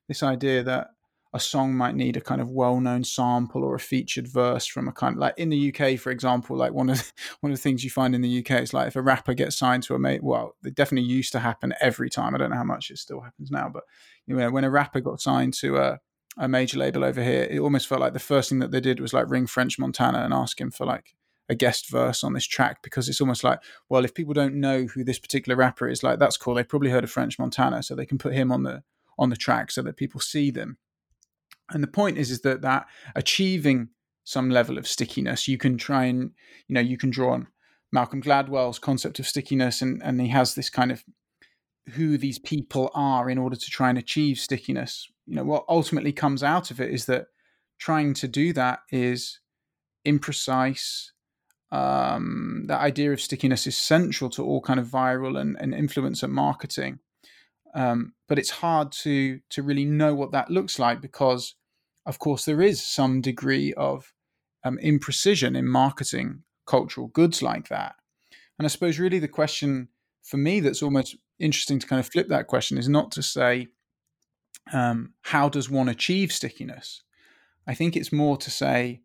This 0.07 0.22
idea 0.22 0.62
that 0.64 0.88
a 1.33 1.40
song 1.40 1.74
might 1.74 1.94
need 1.94 2.16
a 2.16 2.20
kind 2.20 2.40
of 2.40 2.50
well-known 2.50 3.05
sample 3.05 3.62
or 3.62 3.76
a 3.76 3.81
featured 3.81 4.26
verse 4.26 4.66
from 4.66 4.88
a 4.88 4.92
kind 4.92 5.14
of 5.14 5.20
like 5.20 5.35
in 5.38 5.48
the 5.48 5.72
UK, 5.72 5.98
for 5.98 6.11
example, 6.11 6.57
like 6.57 6.72
one 6.72 6.90
of 6.90 6.98
the, 6.98 7.12
one 7.40 7.53
of 7.53 7.59
the 7.59 7.62
things 7.62 7.85
you 7.85 7.90
find 7.90 8.14
in 8.14 8.20
the 8.20 8.40
UK 8.40 8.62
is 8.62 8.74
like 8.74 8.88
if 8.88 8.96
a 8.96 9.03
rapper 9.03 9.33
gets 9.33 9.57
signed 9.57 9.85
to 9.85 9.94
a 9.94 9.98
mate, 9.98 10.22
well, 10.22 10.57
it 10.64 10.74
definitely 10.74 11.09
used 11.09 11.33
to 11.33 11.38
happen 11.38 11.72
every 11.81 12.11
time. 12.11 12.35
I 12.35 12.38
don't 12.38 12.50
know 12.50 12.57
how 12.57 12.64
much 12.64 12.90
it 12.90 12.98
still 12.98 13.20
happens 13.20 13.50
now, 13.50 13.70
but 13.72 13.85
you 14.26 14.35
know, 14.35 14.50
when 14.50 14.64
a 14.64 14.70
rapper 14.70 15.00
got 15.00 15.20
signed 15.20 15.55
to 15.55 15.76
a 15.76 16.00
a 16.38 16.49
major 16.49 16.79
label 16.79 17.05
over 17.05 17.23
here, 17.23 17.43
it 17.51 17.59
almost 17.59 17.88
felt 17.88 18.01
like 18.01 18.12
the 18.12 18.19
first 18.19 18.49
thing 18.49 18.61
that 18.61 18.71
they 18.71 18.81
did 18.81 19.01
was 19.01 19.12
like 19.12 19.29
ring 19.29 19.47
French 19.47 19.79
Montana 19.79 20.19
and 20.19 20.33
ask 20.33 20.61
him 20.61 20.71
for 20.71 20.87
like 20.87 21.14
a 21.49 21.55
guest 21.55 21.90
verse 21.90 22.23
on 22.23 22.33
this 22.33 22.47
track 22.47 22.81
because 22.83 23.09
it's 23.09 23.21
almost 23.21 23.42
like, 23.42 23.61
well, 23.88 24.04
if 24.04 24.15
people 24.15 24.33
don't 24.33 24.54
know 24.54 24.85
who 24.85 25.02
this 25.02 25.19
particular 25.19 25.57
rapper 25.57 25.88
is, 25.88 26.02
like 26.02 26.19
that's 26.19 26.37
cool. 26.37 26.54
They 26.54 26.63
probably 26.63 26.90
heard 26.90 27.04
of 27.04 27.11
French 27.11 27.38
Montana, 27.38 27.83
so 27.83 27.94
they 27.94 28.07
can 28.07 28.19
put 28.19 28.35
him 28.35 28.52
on 28.52 28.63
the 28.63 28.83
on 29.19 29.31
the 29.31 29.37
track 29.37 29.71
so 29.71 29.83
that 29.83 29.96
people 29.96 30.21
see 30.21 30.50
them. 30.50 30.79
And 31.71 31.83
the 31.83 31.88
point 31.88 32.19
is, 32.19 32.31
is 32.31 32.40
that 32.42 32.63
that 32.63 32.87
achieving 33.15 33.88
some 34.25 34.48
level 34.48 34.79
of 34.79 34.87
stickiness, 34.87 35.48
you 35.48 35.59
can 35.59 35.77
try 35.77 36.04
and 36.04 36.31
you 36.69 36.75
know 36.75 36.81
you 36.81 36.96
can 36.96 37.11
draw 37.11 37.33
on 37.33 37.48
Malcolm 37.92 38.23
Gladwell's 38.23 38.79
concept 38.79 39.19
of 39.19 39.27
stickiness, 39.27 39.83
and 39.83 40.00
and 40.04 40.21
he 40.21 40.29
has 40.29 40.54
this 40.54 40.71
kind 40.71 40.92
of 40.92 41.02
who 41.91 42.19
these 42.19 42.38
people 42.38 42.91
are 42.95 43.31
in 43.31 43.38
order 43.38 43.57
to 43.57 43.71
try 43.71 43.88
and 43.88 43.99
achieve 43.99 44.38
stickiness. 44.38 45.09
You 45.27 45.37
know, 45.37 45.45
what 45.45 45.65
ultimately 45.69 46.13
comes 46.13 46.43
out 46.43 46.71
of 46.71 46.81
it 46.81 46.91
is 46.91 47.07
that 47.07 47.27
trying 47.79 48.15
to 48.15 48.29
do 48.29 48.53
that 48.55 48.81
is 48.91 49.41
imprecise. 50.07 51.11
Um, 51.73 52.65
that 52.67 52.81
idea 52.81 53.13
of 53.13 53.21
stickiness 53.21 53.67
is 53.67 53.77
central 53.77 54.29
to 54.31 54.45
all 54.45 54.61
kind 54.61 54.81
of 54.81 54.87
viral 54.87 55.38
and, 55.38 55.57
and 55.61 55.73
influencer 55.73 56.29
marketing. 56.29 56.99
Um, 57.75 58.15
but 58.29 58.38
it's 58.38 58.51
hard 58.51 58.91
to 59.05 59.38
to 59.51 59.63
really 59.63 59.85
know 59.85 60.13
what 60.13 60.33
that 60.33 60.51
looks 60.51 60.81
like 60.81 61.01
because 61.01 61.55
of 62.07 62.19
course, 62.19 62.45
there 62.45 62.63
is 62.63 62.85
some 62.85 63.21
degree 63.21 63.73
of 63.75 64.13
um, 64.65 64.79
imprecision 64.83 65.57
in 65.57 65.67
marketing 65.69 66.43
cultural 66.67 67.09
goods 67.09 67.43
like 67.43 67.69
that. 67.69 67.95
And 68.59 68.67
I 68.67 68.69
suppose 68.69 68.99
really 68.99 69.19
the 69.19 69.29
question 69.29 69.88
for 70.23 70.37
me 70.37 70.60
that's 70.60 70.83
almost 70.83 71.16
interesting 71.38 71.79
to 71.79 71.87
kind 71.87 72.00
of 72.00 72.08
flip 72.08 72.29
that 72.29 72.46
question 72.46 72.79
is 72.79 72.88
not 72.88 73.10
to 73.12 73.23
say, 73.23 73.68
um, 74.73 75.14
how 75.23 75.48
does 75.48 75.71
one 75.71 75.88
achieve 75.88 76.33
stickiness? 76.33 77.02
I 77.66 77.75
think 77.75 77.96
it's 77.96 78.12
more 78.12 78.37
to 78.37 78.50
say, 78.50 79.00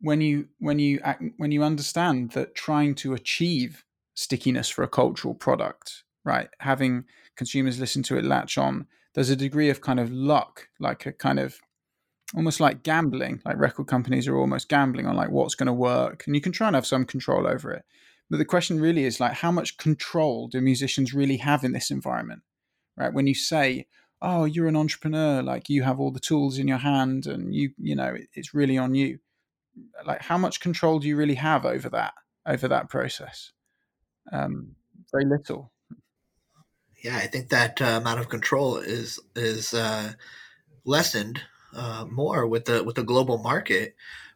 when 0.00 0.20
you 0.20 0.48
when 0.58 0.78
you 0.78 1.00
when 1.36 1.50
you 1.50 1.62
understand 1.62 2.32
that 2.32 2.54
trying 2.54 2.94
to 2.96 3.14
achieve 3.14 3.84
stickiness 4.14 4.68
for 4.68 4.82
a 4.82 4.88
cultural 4.88 5.34
product, 5.34 6.04
right, 6.24 6.48
having 6.58 7.04
consumers 7.36 7.80
listen 7.80 8.02
to 8.04 8.18
it, 8.18 8.24
latch 8.24 8.58
on, 8.58 8.86
there's 9.14 9.30
a 9.30 9.36
degree 9.36 9.70
of 9.70 9.80
kind 9.80 9.98
of 9.98 10.10
luck, 10.10 10.68
like 10.78 11.06
a 11.06 11.12
kind 11.12 11.38
of 11.38 11.58
almost 12.36 12.60
like 12.60 12.82
gambling. 12.82 13.40
Like 13.44 13.58
record 13.58 13.86
companies 13.86 14.28
are 14.28 14.36
almost 14.36 14.68
gambling 14.68 15.06
on 15.06 15.16
like 15.16 15.30
what's 15.30 15.54
going 15.54 15.68
to 15.68 15.72
work, 15.72 16.24
and 16.26 16.34
you 16.34 16.42
can 16.42 16.52
try 16.52 16.66
and 16.66 16.76
have 16.76 16.86
some 16.86 17.04
control 17.04 17.46
over 17.46 17.72
it. 17.72 17.84
But 18.34 18.38
the 18.38 18.44
question 18.44 18.80
really 18.80 19.04
is 19.04 19.20
like, 19.20 19.34
how 19.34 19.52
much 19.52 19.76
control 19.76 20.48
do 20.48 20.60
musicians 20.60 21.14
really 21.14 21.36
have 21.36 21.62
in 21.62 21.70
this 21.70 21.92
environment, 21.92 22.42
right? 22.96 23.14
When 23.14 23.28
you 23.28 23.34
say, 23.36 23.86
"Oh, 24.20 24.44
you're 24.44 24.66
an 24.66 24.74
entrepreneur," 24.74 25.40
like 25.40 25.68
you 25.68 25.84
have 25.84 26.00
all 26.00 26.10
the 26.10 26.18
tools 26.18 26.58
in 26.58 26.66
your 26.66 26.78
hand, 26.78 27.28
and 27.28 27.54
you, 27.54 27.70
you 27.78 27.94
know, 27.94 28.16
it's 28.32 28.52
really 28.52 28.76
on 28.76 28.96
you. 28.96 29.20
Like, 30.04 30.20
how 30.22 30.36
much 30.36 30.58
control 30.58 30.98
do 30.98 31.06
you 31.06 31.14
really 31.14 31.36
have 31.36 31.64
over 31.64 31.88
that, 31.90 32.14
over 32.44 32.66
that 32.66 32.88
process? 32.88 33.52
Um, 34.32 34.74
very 35.12 35.26
little. 35.26 35.70
Yeah, 37.04 37.18
I 37.18 37.28
think 37.28 37.50
that 37.50 37.80
uh, 37.80 38.00
amount 38.00 38.18
of 38.18 38.28
control 38.28 38.78
is 38.78 39.20
is 39.36 39.72
uh, 39.74 40.14
lessened 40.84 41.40
uh, 41.72 42.04
more 42.10 42.48
with 42.48 42.64
the 42.64 42.82
with 42.82 42.96
the 42.96 43.04
global 43.04 43.38
market, 43.38 43.94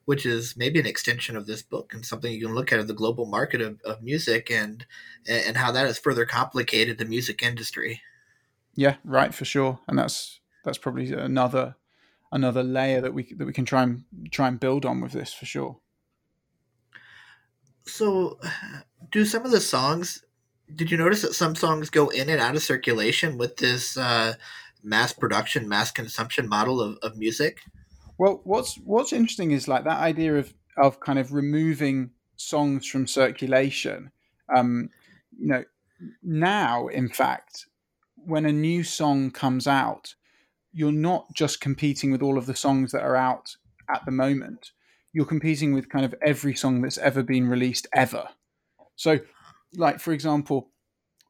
which 0.09 0.25
is 0.25 0.57
maybe 0.57 0.81
an 0.81 0.87
extension 0.87 1.37
of 1.37 1.47
this 1.47 1.61
book 1.61 1.93
and 1.93 2.03
something 2.03 2.33
you 2.33 2.47
can 2.47 2.55
look 2.55 2.73
at 2.73 2.79
of 2.79 2.89
the 2.89 2.95
global 2.95 3.27
market 3.27 3.61
of, 3.61 3.79
of 3.83 4.03
music 4.03 4.51
and 4.51 4.87
and 5.29 5.55
how 5.55 5.71
that 5.71 5.85
has 5.85 5.99
further 5.99 6.25
complicated 6.25 6.97
the 6.97 7.05
music 7.05 7.43
industry. 7.43 8.01
Yeah, 8.75 8.97
right, 9.05 9.35
for 9.35 9.45
sure, 9.45 9.81
and 9.87 9.99
that's 9.99 10.41
that's 10.65 10.79
probably 10.79 11.13
another 11.13 11.77
another 12.33 12.63
layer 12.63 13.03
that 13.03 13.13
we 13.13 13.35
that 13.35 13.45
we 13.45 13.53
can 13.53 13.67
try 13.67 13.83
and 13.83 14.05
try 14.31 14.49
and 14.49 14.59
build 14.59 14.87
on 14.87 15.03
with 15.03 15.13
this 15.13 15.35
for 15.35 15.45
sure. 15.45 15.77
So, 17.85 18.41
do 19.11 19.27
some 19.27 19.45
of 19.45 19.51
the 19.51 19.61
songs? 19.61 20.25
Did 20.75 20.91
you 20.91 20.97
notice 20.97 21.21
that 21.21 21.35
some 21.35 21.55
songs 21.55 21.91
go 21.91 22.09
in 22.09 22.31
and 22.31 22.41
out 22.41 22.57
of 22.57 22.63
circulation 22.63 23.37
with 23.37 23.59
this 23.59 23.99
uh, 23.99 24.37
mass 24.83 25.13
production, 25.13 25.69
mass 25.69 25.91
consumption 25.91 26.49
model 26.49 26.81
of, 26.81 26.97
of 27.03 27.19
music? 27.19 27.61
Well, 28.19 28.41
what's 28.45 28.77
what's 28.79 29.13
interesting 29.13 29.53
is 29.53 29.69
like 29.69 29.85
that 29.85 30.01
idea 30.01 30.37
of 30.37 30.53
of 30.77 31.01
kind 31.01 31.19
of 31.19 31.33
removing 31.33 32.11
songs 32.37 32.87
from 32.87 33.07
circulation. 33.07 34.11
Um, 34.55 34.91
you 35.39 35.49
know, 35.49 35.65
now 36.23 36.89
in 36.89 37.09
fact, 37.09 37.67
when 38.17 38.45
a 38.45 38.53
new 38.53 38.83
song 38.83 39.31
comes 39.31 39.67
out, 39.67 40.15
you're 40.73 40.93
not 40.93 41.33
just 41.33 41.61
competing 41.61 42.11
with 42.11 42.23
all 42.23 42.39
of 42.39 42.47
the 42.47 42.57
songs 42.57 42.93
that 42.93 43.03
are 43.03 43.17
out 43.17 43.57
at 43.89 44.05
the 44.05 44.13
moment. 44.13 44.73
You're 45.13 45.25
competing 45.25 45.73
with 45.73 45.89
kind 45.89 46.05
of 46.05 46.15
every 46.21 46.55
song 46.55 46.83
that's 46.83 46.99
ever 46.99 47.23
been 47.23 47.49
released 47.49 47.87
ever. 47.95 48.29
So, 48.97 49.21
like 49.75 50.01
for 50.01 50.13
example, 50.13 50.71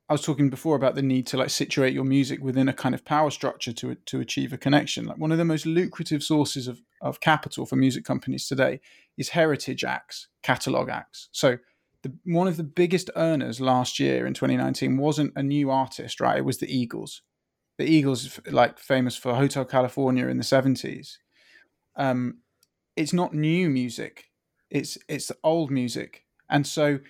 I 0.08 0.14
was 0.14 0.22
talking 0.22 0.48
before 0.48 0.74
about 0.74 0.94
the 0.94 1.02
need 1.02 1.26
to 1.28 1.36
like 1.36 1.50
situate 1.50 1.92
your 1.92 2.04
music 2.04 2.40
within 2.42 2.68
a 2.68 2.72
kind 2.72 2.94
of 2.94 3.04
power 3.04 3.30
structure 3.30 3.72
to 3.74 3.94
to 3.94 4.20
achieve 4.20 4.52
a 4.52 4.58
connection. 4.58 5.04
Like 5.04 5.18
one 5.18 5.32
of 5.32 5.38
the 5.38 5.44
most 5.44 5.66
lucrative 5.66 6.22
sources 6.22 6.66
of, 6.66 6.80
of 7.02 7.20
capital 7.20 7.66
for 7.66 7.76
music 7.76 8.04
companies 8.04 8.48
today 8.48 8.80
is 9.18 9.30
heritage 9.30 9.84
acts, 9.84 10.28
catalog 10.42 10.88
acts. 10.88 11.28
So 11.32 11.58
the, 12.02 12.12
one 12.24 12.48
of 12.48 12.56
the 12.56 12.64
biggest 12.64 13.10
earners 13.16 13.60
last 13.60 13.98
year 13.98 14.26
in 14.26 14.32
2019 14.32 14.96
wasn't 14.96 15.32
a 15.36 15.42
new 15.42 15.70
artist, 15.70 16.20
right? 16.20 16.38
It 16.38 16.44
was 16.44 16.58
the 16.58 16.74
Eagles. 16.74 17.22
The 17.76 17.84
Eagles, 17.84 18.40
like 18.50 18.78
famous 18.78 19.16
for 19.16 19.34
Hotel 19.34 19.64
California 19.64 20.26
in 20.28 20.38
the 20.38 20.44
70s. 20.44 21.18
Um, 21.96 22.38
it's 22.96 23.12
not 23.12 23.34
new 23.34 23.68
music; 23.68 24.30
it's 24.70 24.96
it's 25.06 25.30
old 25.44 25.70
music, 25.70 26.24
and 26.48 26.66
so 26.66 27.00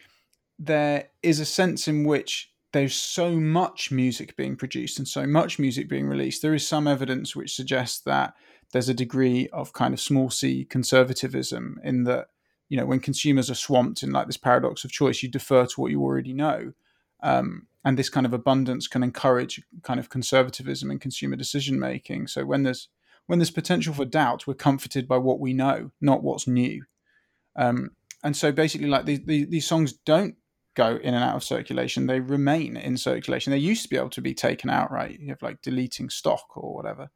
there 0.58 1.10
is 1.22 1.38
a 1.38 1.44
sense 1.44 1.86
in 1.86 2.04
which 2.04 2.50
there's 2.78 2.94
so 2.94 3.32
much 3.32 3.90
music 3.90 4.36
being 4.36 4.54
produced 4.54 4.98
and 4.98 5.08
so 5.08 5.26
much 5.26 5.58
music 5.58 5.88
being 5.88 6.06
released, 6.06 6.42
there 6.42 6.54
is 6.54 6.66
some 6.66 6.86
evidence 6.86 7.34
which 7.34 7.54
suggests 7.54 7.98
that 8.00 8.34
there's 8.72 8.88
a 8.88 8.94
degree 8.94 9.48
of 9.52 9.72
kind 9.72 9.92
of 9.92 10.00
small 10.00 10.30
c 10.30 10.64
conservatism 10.64 11.80
in 11.82 12.04
that, 12.04 12.28
you 12.68 12.76
know, 12.76 12.86
when 12.86 13.00
consumers 13.00 13.50
are 13.50 13.56
swamped 13.56 14.02
in 14.04 14.12
like 14.12 14.26
this 14.26 14.36
paradox 14.36 14.84
of 14.84 14.92
choice, 14.92 15.22
you 15.22 15.28
defer 15.28 15.66
to 15.66 15.80
what 15.80 15.90
you 15.90 16.00
already 16.00 16.32
know. 16.32 16.72
Um, 17.20 17.66
and 17.84 17.98
this 17.98 18.10
kind 18.10 18.26
of 18.26 18.32
abundance 18.32 18.86
can 18.86 19.02
encourage 19.02 19.60
kind 19.82 19.98
of 19.98 20.08
conservatism 20.08 20.90
in 20.90 21.00
consumer 21.00 21.34
decision 21.34 21.80
making. 21.80 22.28
So 22.28 22.44
when 22.44 22.62
there's 22.62 22.88
when 23.26 23.40
there's 23.40 23.50
potential 23.50 23.92
for 23.92 24.04
doubt, 24.04 24.46
we're 24.46 24.54
comforted 24.54 25.08
by 25.08 25.18
what 25.18 25.40
we 25.40 25.52
know, 25.52 25.90
not 26.00 26.22
what's 26.22 26.46
new. 26.46 26.84
Um, 27.56 27.90
and 28.22 28.36
so 28.36 28.52
basically, 28.52 28.88
like 28.88 29.04
these, 29.04 29.24
these 29.24 29.66
songs 29.66 29.92
don't 29.92 30.36
go 30.78 30.96
in 30.96 31.12
and 31.12 31.24
out 31.24 31.34
of 31.34 31.42
circulation. 31.42 32.06
They 32.06 32.20
remain 32.20 32.76
in 32.76 32.96
circulation. 32.96 33.50
They 33.50 33.58
used 33.58 33.82
to 33.82 33.88
be 33.88 33.96
able 33.96 34.10
to 34.10 34.20
be 34.20 34.32
taken 34.32 34.70
out, 34.70 34.92
right? 34.92 35.18
You 35.18 35.30
have 35.30 35.42
like 35.42 35.60
deleting 35.60 36.08
stock 36.08 36.56
or 36.56 36.72
whatever. 36.72 37.10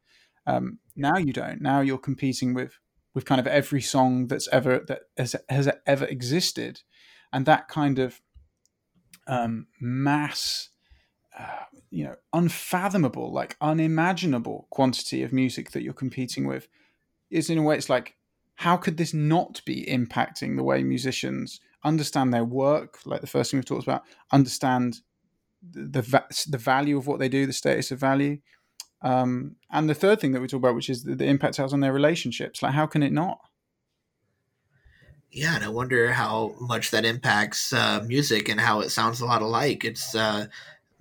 Um, 0.45 0.79
now 0.97 1.17
you 1.17 1.31
don't. 1.31 1.61
Now 1.61 1.79
you're 1.79 1.97
competing 1.97 2.53
with 2.53 2.77
with 3.15 3.25
kind 3.25 3.39
of 3.39 3.47
every 3.47 3.81
song 3.81 4.27
that's 4.27 4.49
ever 4.49 4.79
that 4.87 5.03
has, 5.17 5.35
has 5.47 5.69
ever 5.87 6.05
existed, 6.05 6.81
and 7.31 7.45
that 7.45 7.69
kind 7.69 7.99
of 7.99 8.19
um, 9.27 9.67
mass, 9.79 10.69
uh, 11.39 11.65
you 11.89 12.03
know, 12.03 12.15
unfathomable, 12.33 13.31
like 13.31 13.55
unimaginable 13.61 14.67
quantity 14.71 15.23
of 15.23 15.31
music 15.31 15.71
that 15.71 15.83
you're 15.83 15.93
competing 15.93 16.45
with 16.47 16.67
is 17.31 17.49
in 17.49 17.57
a 17.57 17.63
way 17.63 17.77
it's 17.77 17.89
like 17.89 18.15
how 18.55 18.77
could 18.77 18.97
this 18.97 19.13
not 19.13 19.61
be 19.65 19.85
impacting 19.85 20.55
the 20.55 20.63
way 20.63 20.83
musicians 20.83 21.59
understand 21.83 22.33
their 22.33 22.45
work, 22.45 22.99
like 23.05 23.21
the 23.21 23.27
first 23.27 23.51
thing 23.51 23.57
we've 23.57 23.65
talked 23.65 23.83
about, 23.83 24.03
understand 24.31 25.01
the 25.61 26.01
the, 26.01 26.45
the 26.49 26.57
value 26.57 26.97
of 26.97 27.07
what 27.07 27.19
they 27.19 27.29
do, 27.29 27.45
the 27.45 27.53
status 27.53 27.91
of 27.91 27.99
value, 27.99 28.39
um, 29.01 29.55
and 29.69 29.89
the 29.89 29.93
third 29.93 30.19
thing 30.19 30.31
that 30.31 30.41
we 30.41 30.47
talk 30.47 30.59
about, 30.59 30.75
which 30.75 30.89
is 30.89 31.03
the, 31.03 31.15
the 31.15 31.25
impact 31.25 31.59
it 31.59 31.61
has 31.61 31.73
on 31.73 31.81
their 31.81 31.93
relationships. 31.93 32.63
Like, 32.63 32.73
how 32.73 32.85
can 32.85 33.03
it 33.03 33.11
not? 33.11 33.39
Yeah, 35.29 35.55
and 35.55 35.63
I 35.63 35.69
wonder 35.69 36.11
how 36.11 36.55
much 36.59 36.91
that 36.91 37.05
impacts 37.05 37.73
uh, 37.73 38.03
music 38.05 38.49
and 38.49 38.61
how 38.61 38.81
it 38.81 38.89
sounds 38.89 39.19
a 39.19 39.25
lot 39.25 39.41
alike. 39.41 39.83
It's 39.83 40.13
uh, 40.13 40.45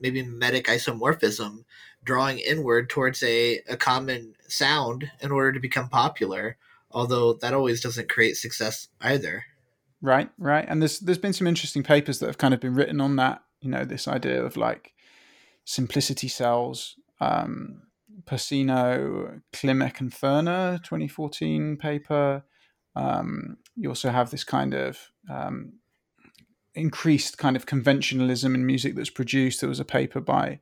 maybe 0.00 0.22
mimetic 0.22 0.66
isomorphism, 0.66 1.64
drawing 2.02 2.38
inward 2.38 2.88
towards 2.88 3.22
a, 3.22 3.58
a 3.68 3.76
common 3.76 4.34
sound 4.48 5.10
in 5.20 5.30
order 5.30 5.52
to 5.52 5.60
become 5.60 5.88
popular, 5.88 6.56
although 6.90 7.34
that 7.34 7.54
always 7.54 7.82
doesn't 7.82 8.08
create 8.08 8.36
success 8.36 8.88
either. 9.00 9.44
Right, 10.03 10.28
right. 10.36 10.64
And 10.68 10.82
there's 10.82 10.98
there's 10.98 11.18
been 11.18 11.32
some 11.32 11.46
interesting 11.46 11.84
papers 11.84 12.18
that 12.18 12.26
have 12.26 12.38
kind 12.38 12.53
of 12.53 12.61
been 12.61 12.74
written 12.74 13.00
on 13.00 13.16
that. 13.16 13.42
You 13.61 13.70
know, 13.70 13.84
this 13.84 14.09
idea 14.09 14.44
of 14.44 14.57
like 14.57 14.92
simplicity 15.64 16.28
sells. 16.28 16.96
Um, 17.20 17.82
Percino, 18.24 19.40
Klimek, 19.53 20.00
and 20.00 20.12
Thurner, 20.12 20.82
2014 20.82 21.76
paper. 21.76 22.44
Um, 22.94 23.57
you 23.76 23.88
also 23.88 24.11
have 24.11 24.30
this 24.30 24.44
kind 24.44 24.74
of 24.74 24.98
um, 25.30 25.74
increased 26.74 27.38
kind 27.38 27.57
of 27.57 27.66
conventionalism 27.66 28.55
in 28.55 28.66
music 28.66 28.94
that's 28.96 29.11
produced. 29.11 29.61
There 29.61 29.68
was 29.68 29.80
a 29.80 29.84
paper 29.84 30.20
by 30.20 30.61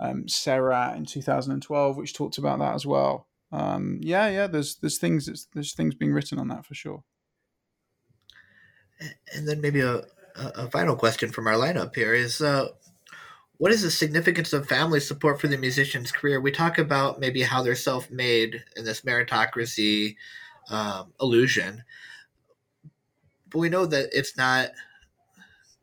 um, 0.00 0.28
Serra 0.28 0.94
in 0.96 1.04
2012 1.04 1.96
which 1.96 2.14
talked 2.14 2.38
about 2.38 2.58
that 2.58 2.74
as 2.74 2.86
well. 2.86 3.28
Um, 3.52 3.98
yeah, 4.02 4.28
yeah. 4.28 4.46
There's 4.46 4.76
there's 4.76 4.98
things 4.98 5.46
there's 5.54 5.74
things 5.74 5.94
being 5.94 6.12
written 6.12 6.38
on 6.38 6.48
that 6.48 6.66
for 6.66 6.74
sure. 6.74 7.04
And 9.34 9.46
then 9.48 9.60
maybe 9.60 9.80
a, 9.80 10.02
a 10.36 10.70
final 10.70 10.96
question 10.96 11.30
from 11.30 11.46
our 11.46 11.54
lineup 11.54 11.94
here 11.94 12.14
is 12.14 12.40
uh, 12.40 12.68
what 13.58 13.72
is 13.72 13.82
the 13.82 13.90
significance 13.90 14.52
of 14.52 14.66
family 14.66 15.00
support 15.00 15.40
for 15.40 15.48
the 15.48 15.58
musician's 15.58 16.12
career? 16.12 16.40
We 16.40 16.52
talk 16.52 16.78
about 16.78 17.20
maybe 17.20 17.42
how 17.42 17.62
they're 17.62 17.74
self 17.74 18.10
made 18.10 18.64
in 18.76 18.84
this 18.84 19.02
meritocracy 19.02 20.16
um, 20.70 21.12
illusion, 21.20 21.82
but 23.50 23.58
we 23.58 23.68
know 23.68 23.86
that 23.86 24.10
it's 24.12 24.36
not 24.36 24.70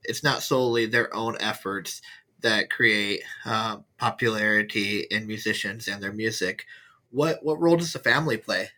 it's 0.03 0.23
not 0.23 0.43
solely 0.43 0.85
their 0.85 1.13
own 1.15 1.35
efforts 1.39 2.01
that 2.41 2.69
create 2.69 3.23
uh, 3.45 3.77
popularity 3.97 4.99
in 5.09 5.27
musicians 5.27 5.87
and 5.87 6.01
their 6.01 6.13
music. 6.13 6.65
What 7.11 7.43
what 7.43 7.59
role 7.59 7.77
does 7.77 7.93
the 7.93 7.99
family 7.99 8.37
play? 8.37 8.69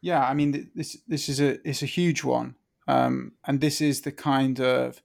Yeah, 0.00 0.26
I 0.26 0.32
mean 0.32 0.70
this 0.74 0.96
this 1.06 1.28
is 1.28 1.40
a 1.40 1.58
it's 1.68 1.82
a 1.82 1.86
huge 1.86 2.24
one. 2.24 2.54
Um, 2.88 3.32
and 3.46 3.60
this 3.60 3.80
is 3.80 4.02
the 4.02 4.12
kind 4.12 4.60
of, 4.60 5.02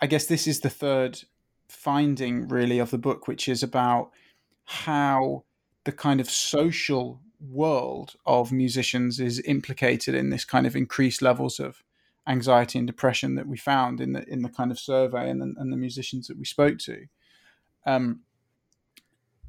I 0.00 0.06
guess, 0.06 0.26
this 0.26 0.46
is 0.46 0.60
the 0.60 0.70
third 0.70 1.20
finding 1.68 2.48
really 2.48 2.78
of 2.78 2.90
the 2.90 2.98
book, 2.98 3.28
which 3.28 3.48
is 3.48 3.62
about 3.62 4.10
how 4.64 5.44
the 5.84 5.92
kind 5.92 6.20
of 6.20 6.28
social 6.28 7.20
world 7.40 8.16
of 8.26 8.52
musicians 8.52 9.18
is 9.18 9.42
implicated 9.46 10.14
in 10.14 10.30
this 10.30 10.44
kind 10.44 10.66
of 10.66 10.76
increased 10.76 11.22
levels 11.22 11.58
of 11.58 11.82
anxiety 12.28 12.78
and 12.78 12.86
depression 12.86 13.34
that 13.34 13.46
we 13.46 13.56
found 13.56 14.00
in 14.00 14.12
the 14.12 14.28
in 14.28 14.42
the 14.42 14.48
kind 14.48 14.70
of 14.70 14.78
survey 14.78 15.30
and 15.30 15.42
and 15.42 15.72
the 15.72 15.76
musicians 15.76 16.26
that 16.28 16.38
we 16.38 16.44
spoke 16.44 16.78
to. 16.78 17.06
Um, 17.86 18.20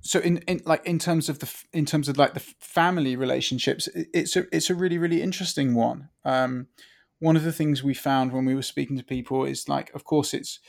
so 0.02 0.20
in, 0.20 0.38
in 0.40 0.62
like 0.66 0.86
in 0.86 0.98
terms 0.98 1.30
of 1.30 1.40
the 1.40 1.54
in 1.74 1.86
terms 1.86 2.10
of 2.10 2.18
like 2.18 2.34
the 2.34 2.40
family 2.40 3.16
relationships, 3.16 3.88
it's 3.94 4.36
a 4.36 4.46
it's 4.56 4.70
a 4.70 4.76
really 4.76 4.98
really 4.98 5.22
interesting 5.22 5.76
one. 5.76 6.10
Um, 6.26 6.68
one 7.22 7.38
of 7.38 7.44
the 7.44 7.54
things 7.54 7.84
we 7.84 7.94
found 7.94 8.34
when 8.34 8.46
we 8.46 8.56
were 8.56 8.64
speaking 8.64 8.98
to 8.98 9.04
people 9.04 9.46
is 9.46 9.70
like, 9.70 9.94
of 9.94 10.04
course, 10.04 10.34
it's 10.34 10.60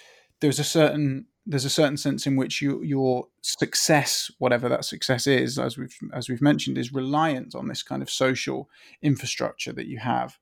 there's 0.40 0.58
a 0.58 0.64
certain 0.64 1.26
there's 1.44 1.64
a 1.64 1.70
certain 1.70 1.96
sense 1.96 2.24
in 2.24 2.36
which 2.36 2.62
you, 2.62 2.80
your 2.84 3.26
success, 3.40 4.30
whatever 4.38 4.68
that 4.68 4.84
success 4.84 5.26
is, 5.26 5.58
as 5.58 5.76
we've 5.76 5.98
as 6.12 6.28
we've 6.28 6.42
mentioned, 6.42 6.76
is 6.76 6.92
reliant 6.92 7.54
on 7.54 7.68
this 7.68 7.82
kind 7.82 8.02
of 8.02 8.10
social 8.10 8.68
infrastructure 9.00 9.72
that 9.72 9.86
you 9.86 9.98
have. 9.98 10.38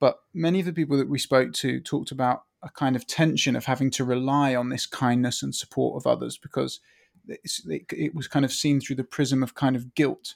But 0.00 0.18
many 0.34 0.58
of 0.58 0.66
the 0.66 0.72
people 0.72 0.98
that 0.98 1.08
we 1.08 1.20
spoke 1.20 1.52
to 1.54 1.80
talked 1.80 2.10
about 2.10 2.42
a 2.64 2.68
kind 2.70 2.96
of 2.96 3.06
tension 3.06 3.54
of 3.54 3.66
having 3.66 3.90
to 3.92 4.04
rely 4.04 4.56
on 4.56 4.70
this 4.70 4.86
kindness 4.86 5.42
and 5.42 5.54
support 5.54 5.96
of 5.96 6.06
others 6.06 6.36
because 6.36 6.80
it, 7.28 7.84
it 7.90 8.14
was 8.14 8.26
kind 8.26 8.44
of 8.44 8.52
seen 8.52 8.80
through 8.80 8.96
the 8.96 9.04
prism 9.04 9.42
of 9.42 9.54
kind 9.54 9.76
of 9.76 9.94
guilt. 9.94 10.34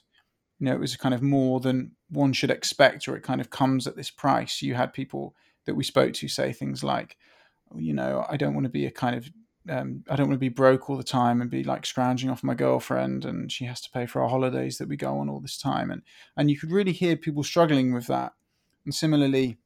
You 0.61 0.67
know, 0.67 0.75
it 0.75 0.81
was 0.81 0.97
kind 0.97 1.15
of 1.15 1.23
more 1.23 1.59
than 1.59 1.97
one 2.11 2.33
should 2.33 2.51
expect, 2.51 3.09
or 3.09 3.17
it 3.17 3.23
kind 3.23 3.41
of 3.41 3.51
comes 3.51 3.87
at 3.87 3.97
this 3.97 4.11
price. 4.11 4.63
You 4.63 4.75
had 4.75 4.93
people 4.93 5.35
that 5.67 5.75
we 5.75 5.85
spoke 5.85 6.15
to 6.15 6.29
say 6.29 6.53
things 6.53 6.83
like, 6.83 7.17
oh, 7.73 7.79
you 7.79 7.93
know, 7.93 8.25
I 8.29 8.37
don't 8.37 8.55
want 8.55 8.65
to 8.65 8.71
be 8.71 8.87
a 8.87 8.91
kind 8.91 9.17
of 9.17 9.31
um, 9.69 10.05
I 10.09 10.17
don't 10.17 10.29
want 10.29 10.37
to 10.37 10.39
be 10.39 10.49
broke 10.49 10.89
all 10.89 10.97
the 10.97 11.03
time 11.03 11.43
and 11.43 11.51
be 11.51 11.63
like 11.63 11.85
scrounging 11.85 12.31
off 12.31 12.43
my 12.43 12.55
girlfriend 12.55 13.27
and 13.27 13.53
she 13.53 13.67
has 13.67 13.83
to 13.83 13.91
pay 13.91 14.07
for 14.07 14.23
our 14.23 14.29
holidays 14.29 14.79
that 14.79 14.89
we 14.89 14.97
go 14.97 15.19
on 15.19 15.29
all 15.29 15.41
this 15.41 15.59
time. 15.59 15.91
And 15.91 16.03
and 16.37 16.51
you 16.51 16.59
could 16.59 16.71
really 16.71 16.93
hear 16.93 17.17
people 17.17 17.43
struggling 17.43 17.93
with 17.93 18.07
that. 18.07 18.33
And 18.85 18.95
similarly 18.95 19.59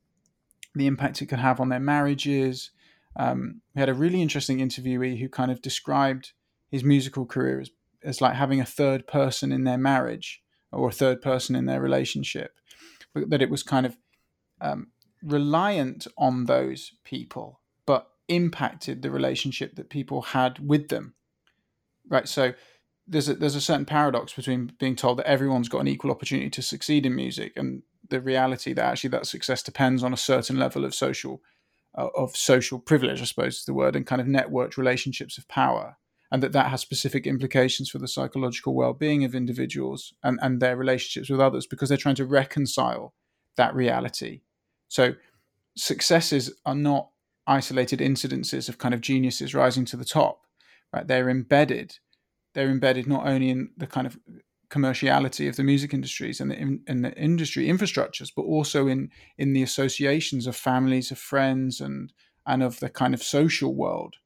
the 0.74 0.86
impact 0.86 1.22
it 1.22 1.26
could 1.26 1.38
have 1.38 1.60
on 1.60 1.68
their 1.68 1.80
marriages. 1.80 2.70
Um, 3.14 3.60
we 3.74 3.80
had 3.80 3.88
a 3.88 3.94
really 3.94 4.22
interesting 4.22 4.58
interviewee 4.58 5.20
who 5.20 5.28
kind 5.28 5.50
of 5.50 5.62
described 5.62 6.32
his 6.70 6.82
musical 6.82 7.26
career 7.26 7.60
as, 7.60 7.70
as 8.02 8.20
like 8.20 8.34
having 8.34 8.60
a 8.60 8.64
third 8.64 9.06
person 9.06 9.52
in 9.52 9.64
their 9.64 9.78
marriage 9.78 10.42
or 10.72 10.88
a 10.88 10.92
third 10.92 11.20
person 11.20 11.54
in 11.54 11.66
their 11.66 11.80
relationship 11.80 12.52
but 13.14 13.30
that 13.30 13.42
it 13.42 13.50
was 13.50 13.62
kind 13.62 13.86
of 13.86 13.96
um, 14.60 14.88
reliant 15.22 16.06
on 16.18 16.46
those 16.46 16.92
people 17.04 17.60
but 17.86 18.08
impacted 18.28 19.02
the 19.02 19.10
relationship 19.10 19.76
that 19.76 19.90
people 19.90 20.22
had 20.22 20.58
with 20.58 20.88
them. 20.88 21.14
Right. 22.08 22.28
So 22.28 22.54
there's 23.06 23.28
a, 23.28 23.34
there's 23.34 23.54
a 23.54 23.60
certain 23.60 23.84
paradox 23.84 24.32
between 24.32 24.72
being 24.78 24.96
told 24.96 25.18
that 25.18 25.26
everyone's 25.26 25.68
got 25.68 25.80
an 25.80 25.88
equal 25.88 26.10
opportunity 26.10 26.50
to 26.50 26.62
succeed 26.62 27.06
in 27.06 27.14
music 27.14 27.52
and 27.56 27.82
the 28.08 28.20
reality 28.20 28.72
that 28.72 28.84
actually 28.84 29.10
that 29.10 29.26
success 29.26 29.62
depends 29.62 30.02
on 30.02 30.12
a 30.12 30.18
certain 30.18 30.58
level 30.58 30.84
of 30.84 30.94
social 30.94 31.40
uh, 31.96 32.08
of 32.16 32.34
social 32.34 32.78
privilege, 32.78 33.20
I 33.20 33.24
suppose 33.24 33.58
is 33.58 33.64
the 33.66 33.74
word, 33.74 33.94
and 33.94 34.06
kind 34.06 34.20
of 34.20 34.26
networked 34.26 34.78
relationships 34.78 35.36
of 35.36 35.46
power, 35.46 35.98
and 36.32 36.42
that 36.42 36.52
that 36.52 36.70
has 36.70 36.80
specific 36.80 37.26
implications 37.26 37.90
for 37.90 37.98
the 37.98 38.08
psychological 38.08 38.74
well-being 38.74 39.22
of 39.22 39.34
individuals 39.34 40.14
and, 40.24 40.38
and 40.42 40.60
their 40.60 40.76
relationships 40.78 41.28
with 41.28 41.40
others 41.40 41.66
because 41.66 41.90
they're 41.90 41.98
trying 41.98 42.14
to 42.14 42.24
reconcile 42.24 43.12
that 43.58 43.74
reality. 43.74 44.40
So 44.88 45.12
successes 45.76 46.50
are 46.64 46.74
not 46.74 47.10
isolated 47.46 48.00
incidences 48.00 48.70
of 48.70 48.78
kind 48.78 48.94
of 48.94 49.02
geniuses 49.02 49.54
rising 49.54 49.84
to 49.84 49.96
the 49.98 50.06
top, 50.06 50.46
right? 50.90 51.06
They're 51.06 51.28
embedded. 51.28 51.98
They're 52.54 52.70
embedded 52.70 53.06
not 53.06 53.26
only 53.26 53.50
in 53.50 53.70
the 53.76 53.86
kind 53.86 54.06
of 54.06 54.18
commerciality 54.70 55.50
of 55.50 55.56
the 55.56 55.62
music 55.62 55.92
industries 55.92 56.40
and 56.40 56.50
the, 56.50 56.56
in, 56.56 56.80
in 56.86 57.02
the 57.02 57.12
industry 57.12 57.66
infrastructures, 57.66 58.32
but 58.34 58.42
also 58.42 58.86
in 58.86 59.10
in 59.36 59.52
the 59.52 59.62
associations 59.62 60.46
of 60.46 60.56
families, 60.56 61.10
of 61.10 61.18
friends, 61.18 61.78
and 61.78 62.10
and 62.46 62.62
of 62.62 62.80
the 62.80 62.88
kind 62.88 63.12
of 63.12 63.22
social 63.22 63.74
world. 63.74 64.16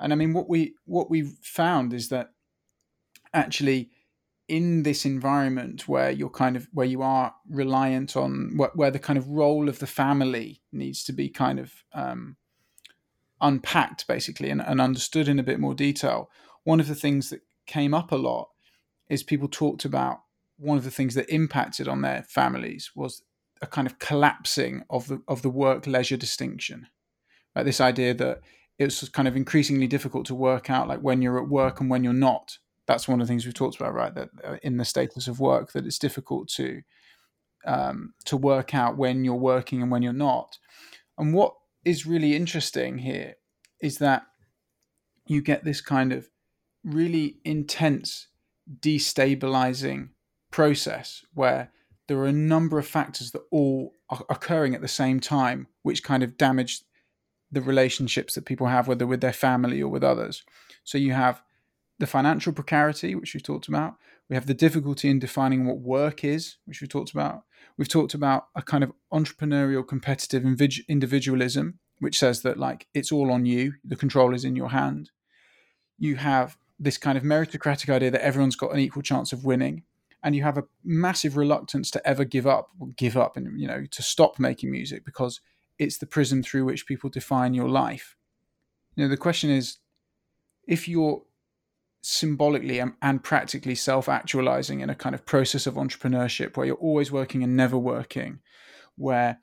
And 0.00 0.12
I 0.12 0.16
mean, 0.16 0.32
what 0.32 0.48
we 0.48 0.74
what 0.86 1.10
we've 1.10 1.36
found 1.42 1.92
is 1.92 2.08
that 2.08 2.30
actually 3.32 3.90
in 4.48 4.82
this 4.82 5.04
environment 5.04 5.86
where 5.86 6.10
you're 6.10 6.28
kind 6.28 6.56
of 6.56 6.66
where 6.72 6.86
you 6.86 7.02
are 7.02 7.32
reliant 7.48 8.16
on 8.16 8.56
where, 8.56 8.70
where 8.74 8.90
the 8.90 8.98
kind 8.98 9.16
of 9.16 9.28
role 9.28 9.68
of 9.68 9.78
the 9.78 9.86
family 9.86 10.60
needs 10.72 11.04
to 11.04 11.12
be 11.12 11.28
kind 11.28 11.60
of 11.60 11.72
um, 11.94 12.36
unpacked 13.40 14.08
basically 14.08 14.50
and, 14.50 14.60
and 14.60 14.80
understood 14.80 15.28
in 15.28 15.38
a 15.38 15.44
bit 15.44 15.60
more 15.60 15.74
detail, 15.74 16.30
one 16.64 16.80
of 16.80 16.88
the 16.88 16.94
things 16.94 17.30
that 17.30 17.42
came 17.66 17.94
up 17.94 18.10
a 18.10 18.16
lot 18.16 18.48
is 19.08 19.22
people 19.22 19.48
talked 19.48 19.84
about 19.84 20.22
one 20.56 20.76
of 20.76 20.84
the 20.84 20.90
things 20.90 21.14
that 21.14 21.32
impacted 21.32 21.88
on 21.88 22.02
their 22.02 22.24
families 22.28 22.90
was 22.94 23.22
a 23.62 23.66
kind 23.66 23.86
of 23.86 23.98
collapsing 23.98 24.82
of 24.90 25.06
the 25.08 25.22
of 25.28 25.42
the 25.42 25.50
work 25.50 25.86
leisure 25.86 26.16
distinction. 26.16 26.86
Right? 27.54 27.64
This 27.64 27.80
idea 27.80 28.14
that 28.14 28.40
it's 28.80 29.06
kind 29.10 29.28
of 29.28 29.36
increasingly 29.36 29.86
difficult 29.86 30.24
to 30.26 30.34
work 30.34 30.70
out 30.70 30.88
like 30.88 31.00
when 31.00 31.20
you're 31.20 31.40
at 31.40 31.48
work 31.48 31.80
and 31.80 31.90
when 31.90 32.02
you're 32.02 32.12
not. 32.14 32.56
That's 32.86 33.06
one 33.06 33.20
of 33.20 33.26
the 33.26 33.30
things 33.30 33.44
we've 33.44 33.54
talked 33.54 33.76
about, 33.76 33.92
right? 33.92 34.14
That 34.14 34.30
uh, 34.42 34.56
in 34.62 34.78
the 34.78 34.86
status 34.86 35.28
of 35.28 35.38
work, 35.38 35.72
that 35.72 35.84
it's 35.86 35.98
difficult 35.98 36.48
to 36.56 36.80
um, 37.66 38.14
to 38.24 38.38
work 38.38 38.74
out 38.74 38.96
when 38.96 39.22
you're 39.22 39.34
working 39.34 39.82
and 39.82 39.90
when 39.90 40.00
you're 40.00 40.14
not. 40.14 40.56
And 41.18 41.34
what 41.34 41.54
is 41.84 42.06
really 42.06 42.34
interesting 42.34 42.98
here 42.98 43.34
is 43.82 43.98
that 43.98 44.22
you 45.26 45.42
get 45.42 45.62
this 45.62 45.82
kind 45.82 46.10
of 46.10 46.30
really 46.82 47.36
intense 47.44 48.28
destabilizing 48.80 50.08
process 50.50 51.22
where 51.34 51.70
there 52.08 52.18
are 52.18 52.26
a 52.26 52.32
number 52.32 52.78
of 52.78 52.86
factors 52.86 53.32
that 53.32 53.42
all 53.50 53.94
are 54.08 54.24
occurring 54.30 54.74
at 54.74 54.80
the 54.80 54.88
same 54.88 55.20
time 55.20 55.66
which 55.82 56.02
kind 56.02 56.22
of 56.22 56.38
damage 56.38 56.80
the 57.52 57.60
relationships 57.60 58.34
that 58.34 58.44
people 58.44 58.68
have 58.68 58.88
whether 58.88 59.06
with 59.06 59.20
their 59.20 59.32
family 59.32 59.82
or 59.82 59.88
with 59.88 60.04
others. 60.04 60.42
So 60.84 60.98
you 60.98 61.12
have 61.12 61.42
the 61.98 62.06
financial 62.06 62.52
precarity 62.52 63.14
which 63.14 63.34
we've 63.34 63.42
talked 63.42 63.68
about. 63.68 63.96
We 64.28 64.36
have 64.36 64.46
the 64.46 64.54
difficulty 64.54 65.10
in 65.10 65.18
defining 65.18 65.66
what 65.66 65.78
work 65.78 66.24
is 66.24 66.56
which 66.64 66.80
we've 66.80 66.90
talked 66.90 67.12
about. 67.12 67.42
We've 67.76 67.88
talked 67.88 68.14
about 68.14 68.48
a 68.54 68.62
kind 68.62 68.84
of 68.84 68.92
entrepreneurial 69.12 69.86
competitive 69.86 70.44
individualism 70.88 71.78
which 72.00 72.18
says 72.18 72.42
that 72.42 72.58
like 72.58 72.88
it's 72.94 73.12
all 73.12 73.30
on 73.30 73.46
you, 73.46 73.74
the 73.84 73.96
control 73.96 74.34
is 74.34 74.44
in 74.44 74.56
your 74.56 74.70
hand. 74.70 75.10
You 75.98 76.16
have 76.16 76.56
this 76.78 76.98
kind 76.98 77.16
of 77.16 77.24
meritocratic 77.24 77.92
idea 77.92 78.10
that 78.10 78.24
everyone's 78.24 78.56
got 78.56 78.72
an 78.72 78.80
equal 78.80 79.02
chance 79.02 79.32
of 79.32 79.44
winning, 79.44 79.84
and 80.24 80.34
you 80.34 80.42
have 80.42 80.58
a 80.58 80.64
massive 80.82 81.36
reluctance 81.36 81.90
to 81.92 82.06
ever 82.08 82.24
give 82.24 82.46
up, 82.46 82.70
give 82.96 83.16
up, 83.16 83.36
and 83.36 83.60
you 83.60 83.68
know 83.68 83.84
to 83.90 84.02
stop 84.02 84.38
making 84.38 84.70
music 84.70 85.04
because 85.04 85.40
it's 85.80 85.98
the 85.98 86.06
prism 86.06 86.42
through 86.42 86.66
which 86.66 86.86
people 86.86 87.08
define 87.08 87.54
your 87.54 87.68
life. 87.68 88.16
You 88.94 89.04
know, 89.04 89.08
the 89.08 89.16
question 89.16 89.50
is, 89.50 89.78
if 90.68 90.86
you're 90.86 91.22
symbolically 92.02 92.78
and, 92.78 92.92
and 93.00 93.24
practically 93.24 93.74
self-actualizing 93.74 94.80
in 94.80 94.90
a 94.90 94.94
kind 94.94 95.14
of 95.14 95.24
process 95.24 95.66
of 95.66 95.74
entrepreneurship 95.74 96.56
where 96.56 96.66
you're 96.66 96.76
always 96.76 97.10
working 97.10 97.42
and 97.42 97.56
never 97.56 97.78
working, 97.78 98.40
where 98.96 99.40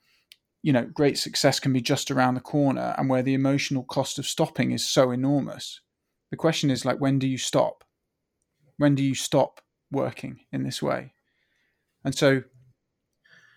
you 0.62 0.72
know 0.72 0.84
great 0.84 1.18
success 1.18 1.58
can 1.58 1.72
be 1.72 1.80
just 1.80 2.10
around 2.10 2.34
the 2.34 2.40
corner 2.40 2.94
and 2.96 3.08
where 3.08 3.22
the 3.22 3.34
emotional 3.34 3.82
cost 3.82 4.18
of 4.18 4.26
stopping 4.26 4.72
is 4.72 4.86
so 4.86 5.12
enormous 5.12 5.80
the 6.30 6.36
question 6.36 6.68
is 6.68 6.84
like 6.84 6.98
when 6.98 7.18
do 7.18 7.28
you 7.28 7.38
stop 7.38 7.84
when 8.76 8.96
do 8.96 9.02
you 9.04 9.14
stop 9.14 9.60
working 9.92 10.40
in 10.52 10.64
this 10.64 10.82
way 10.82 11.12
and 12.04 12.14
so 12.14 12.42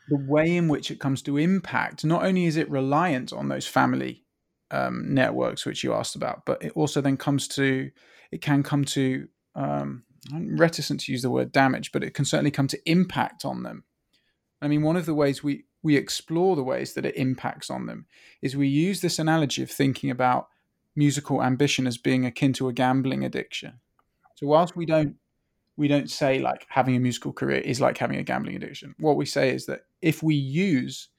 the 0.09 0.25
way 0.27 0.55
in 0.55 0.67
which 0.67 0.91
it 0.91 0.99
comes 0.99 1.21
to 1.21 1.37
impact 1.37 2.03
not 2.03 2.23
only 2.23 2.45
is 2.45 2.57
it 2.57 2.69
reliant 2.69 3.31
on 3.31 3.49
those 3.49 3.67
family 3.67 4.25
um, 4.71 5.13
networks 5.13 5.65
which 5.65 5.83
you 5.83 5.93
asked 5.93 6.15
about 6.15 6.45
but 6.45 6.61
it 6.63 6.71
also 6.75 7.01
then 7.01 7.17
comes 7.17 7.47
to 7.47 7.91
it 8.31 8.41
can 8.41 8.63
come 8.63 8.85
to 8.85 9.27
um, 9.55 10.03
i'm 10.33 10.57
reticent 10.57 10.99
to 10.99 11.11
use 11.11 11.21
the 11.21 11.29
word 11.29 11.51
damage 11.51 11.91
but 11.91 12.03
it 12.03 12.13
can 12.13 12.25
certainly 12.25 12.51
come 12.51 12.67
to 12.67 12.79
impact 12.89 13.45
on 13.45 13.63
them 13.63 13.83
i 14.61 14.67
mean 14.67 14.81
one 14.81 14.95
of 14.95 15.05
the 15.05 15.13
ways 15.13 15.43
we 15.43 15.65
we 15.83 15.95
explore 15.95 16.55
the 16.55 16.63
ways 16.63 16.93
that 16.93 17.05
it 17.05 17.15
impacts 17.15 17.69
on 17.69 17.85
them 17.85 18.05
is 18.41 18.55
we 18.55 18.67
use 18.67 19.01
this 19.01 19.19
analogy 19.19 19.63
of 19.63 19.71
thinking 19.71 20.09
about 20.09 20.47
musical 20.95 21.41
ambition 21.41 21.87
as 21.87 21.97
being 21.97 22.25
akin 22.25 22.53
to 22.53 22.67
a 22.67 22.73
gambling 22.73 23.23
addiction. 23.23 23.79
So 24.35 24.47
whilst 24.47 24.75
we 24.75 24.85
don't 24.85 25.15
we 25.77 25.87
don't 25.87 26.09
say 26.09 26.39
like 26.39 26.65
having 26.69 26.95
a 26.95 26.99
musical 26.99 27.33
career 27.33 27.59
is 27.59 27.81
like 27.81 27.97
having 27.97 28.17
a 28.17 28.23
gambling 28.23 28.55
addiction. 28.55 28.93
What 28.99 29.15
we 29.15 29.25
say 29.25 29.53
is 29.53 29.65
that 29.65 29.81
if 30.01 30.23
we 30.23 30.35
use 30.35 31.09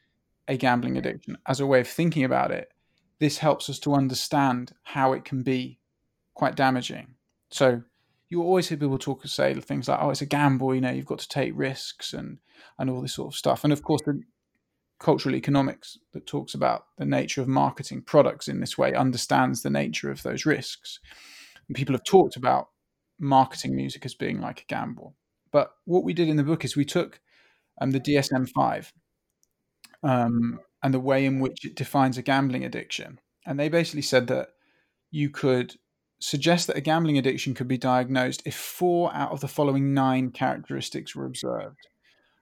a 0.48 0.56
gambling 0.56 0.96
addiction 0.96 1.38
as 1.46 1.60
a 1.60 1.66
way 1.66 1.80
of 1.80 1.88
thinking 1.88 2.24
about 2.24 2.50
it, 2.50 2.68
this 3.18 3.38
helps 3.38 3.70
us 3.70 3.78
to 3.80 3.94
understand 3.94 4.72
how 4.82 5.12
it 5.12 5.24
can 5.24 5.42
be 5.42 5.78
quite 6.34 6.56
damaging. 6.56 7.14
So 7.50 7.82
you 8.28 8.42
always 8.42 8.68
hear 8.68 8.78
people 8.78 8.98
talk 8.98 9.22
and 9.22 9.30
say 9.30 9.54
things 9.54 9.88
like, 9.88 9.98
"Oh, 10.00 10.10
it's 10.10 10.22
a 10.22 10.26
gamble," 10.26 10.74
you 10.74 10.80
know, 10.80 10.90
you've 10.90 11.06
got 11.06 11.20
to 11.20 11.28
take 11.28 11.52
risks 11.54 12.12
and 12.12 12.38
and 12.78 12.90
all 12.90 13.02
this 13.02 13.14
sort 13.14 13.32
of 13.32 13.38
stuff. 13.38 13.64
And 13.64 13.72
of 13.72 13.82
course, 13.82 14.02
the, 14.04 14.22
cultural 15.02 15.34
economics 15.34 15.98
that 16.12 16.26
talks 16.26 16.54
about 16.54 16.86
the 16.96 17.04
nature 17.04 17.42
of 17.42 17.48
marketing 17.48 18.00
products 18.00 18.46
in 18.46 18.60
this 18.60 18.78
way 18.78 18.94
understands 18.94 19.60
the 19.60 19.70
nature 19.70 20.10
of 20.10 20.22
those 20.22 20.46
risks. 20.46 21.00
And 21.66 21.76
people 21.76 21.92
have 21.94 22.04
talked 22.04 22.36
about 22.36 22.68
marketing 23.18 23.74
music 23.74 24.06
as 24.06 24.14
being 24.14 24.40
like 24.40 24.60
a 24.60 24.64
gamble. 24.66 25.16
but 25.50 25.72
what 25.84 26.04
we 26.04 26.14
did 26.14 26.28
in 26.30 26.36
the 26.36 26.44
book 26.44 26.64
is 26.64 26.76
we 26.76 26.84
took 26.84 27.20
um, 27.82 27.90
the 27.90 28.00
DSM 28.00 28.48
five 28.48 28.92
um, 30.02 30.60
and 30.82 30.94
the 30.94 31.00
way 31.00 31.26
in 31.26 31.40
which 31.40 31.64
it 31.64 31.76
defines 31.76 32.16
a 32.18 32.22
gambling 32.22 32.64
addiction, 32.64 33.20
and 33.46 33.58
they 33.58 33.68
basically 33.68 34.02
said 34.02 34.26
that 34.28 34.48
you 35.10 35.30
could 35.30 35.74
suggest 36.20 36.68
that 36.68 36.76
a 36.76 36.80
gambling 36.80 37.18
addiction 37.18 37.52
could 37.52 37.68
be 37.68 37.76
diagnosed 37.76 38.42
if 38.46 38.54
four 38.54 39.12
out 39.12 39.32
of 39.32 39.40
the 39.40 39.48
following 39.48 39.92
nine 39.92 40.30
characteristics 40.30 41.16
were 41.16 41.26
observed. 41.26 41.76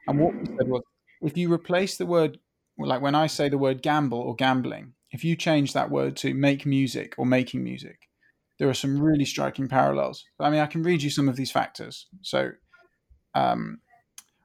And 0.07 0.19
what 0.21 0.35
we 0.35 0.45
said 0.45 0.69
was 0.69 0.83
if 1.23 1.37
you 1.37 1.53
replace 1.53 1.97
the 1.97 2.07
word, 2.07 2.39
like 2.79 3.01
when 3.01 3.15
I 3.15 3.27
say 3.27 3.49
the 3.49 3.59
word 3.59 3.83
gamble 3.83 4.21
or 4.21 4.35
gambling, 4.35 4.93
if 5.11 5.25
you 5.25 5.35
change 5.35 5.73
that 5.73 5.91
word 5.91 6.17
to 6.19 6.35
make 6.35 6.67
music 6.67 7.15
or 7.17 7.25
making 7.25 7.65
music, 7.65 8.09
there 8.59 8.69
are 8.69 8.75
some 8.75 9.01
really 9.01 9.25
striking 9.25 9.69
parallels. 9.69 10.25
I 10.39 10.51
mean, 10.51 10.61
I 10.61 10.67
can 10.67 10.83
read 10.83 11.03
you 11.03 11.11
some 11.11 11.29
of 11.29 11.37
these 11.37 11.51
factors. 11.51 12.07
So, 12.21 12.51
um, 13.35 13.81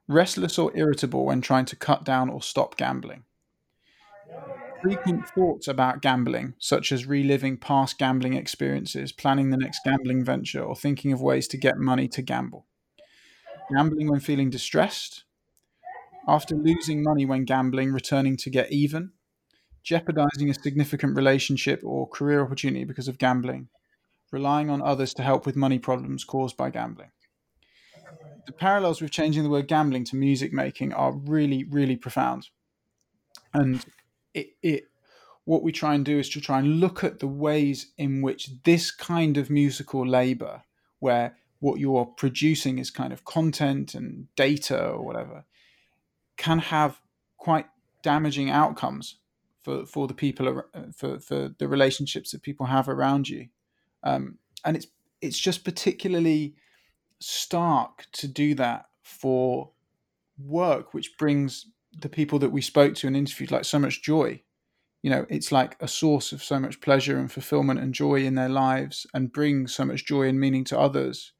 restless 0.07 0.59
or 0.59 0.71
irritable 0.75 1.25
when 1.25 1.41
trying 1.41 1.65
to 1.65 1.75
cut 1.75 2.03
down 2.03 2.29
or 2.29 2.41
stop 2.41 2.77
gambling. 2.77 3.23
Frequent 4.81 5.27
thoughts 5.29 5.67
about 5.67 6.01
gambling, 6.01 6.53
such 6.59 6.91
as 6.91 7.07
reliving 7.07 7.57
past 7.57 7.97
gambling 7.97 8.33
experiences, 8.33 9.11
planning 9.11 9.49
the 9.49 9.57
next 9.57 9.79
gambling 9.83 10.23
venture, 10.23 10.61
or 10.61 10.75
thinking 10.75 11.11
of 11.11 11.21
ways 11.21 11.47
to 11.47 11.57
get 11.57 11.77
money 11.77 12.07
to 12.09 12.21
gamble. 12.21 12.67
Gambling 13.73 14.09
when 14.09 14.19
feeling 14.19 14.51
distressed. 14.51 15.23
After 16.27 16.55
losing 16.55 17.01
money 17.01 17.25
when 17.25 17.45
gambling, 17.45 17.93
returning 17.93 18.37
to 18.37 18.49
get 18.49 18.71
even. 18.71 19.11
Jeopardizing 19.83 20.49
a 20.49 20.53
significant 20.53 21.15
relationship 21.15 21.81
or 21.83 22.07
career 22.07 22.43
opportunity 22.43 22.83
because 22.83 23.07
of 23.07 23.17
gambling. 23.17 23.69
Relying 24.31 24.69
on 24.69 24.81
others 24.81 25.13
to 25.15 25.23
help 25.23 25.45
with 25.45 25.55
money 25.55 25.79
problems 25.79 26.23
caused 26.23 26.57
by 26.57 26.69
gambling 26.69 27.09
the 28.45 28.51
parallels 28.51 29.01
with 29.01 29.11
changing 29.11 29.43
the 29.43 29.49
word 29.49 29.67
gambling 29.67 30.03
to 30.05 30.15
music 30.15 30.53
making 30.53 30.93
are 30.93 31.13
really, 31.13 31.63
really 31.63 31.95
profound. 31.95 32.49
And 33.53 33.85
it, 34.33 34.49
it 34.61 34.83
what 35.45 35.63
we 35.63 35.71
try 35.71 35.93
and 35.93 36.03
do 36.03 36.17
is 36.19 36.29
to 36.29 36.41
try 36.41 36.59
and 36.59 36.79
look 36.79 37.03
at 37.03 37.19
the 37.19 37.27
ways 37.27 37.91
in 37.97 38.21
which 38.21 38.49
this 38.63 38.91
kind 38.91 39.37
of 39.37 39.49
musical 39.49 40.05
labor, 40.05 40.63
where 40.99 41.37
what 41.59 41.79
you're 41.79 42.05
producing 42.05 42.79
is 42.79 42.89
kind 42.89 43.13
of 43.13 43.25
content 43.25 43.93
and 43.93 44.27
data 44.35 44.87
or 44.87 45.05
whatever, 45.05 45.45
can 46.37 46.59
have 46.59 46.99
quite 47.37 47.67
damaging 48.01 48.49
outcomes 48.49 49.17
for, 49.61 49.85
for 49.85 50.07
the 50.07 50.13
people 50.13 50.63
for, 50.95 51.19
for 51.19 51.53
the 51.57 51.67
relationships 51.67 52.31
that 52.31 52.41
people 52.41 52.67
have 52.67 52.89
around 52.89 53.29
you. 53.29 53.47
Um, 54.03 54.37
and 54.63 54.75
it's 54.75 54.87
it's 55.21 55.39
just 55.39 55.63
particularly 55.63 56.55
stark 57.27 58.05
to 58.11 58.27
do 58.27 58.53
that 58.53 58.85
for 59.01 59.71
work 60.37 60.93
which 60.93 61.17
brings 61.17 61.67
the 61.97 62.09
people 62.09 62.37
that 62.37 62.51
we 62.51 62.61
spoke 62.61 62.93
to 62.93 63.07
and 63.07 63.17
interviewed 63.17 63.51
like 63.51 63.65
so 63.65 63.79
much 63.79 64.03
joy. 64.03 64.41
You 65.01 65.09
know 65.09 65.25
it's 65.29 65.51
like 65.51 65.75
a 65.79 65.87
source 65.87 66.31
of 66.31 66.43
so 66.43 66.59
much 66.59 66.81
pleasure 66.81 67.17
and 67.17 67.31
fulfillment 67.31 67.79
and 67.79 67.93
joy 67.93 68.25
in 68.25 68.35
their 68.35 68.49
lives 68.49 69.07
and 69.13 69.33
brings 69.33 69.73
so 69.73 69.85
much 69.85 70.05
joy 70.05 70.27
and 70.27 70.39
meaning 70.39 70.63
to 70.65 70.79
others. 70.79 71.31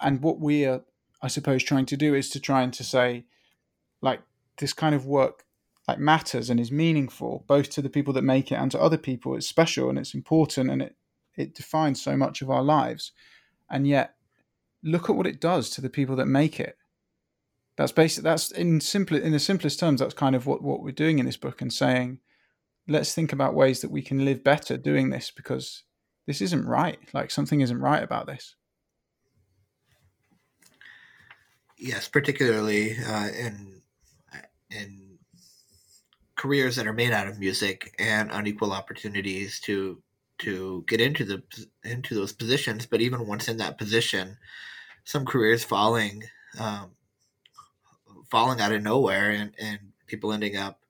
And 0.00 0.22
what 0.22 0.40
we 0.40 0.64
are 0.64 0.82
i 1.22 1.28
suppose 1.28 1.62
trying 1.62 1.86
to 1.86 1.96
do 1.96 2.14
is 2.14 2.30
to 2.30 2.40
try 2.40 2.62
and 2.62 2.72
to 2.72 2.84
say 2.84 3.24
like 4.00 4.22
this 4.58 4.72
kind 4.72 4.94
of 4.94 5.04
work 5.04 5.44
like 5.88 5.98
matters 5.98 6.50
and 6.50 6.60
is 6.60 6.70
meaningful 6.70 7.44
both 7.46 7.70
to 7.70 7.82
the 7.82 7.90
people 7.90 8.12
that 8.12 8.22
make 8.22 8.52
it 8.52 8.56
and 8.56 8.70
to 8.72 8.80
other 8.80 8.98
people. 8.98 9.36
It's 9.36 9.48
special 9.48 9.88
and 9.88 9.98
it's 9.98 10.14
important 10.14 10.70
and 10.70 10.82
it 10.82 10.96
it 11.36 11.54
defines 11.54 12.02
so 12.02 12.16
much 12.16 12.42
of 12.42 12.50
our 12.50 12.64
lives. 12.64 13.12
And 13.70 13.86
yet 13.86 14.14
look 14.82 15.10
at 15.10 15.16
what 15.16 15.26
it 15.26 15.40
does 15.40 15.70
to 15.70 15.80
the 15.80 15.90
people 15.90 16.16
that 16.16 16.26
make 16.26 16.60
it. 16.60 16.76
That's 17.76 17.92
basic. 17.92 18.24
That's 18.24 18.50
in 18.50 18.80
simple 18.80 19.16
in 19.16 19.32
the 19.32 19.38
simplest 19.38 19.78
terms. 19.78 20.00
That's 20.00 20.14
kind 20.14 20.34
of 20.34 20.46
what 20.46 20.62
what 20.62 20.82
we're 20.82 20.90
doing 20.90 21.18
in 21.18 21.26
this 21.26 21.36
book 21.36 21.62
and 21.62 21.72
saying, 21.72 22.18
let's 22.88 23.14
think 23.14 23.32
about 23.32 23.54
ways 23.54 23.80
that 23.80 23.90
we 23.90 24.02
can 24.02 24.24
live 24.24 24.42
better 24.42 24.76
doing 24.76 25.10
this 25.10 25.30
because 25.30 25.84
this 26.26 26.40
isn't 26.40 26.66
right. 26.66 26.98
Like 27.12 27.30
something 27.30 27.60
isn't 27.60 27.80
right 27.80 28.02
about 28.02 28.26
this. 28.26 28.56
Yes, 31.76 32.08
particularly 32.08 32.96
uh, 32.98 33.28
in 33.28 33.80
in 34.70 35.18
careers 36.34 36.76
that 36.76 36.86
are 36.86 36.92
made 36.92 37.12
out 37.12 37.28
of 37.28 37.38
music 37.38 37.94
and 37.98 38.30
unequal 38.32 38.72
opportunities 38.72 39.60
to 39.60 40.02
to 40.38 40.84
get 40.88 41.00
into 41.00 41.24
the 41.24 41.42
into 41.84 42.14
those 42.14 42.32
positions. 42.32 42.86
But 42.86 43.00
even 43.00 43.26
once 43.26 43.48
in 43.48 43.56
that 43.58 43.78
position, 43.78 44.38
some 45.04 45.24
careers 45.24 45.64
falling 45.64 46.24
um, 46.58 46.92
falling 48.30 48.60
out 48.60 48.72
of 48.72 48.82
nowhere, 48.82 49.30
and 49.30 49.52
and 49.58 49.78
people 50.06 50.32
ending 50.32 50.56
up 50.56 50.80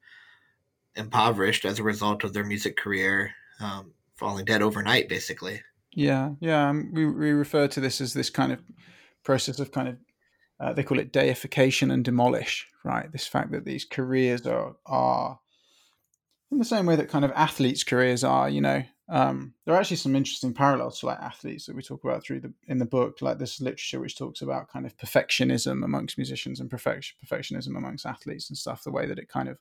impoverished 0.97 1.65
as 1.65 1.79
a 1.79 1.85
result 1.85 2.25
of 2.25 2.33
their 2.33 2.45
music 2.45 2.77
career 2.77 3.33
um, 3.61 3.93
falling 4.17 4.45
dead 4.45 4.63
overnight, 4.63 5.09
basically. 5.09 5.63
Yeah, 5.93 6.33
yeah. 6.41 6.69
Um, 6.69 6.91
we 6.93 7.07
we 7.07 7.31
refer 7.31 7.69
to 7.69 7.81
this 7.81 8.01
as 8.01 8.15
this 8.15 8.31
kind 8.31 8.53
of 8.53 8.61
process 9.25 9.59
of 9.59 9.73
kind 9.73 9.89
of 9.89 9.97
uh, 10.61 10.73
they 10.73 10.83
call 10.83 10.99
it 10.99 11.13
deification 11.13 11.91
and 11.91 12.05
demolish, 12.05 12.67
right? 12.85 13.11
This 13.11 13.27
fact 13.27 13.53
that 13.53 13.65
these 13.65 13.85
careers 13.85 14.47
are 14.47 14.77
are 14.87 15.41
in 16.51 16.59
the 16.59 16.65
same 16.65 16.87
way 16.87 16.97
that 16.97 17.09
kind 17.09 17.25
of 17.25 17.33
athletes' 17.33 17.85
careers 17.85 18.25
are, 18.25 18.49
you 18.49 18.61
know, 18.61 18.83
um, 19.11 19.55
there 19.65 19.75
are 19.75 19.79
actually 19.79 19.97
some 19.97 20.15
interesting 20.15 20.53
parallels 20.53 21.01
to 21.01 21.07
like 21.07 21.19
athletes 21.19 21.65
that 21.67 21.75
we 21.75 21.83
talk 21.83 22.05
about 22.05 22.23
through 22.23 22.41
the 22.41 22.53
in 22.67 22.79
the 22.79 22.85
book, 22.85 23.23
like 23.23 23.39
this 23.39 23.61
literature 23.61 24.01
which 24.01 24.19
talks 24.19 24.43
about 24.43 24.69
kind 24.69 24.85
of 24.85 24.97
perfectionism 24.99 25.83
amongst 25.83 26.19
musicians 26.19 26.61
and 26.61 26.71
perfection 26.71 27.17
perfectionism 27.25 27.77
amongst 27.77 28.05
athletes 28.05 28.51
and 28.51 28.59
stuff. 28.59 28.85
The 28.85 28.93
way 28.93 29.07
that 29.07 29.19
it 29.19 29.29
kind 29.29 29.49
of 29.49 29.59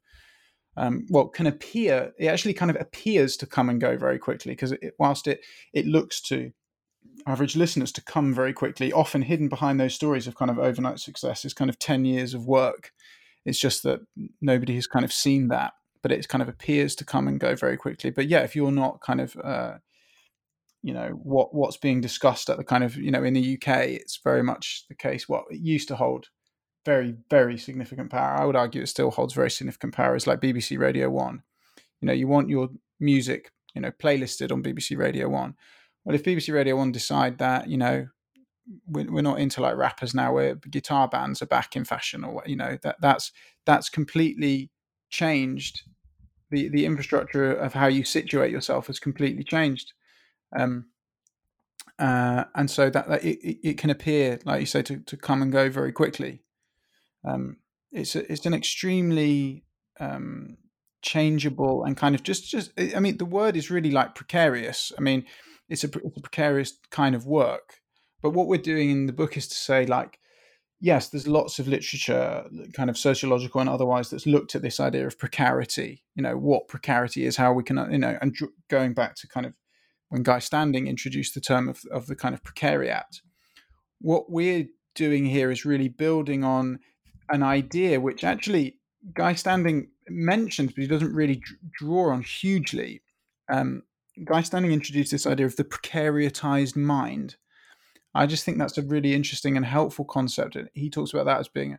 um, 0.76 1.06
well 1.10 1.30
can 1.30 1.48
appear, 1.48 2.12
it 2.20 2.28
actually 2.28 2.56
kind 2.56 2.70
of 2.70 2.78
appears 2.80 3.38
to 3.38 3.46
come 3.46 3.70
and 3.70 3.80
go 3.80 3.96
very 3.96 4.20
quickly 4.20 4.52
because 4.52 4.74
whilst 5.00 5.28
it 5.28 5.40
it 5.74 5.86
looks 5.86 6.20
to 6.24 6.52
average 7.26 7.56
listeners 7.56 7.94
to 7.94 8.04
come 8.04 8.34
very 8.34 8.52
quickly, 8.52 8.92
often 8.92 9.22
hidden 9.22 9.48
behind 9.48 9.80
those 9.80 9.96
stories 9.96 10.28
of 10.28 10.36
kind 10.36 10.52
of 10.52 10.60
overnight 10.60 11.00
success 11.00 11.46
is 11.46 11.54
kind 11.54 11.70
of 11.70 11.80
ten 11.80 12.04
years 12.04 12.34
of 12.34 12.46
work. 12.46 12.92
It's 13.46 13.60
just 13.60 13.84
that 13.84 14.02
nobody 14.42 14.76
has 14.76 14.88
kind 14.88 15.06
of 15.06 15.14
seen 15.14 15.48
that 15.48 15.72
but 16.02 16.12
it 16.12 16.28
kind 16.28 16.42
of 16.42 16.50
appears 16.50 16.96
to 16.96 17.06
come 17.06 17.28
and 17.28 17.40
go 17.40 17.56
very 17.56 17.78
quickly. 17.78 18.10
But 18.10 18.28
yeah, 18.28 18.40
if 18.40 18.56
you're 18.56 18.72
not 18.72 19.02
kind 19.02 19.22
of 19.22 19.36
uh, 19.44 19.76
you 20.84 20.94
know 20.94 21.10
what 21.24 21.54
what's 21.54 21.78
being 21.78 22.02
discussed 22.02 22.50
at 22.50 22.58
the 22.58 22.64
kind 22.64 22.84
of 22.84 22.96
you 22.96 23.12
know 23.12 23.24
in 23.24 23.34
the 23.34 23.56
UK, 23.56 23.88
it's 23.90 24.20
very 24.24 24.44
much 24.44 24.86
the 24.90 24.96
case. 24.96 25.28
What 25.28 25.46
it 25.50 25.60
used 25.60 25.88
to 25.90 25.96
hold 25.96 26.28
very 26.86 27.16
very 27.30 27.58
significant 27.58 28.10
power. 28.10 28.40
I 28.40 28.46
would 28.46 28.56
argue 28.56 28.82
it 28.82 28.88
still 28.88 29.12
holds 29.12 29.34
very 29.34 29.52
significant 29.52 29.94
power. 29.94 30.16
Is 30.16 30.28
like 30.28 30.40
BBC 30.40 30.78
Radio 30.80 31.10
One. 31.10 31.44
You 32.02 32.08
know, 32.08 32.14
you 32.14 32.28
want 32.28 32.50
your 32.50 32.70
music 33.00 33.52
you 33.76 33.82
know 33.82 33.92
playlisted 33.92 34.52
on 34.52 34.64
BBC 34.64 34.98
Radio 34.98 35.30
One. 35.30 35.56
Well, 36.06 36.16
if 36.16 36.24
BBC 36.24 36.54
Radio 36.54 36.78
One 36.78 36.92
decide 36.92 37.38
that 37.40 37.70
you 37.70 37.78
know 37.78 38.08
we're 38.86 39.22
not 39.22 39.40
into 39.40 39.62
like 39.62 39.78
rappers 39.78 40.14
now 40.14 40.34
where 40.34 40.56
guitar 40.56 41.08
bands 41.08 41.42
are 41.42 41.48
back 41.48 41.76
in 41.76 41.86
fashion 41.86 42.24
or 42.24 42.44
you 42.46 42.56
know 42.56 42.78
that 42.84 42.98
that's 43.00 43.32
that's 43.66 43.90
completely 43.90 44.70
changed. 45.10 45.82
The 46.50 46.70
the 46.70 46.86
infrastructure 46.86 47.52
of 47.52 47.74
how 47.74 47.88
you 47.88 48.04
situate 48.04 48.52
yourself 48.52 48.88
has 48.88 49.00
completely 49.00 49.44
changed. 49.44 49.94
Um, 50.58 50.86
uh, 52.00 52.46
and 52.56 52.70
so 52.70 52.90
that, 52.90 53.08
that 53.10 53.24
it, 53.24 53.58
it 53.68 53.78
can 53.78 53.90
appear, 53.90 54.40
like 54.46 54.60
you 54.60 54.66
say, 54.66 54.84
to, 54.84 55.00
to 55.00 55.18
come 55.18 55.42
and 55.42 55.52
go 55.52 55.70
very 55.70 55.92
quickly. 55.92 56.44
Um, 57.28 57.58
it's 57.92 58.16
a, 58.16 58.32
it's 58.32 58.46
an 58.46 58.54
extremely 58.54 59.64
um, 60.00 60.58
changeable 61.02 61.84
and 61.84 61.98
kind 61.98 62.14
of 62.16 62.24
just 62.24 62.50
just. 62.50 62.72
I 62.96 63.00
mean, 63.00 63.18
the 63.18 63.26
word 63.26 63.56
is 63.58 63.72
really 63.72 63.92
like 63.92 64.16
precarious. 64.16 64.92
I 64.98 65.02
mean, 65.02 65.26
it's 65.70 65.84
a, 65.84 65.88
it's 65.88 66.18
a 66.18 66.22
precarious 66.22 66.78
kind 66.92 67.16
of 67.16 67.26
work. 67.26 67.82
But 68.22 68.32
what 68.32 68.48
we're 68.48 68.58
doing 68.58 68.90
in 68.90 69.06
the 69.08 69.14
book 69.14 69.38
is 69.38 69.48
to 69.48 69.56
say 69.56 69.86
like 69.86 70.20
yes, 70.80 71.10
there's 71.10 71.28
lots 71.28 71.60
of 71.60 71.68
literature, 71.68 72.46
kind 72.74 72.90
of 72.90 72.98
sociological 72.98 73.62
and 73.62 73.70
otherwise, 73.70 74.10
that's 74.10 74.28
looked 74.28 74.56
at 74.56 74.62
this 74.62 74.80
idea 74.80 75.08
of 75.08 75.18
precarity. 75.18 76.04
You 76.16 76.24
know, 76.24 76.38
what 76.38 76.68
precarity 76.68 77.26
is, 77.26 77.36
how 77.36 77.54
we 77.54 77.64
can, 77.64 77.92
you 77.92 77.98
know, 77.98 78.18
and 78.22 78.36
going 78.70 78.94
back 78.94 79.16
to 79.16 79.28
kind 79.28 79.46
of 79.46 79.54
when 80.10 80.24
Guy 80.24 80.40
Standing 80.40 80.88
introduced 80.88 81.34
the 81.34 81.42
term 81.42 81.68
of, 81.68 81.82
of 81.92 82.08
the 82.08 82.16
kind 82.16 82.34
of 82.34 82.44
precariat. 82.44 83.22
What 84.00 84.32
we're 84.32 84.68
doing 84.96 85.26
here 85.26 85.52
is 85.52 85.66
really 85.66 85.90
building 85.90 86.44
on 86.44 86.80
an 87.30 87.44
idea 87.44 88.00
which 88.00 88.24
actually 88.24 88.80
Guy 89.14 89.34
Standing 89.34 89.90
mentions, 90.08 90.72
but 90.74 90.82
he 90.82 90.88
doesn't 90.88 91.14
really 91.14 91.42
draw 91.78 92.12
on 92.12 92.22
hugely. 92.22 93.02
Um, 93.50 93.84
Guy 94.24 94.42
Standing 94.42 94.72
introduced 94.72 95.12
this 95.12 95.28
idea 95.28 95.46
of 95.46 95.56
the 95.56 95.64
precariatized 95.64 96.76
mind 96.76 97.36
I 98.18 98.26
just 98.26 98.44
think 98.44 98.58
that's 98.58 98.78
a 98.78 98.82
really 98.82 99.14
interesting 99.14 99.58
and 99.58 99.66
helpful 99.66 100.06
concept. 100.06 100.56
And 100.56 100.70
he 100.74 100.90
talks 100.90 101.14
about 101.14 101.26
that 101.26 101.40
as 101.40 101.48
being 101.48 101.78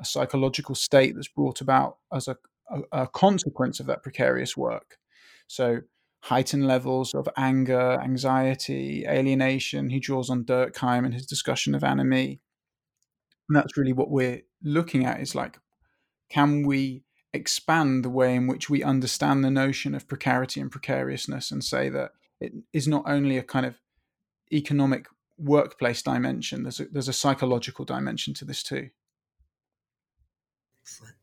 a 0.00 0.04
psychological 0.04 0.74
state 0.74 1.14
that's 1.14 1.28
brought 1.28 1.60
about 1.60 1.98
as 2.12 2.26
a, 2.26 2.36
a, 2.70 3.02
a 3.02 3.06
consequence 3.06 3.80
of 3.80 3.86
that 3.86 4.02
precarious 4.02 4.56
work. 4.56 4.98
So, 5.46 5.82
heightened 6.22 6.66
levels 6.66 7.12
of 7.12 7.28
anger, 7.36 8.00
anxiety, 8.02 9.04
alienation. 9.06 9.90
He 9.90 10.00
draws 10.00 10.30
on 10.30 10.44
Durkheim 10.44 11.04
in 11.04 11.12
his 11.12 11.26
discussion 11.26 11.74
of 11.74 11.82
anomie. 11.82 12.40
And 13.48 13.56
that's 13.56 13.76
really 13.76 13.92
what 13.92 14.10
we're 14.10 14.40
looking 14.62 15.04
at 15.04 15.20
is 15.20 15.34
like, 15.34 15.58
can 16.30 16.62
we 16.62 17.04
expand 17.34 18.04
the 18.04 18.10
way 18.10 18.34
in 18.34 18.46
which 18.46 18.70
we 18.70 18.82
understand 18.82 19.44
the 19.44 19.50
notion 19.50 19.94
of 19.94 20.08
precarity 20.08 20.62
and 20.62 20.70
precariousness 20.70 21.50
and 21.50 21.62
say 21.62 21.90
that 21.90 22.12
it 22.40 22.54
is 22.72 22.88
not 22.88 23.04
only 23.06 23.36
a 23.36 23.42
kind 23.42 23.66
of 23.66 23.74
economic 24.50 25.06
workplace 25.38 26.02
dimension, 26.02 26.62
there's 26.62 26.80
a, 26.80 26.86
there's 26.86 27.08
a 27.08 27.12
psychological 27.12 27.84
dimension 27.84 28.34
to 28.34 28.44
this 28.44 28.62
too. 28.62 28.90
Excellent. 30.82 31.14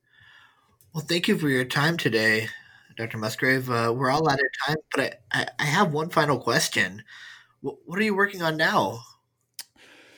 Well, 0.94 1.06
thank 1.08 1.28
you 1.28 1.38
for 1.38 1.50
your 1.50 1.66
time 1.66 1.98
today, 1.98 2.50
Dr. 2.98 3.18
Musgrave. 3.18 3.70
Uh, 3.70 3.94
we're 3.96 4.10
all 4.10 4.30
out 4.30 4.40
of 4.40 4.46
time, 4.68 4.78
but 4.96 5.20
I, 5.32 5.40
I, 5.42 5.48
I 5.60 5.66
have 5.66 5.94
one 5.94 6.10
final 6.10 6.40
question. 6.40 7.04
what 7.62 8.00
are 8.00 8.04
you 8.04 8.16
working 8.16 8.42
on 8.42 8.58
now? 8.58 9.04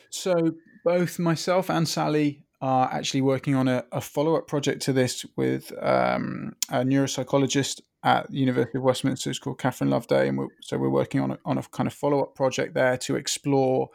So, 0.09 0.53
both 0.83 1.19
myself 1.19 1.69
and 1.69 1.87
Sally 1.87 2.43
are 2.61 2.89
actually 2.93 3.21
working 3.21 3.55
on 3.55 3.67
a, 3.67 3.83
a 3.91 3.99
follow 3.99 4.35
up 4.35 4.47
project 4.47 4.81
to 4.83 4.93
this 4.93 5.25
with 5.35 5.71
um, 5.81 6.55
a 6.69 6.77
neuropsychologist 6.77 7.81
at 8.03 8.29
the 8.29 8.37
University 8.37 8.77
of 8.77 8.83
Westminster. 8.83 9.29
It's 9.29 9.39
called 9.39 9.59
Catherine 9.59 9.89
Loveday. 9.89 10.27
And 10.27 10.37
we're, 10.37 10.47
so, 10.61 10.77
we're 10.77 10.89
working 10.89 11.21
on 11.21 11.31
a, 11.31 11.39
on 11.45 11.57
a 11.57 11.63
kind 11.63 11.87
of 11.87 11.93
follow 11.93 12.21
up 12.21 12.35
project 12.35 12.73
there 12.73 12.97
to 12.97 13.15
explore 13.15 13.89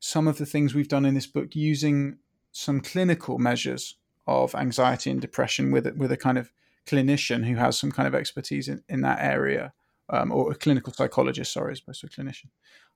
some 0.00 0.28
of 0.28 0.38
the 0.38 0.46
things 0.46 0.74
we've 0.74 0.88
done 0.88 1.06
in 1.06 1.14
this 1.14 1.26
book 1.26 1.56
using 1.56 2.18
some 2.52 2.80
clinical 2.80 3.38
measures 3.38 3.96
of 4.26 4.54
anxiety 4.54 5.10
and 5.10 5.20
depression 5.20 5.70
with 5.70 5.86
with 5.96 6.12
a 6.12 6.16
kind 6.16 6.38
of 6.38 6.52
clinician 6.86 7.44
who 7.46 7.56
has 7.56 7.78
some 7.78 7.90
kind 7.90 8.06
of 8.06 8.14
expertise 8.14 8.68
in, 8.68 8.82
in 8.88 9.00
that 9.00 9.18
area, 9.20 9.72
um, 10.10 10.30
or 10.30 10.52
a 10.52 10.54
clinical 10.54 10.92
psychologist, 10.92 11.52
sorry, 11.52 11.72
as 11.72 11.80
opposed 11.80 12.00
to 12.00 12.06
a 12.06 12.10
clinician. 12.10 12.48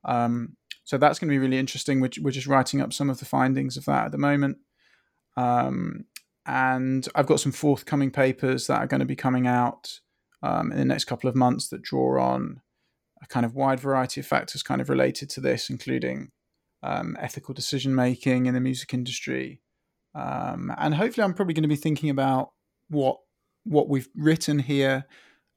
Um, 0.05 0.57
so 0.85 0.97
that's 0.97 1.19
going 1.19 1.29
to 1.29 1.33
be 1.33 1.39
really 1.39 1.59
interesting. 1.59 2.01
We're, 2.01 2.11
we're, 2.21 2.31
just 2.31 2.47
writing 2.47 2.81
up 2.81 2.93
some 2.93 3.11
of 3.11 3.19
the 3.19 3.25
findings 3.25 3.77
of 3.77 3.85
that 3.87 4.07
at 4.07 4.12
the 4.12 4.19
moment. 4.19 4.59
Um, 5.37 6.05
and 6.47 7.07
I've 7.14 7.27
got 7.27 7.41
some 7.41 7.53
forthcoming 7.53 8.11
papers 8.11 8.66
that 8.69 8.81
are 8.81 8.87
going 8.87 9.01
to 9.01 9.07
be 9.07 9.16
coming 9.16 9.47
out 9.47 10.01
um, 10.43 10.72
in 10.72 10.78
the 10.78 10.84
next 10.84 11.05
couple 11.05 11.28
of 11.28 11.36
months 11.36 11.68
that 11.68 11.82
draw 11.82 12.22
on 12.22 12.61
a 13.22 13.26
kind 13.26 13.45
of 13.45 13.55
wide 13.55 13.80
variety 13.80 14.20
of 14.20 14.26
factors 14.26 14.62
kind 14.62 14.80
of 14.80 14.89
related 14.89 15.28
to 15.30 15.41
this, 15.41 15.70
including 15.70 16.30
um, 16.82 17.16
ethical 17.20 17.55
decision 17.55 17.95
making 17.95 18.47
in 18.47 18.55
the 18.55 18.61
music 18.61 18.95
industry, 18.95 19.61
um, 20.14 20.72
and 20.78 20.95
hopefully, 20.95 21.24
I'm 21.24 21.34
probably 21.34 21.55
going 21.55 21.62
to 21.62 21.68
be 21.68 21.76
thinking 21.76 22.11
about 22.11 22.51
what 22.89 23.18
what 23.64 23.89
we've 23.89 24.09
written 24.16 24.59
here 24.59 25.05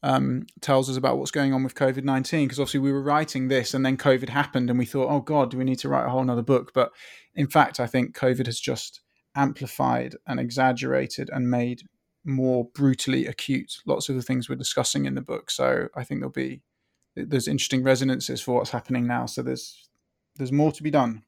um, 0.04 0.46
tells 0.60 0.90
us 0.90 0.98
about 0.98 1.18
what's 1.18 1.32
going 1.32 1.54
on 1.54 1.64
with 1.64 1.76
COVID 1.76 2.04
19. 2.04 2.46
Because 2.46 2.60
obviously, 2.60 2.82
we 2.82 2.92
were 2.92 3.02
writing 3.02 3.48
this 3.48 3.74
and 3.74 3.86
then 3.86 3.98
COVID 3.98 4.30
happened, 4.30 4.70
and 4.70 4.78
we 4.78 4.86
thought, 4.86 5.10
oh 5.10 5.22
God, 5.22 5.52
do 5.52 5.58
we 5.58 5.64
need 5.64 5.80
to 5.80 5.90
write 5.90 6.06
a 6.06 6.10
whole 6.10 6.30
other 6.30 6.42
book? 6.42 6.72
But 6.74 6.92
in 7.34 7.48
fact, 7.48 7.80
I 7.80 7.88
think 7.88 8.16
COVID 8.16 8.46
has 8.46 8.60
just 8.60 9.02
amplified 9.36 10.16
and 10.28 10.40
exaggerated 10.40 11.30
and 11.32 11.50
made 11.50 11.84
more 12.24 12.66
brutally 12.74 13.26
acute 13.26 13.78
lots 13.86 14.10
of 14.10 14.16
the 14.16 14.22
things 14.22 14.48
we're 14.48 14.56
discussing 14.56 15.06
in 15.06 15.16
the 15.16 15.22
book. 15.22 15.50
So 15.50 15.90
I 15.96 16.04
think 16.04 16.22
there'll 16.22 16.32
be 16.32 16.62
there's 17.16 17.48
interesting 17.48 17.84
resonances 17.84 18.42
for 18.42 18.56
what's 18.56 18.72
happening 18.72 19.08
now. 19.08 19.26
So 19.26 19.42
there's 19.42 19.90
there's 20.36 20.52
more 20.52 20.72
to 20.72 20.84
be 20.84 20.92
done. 20.92 21.24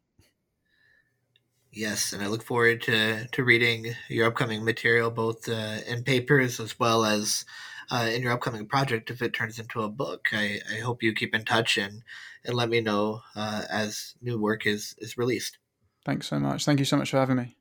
Yes, 1.75 2.13
and 2.13 2.21
I 2.21 2.27
look 2.27 2.43
forward 2.43 2.83
to, 2.83 3.27
to 3.27 3.43
reading 3.43 3.95
your 4.07 4.27
upcoming 4.27 4.63
material, 4.63 5.09
both 5.09 5.49
uh, 5.49 5.79
in 5.87 6.03
papers 6.03 6.59
as 6.59 6.77
well 6.79 7.03
as 7.03 7.45
uh, 7.89 8.11
in 8.13 8.21
your 8.21 8.31
upcoming 8.31 8.67
project 8.67 9.09
if 9.09 9.23
it 9.23 9.33
turns 9.33 9.57
into 9.57 9.81
a 9.81 9.89
book. 9.89 10.27
I, 10.31 10.59
I 10.71 10.81
hope 10.81 11.01
you 11.01 11.13
keep 11.13 11.33
in 11.33 11.45
touch 11.45 11.77
and, 11.77 12.03
and 12.45 12.53
let 12.53 12.69
me 12.69 12.79
know 12.79 13.21
uh, 13.35 13.63
as 13.71 14.13
new 14.21 14.39
work 14.39 14.67
is, 14.67 14.93
is 14.99 15.17
released. 15.17 15.57
Thanks 16.05 16.27
so 16.27 16.39
much. 16.39 16.63
Thank 16.63 16.77
you 16.77 16.85
so 16.85 16.97
much 16.97 17.09
for 17.09 17.17
having 17.17 17.37
me. 17.37 17.55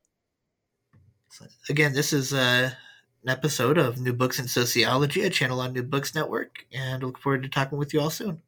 Again, 1.70 1.94
this 1.94 2.12
is 2.12 2.34
uh, 2.34 2.72
episode 3.30 3.78
of 3.78 4.00
New 4.00 4.12
Books 4.12 4.38
in 4.38 4.48
Sociology, 4.48 5.22
a 5.22 5.30
channel 5.30 5.60
on 5.60 5.72
New 5.72 5.82
Books 5.82 6.14
Network, 6.14 6.66
and 6.72 7.02
I 7.02 7.06
look 7.06 7.18
forward 7.18 7.42
to 7.42 7.48
talking 7.48 7.78
with 7.78 7.94
you 7.94 8.00
all 8.00 8.10
soon. 8.10 8.42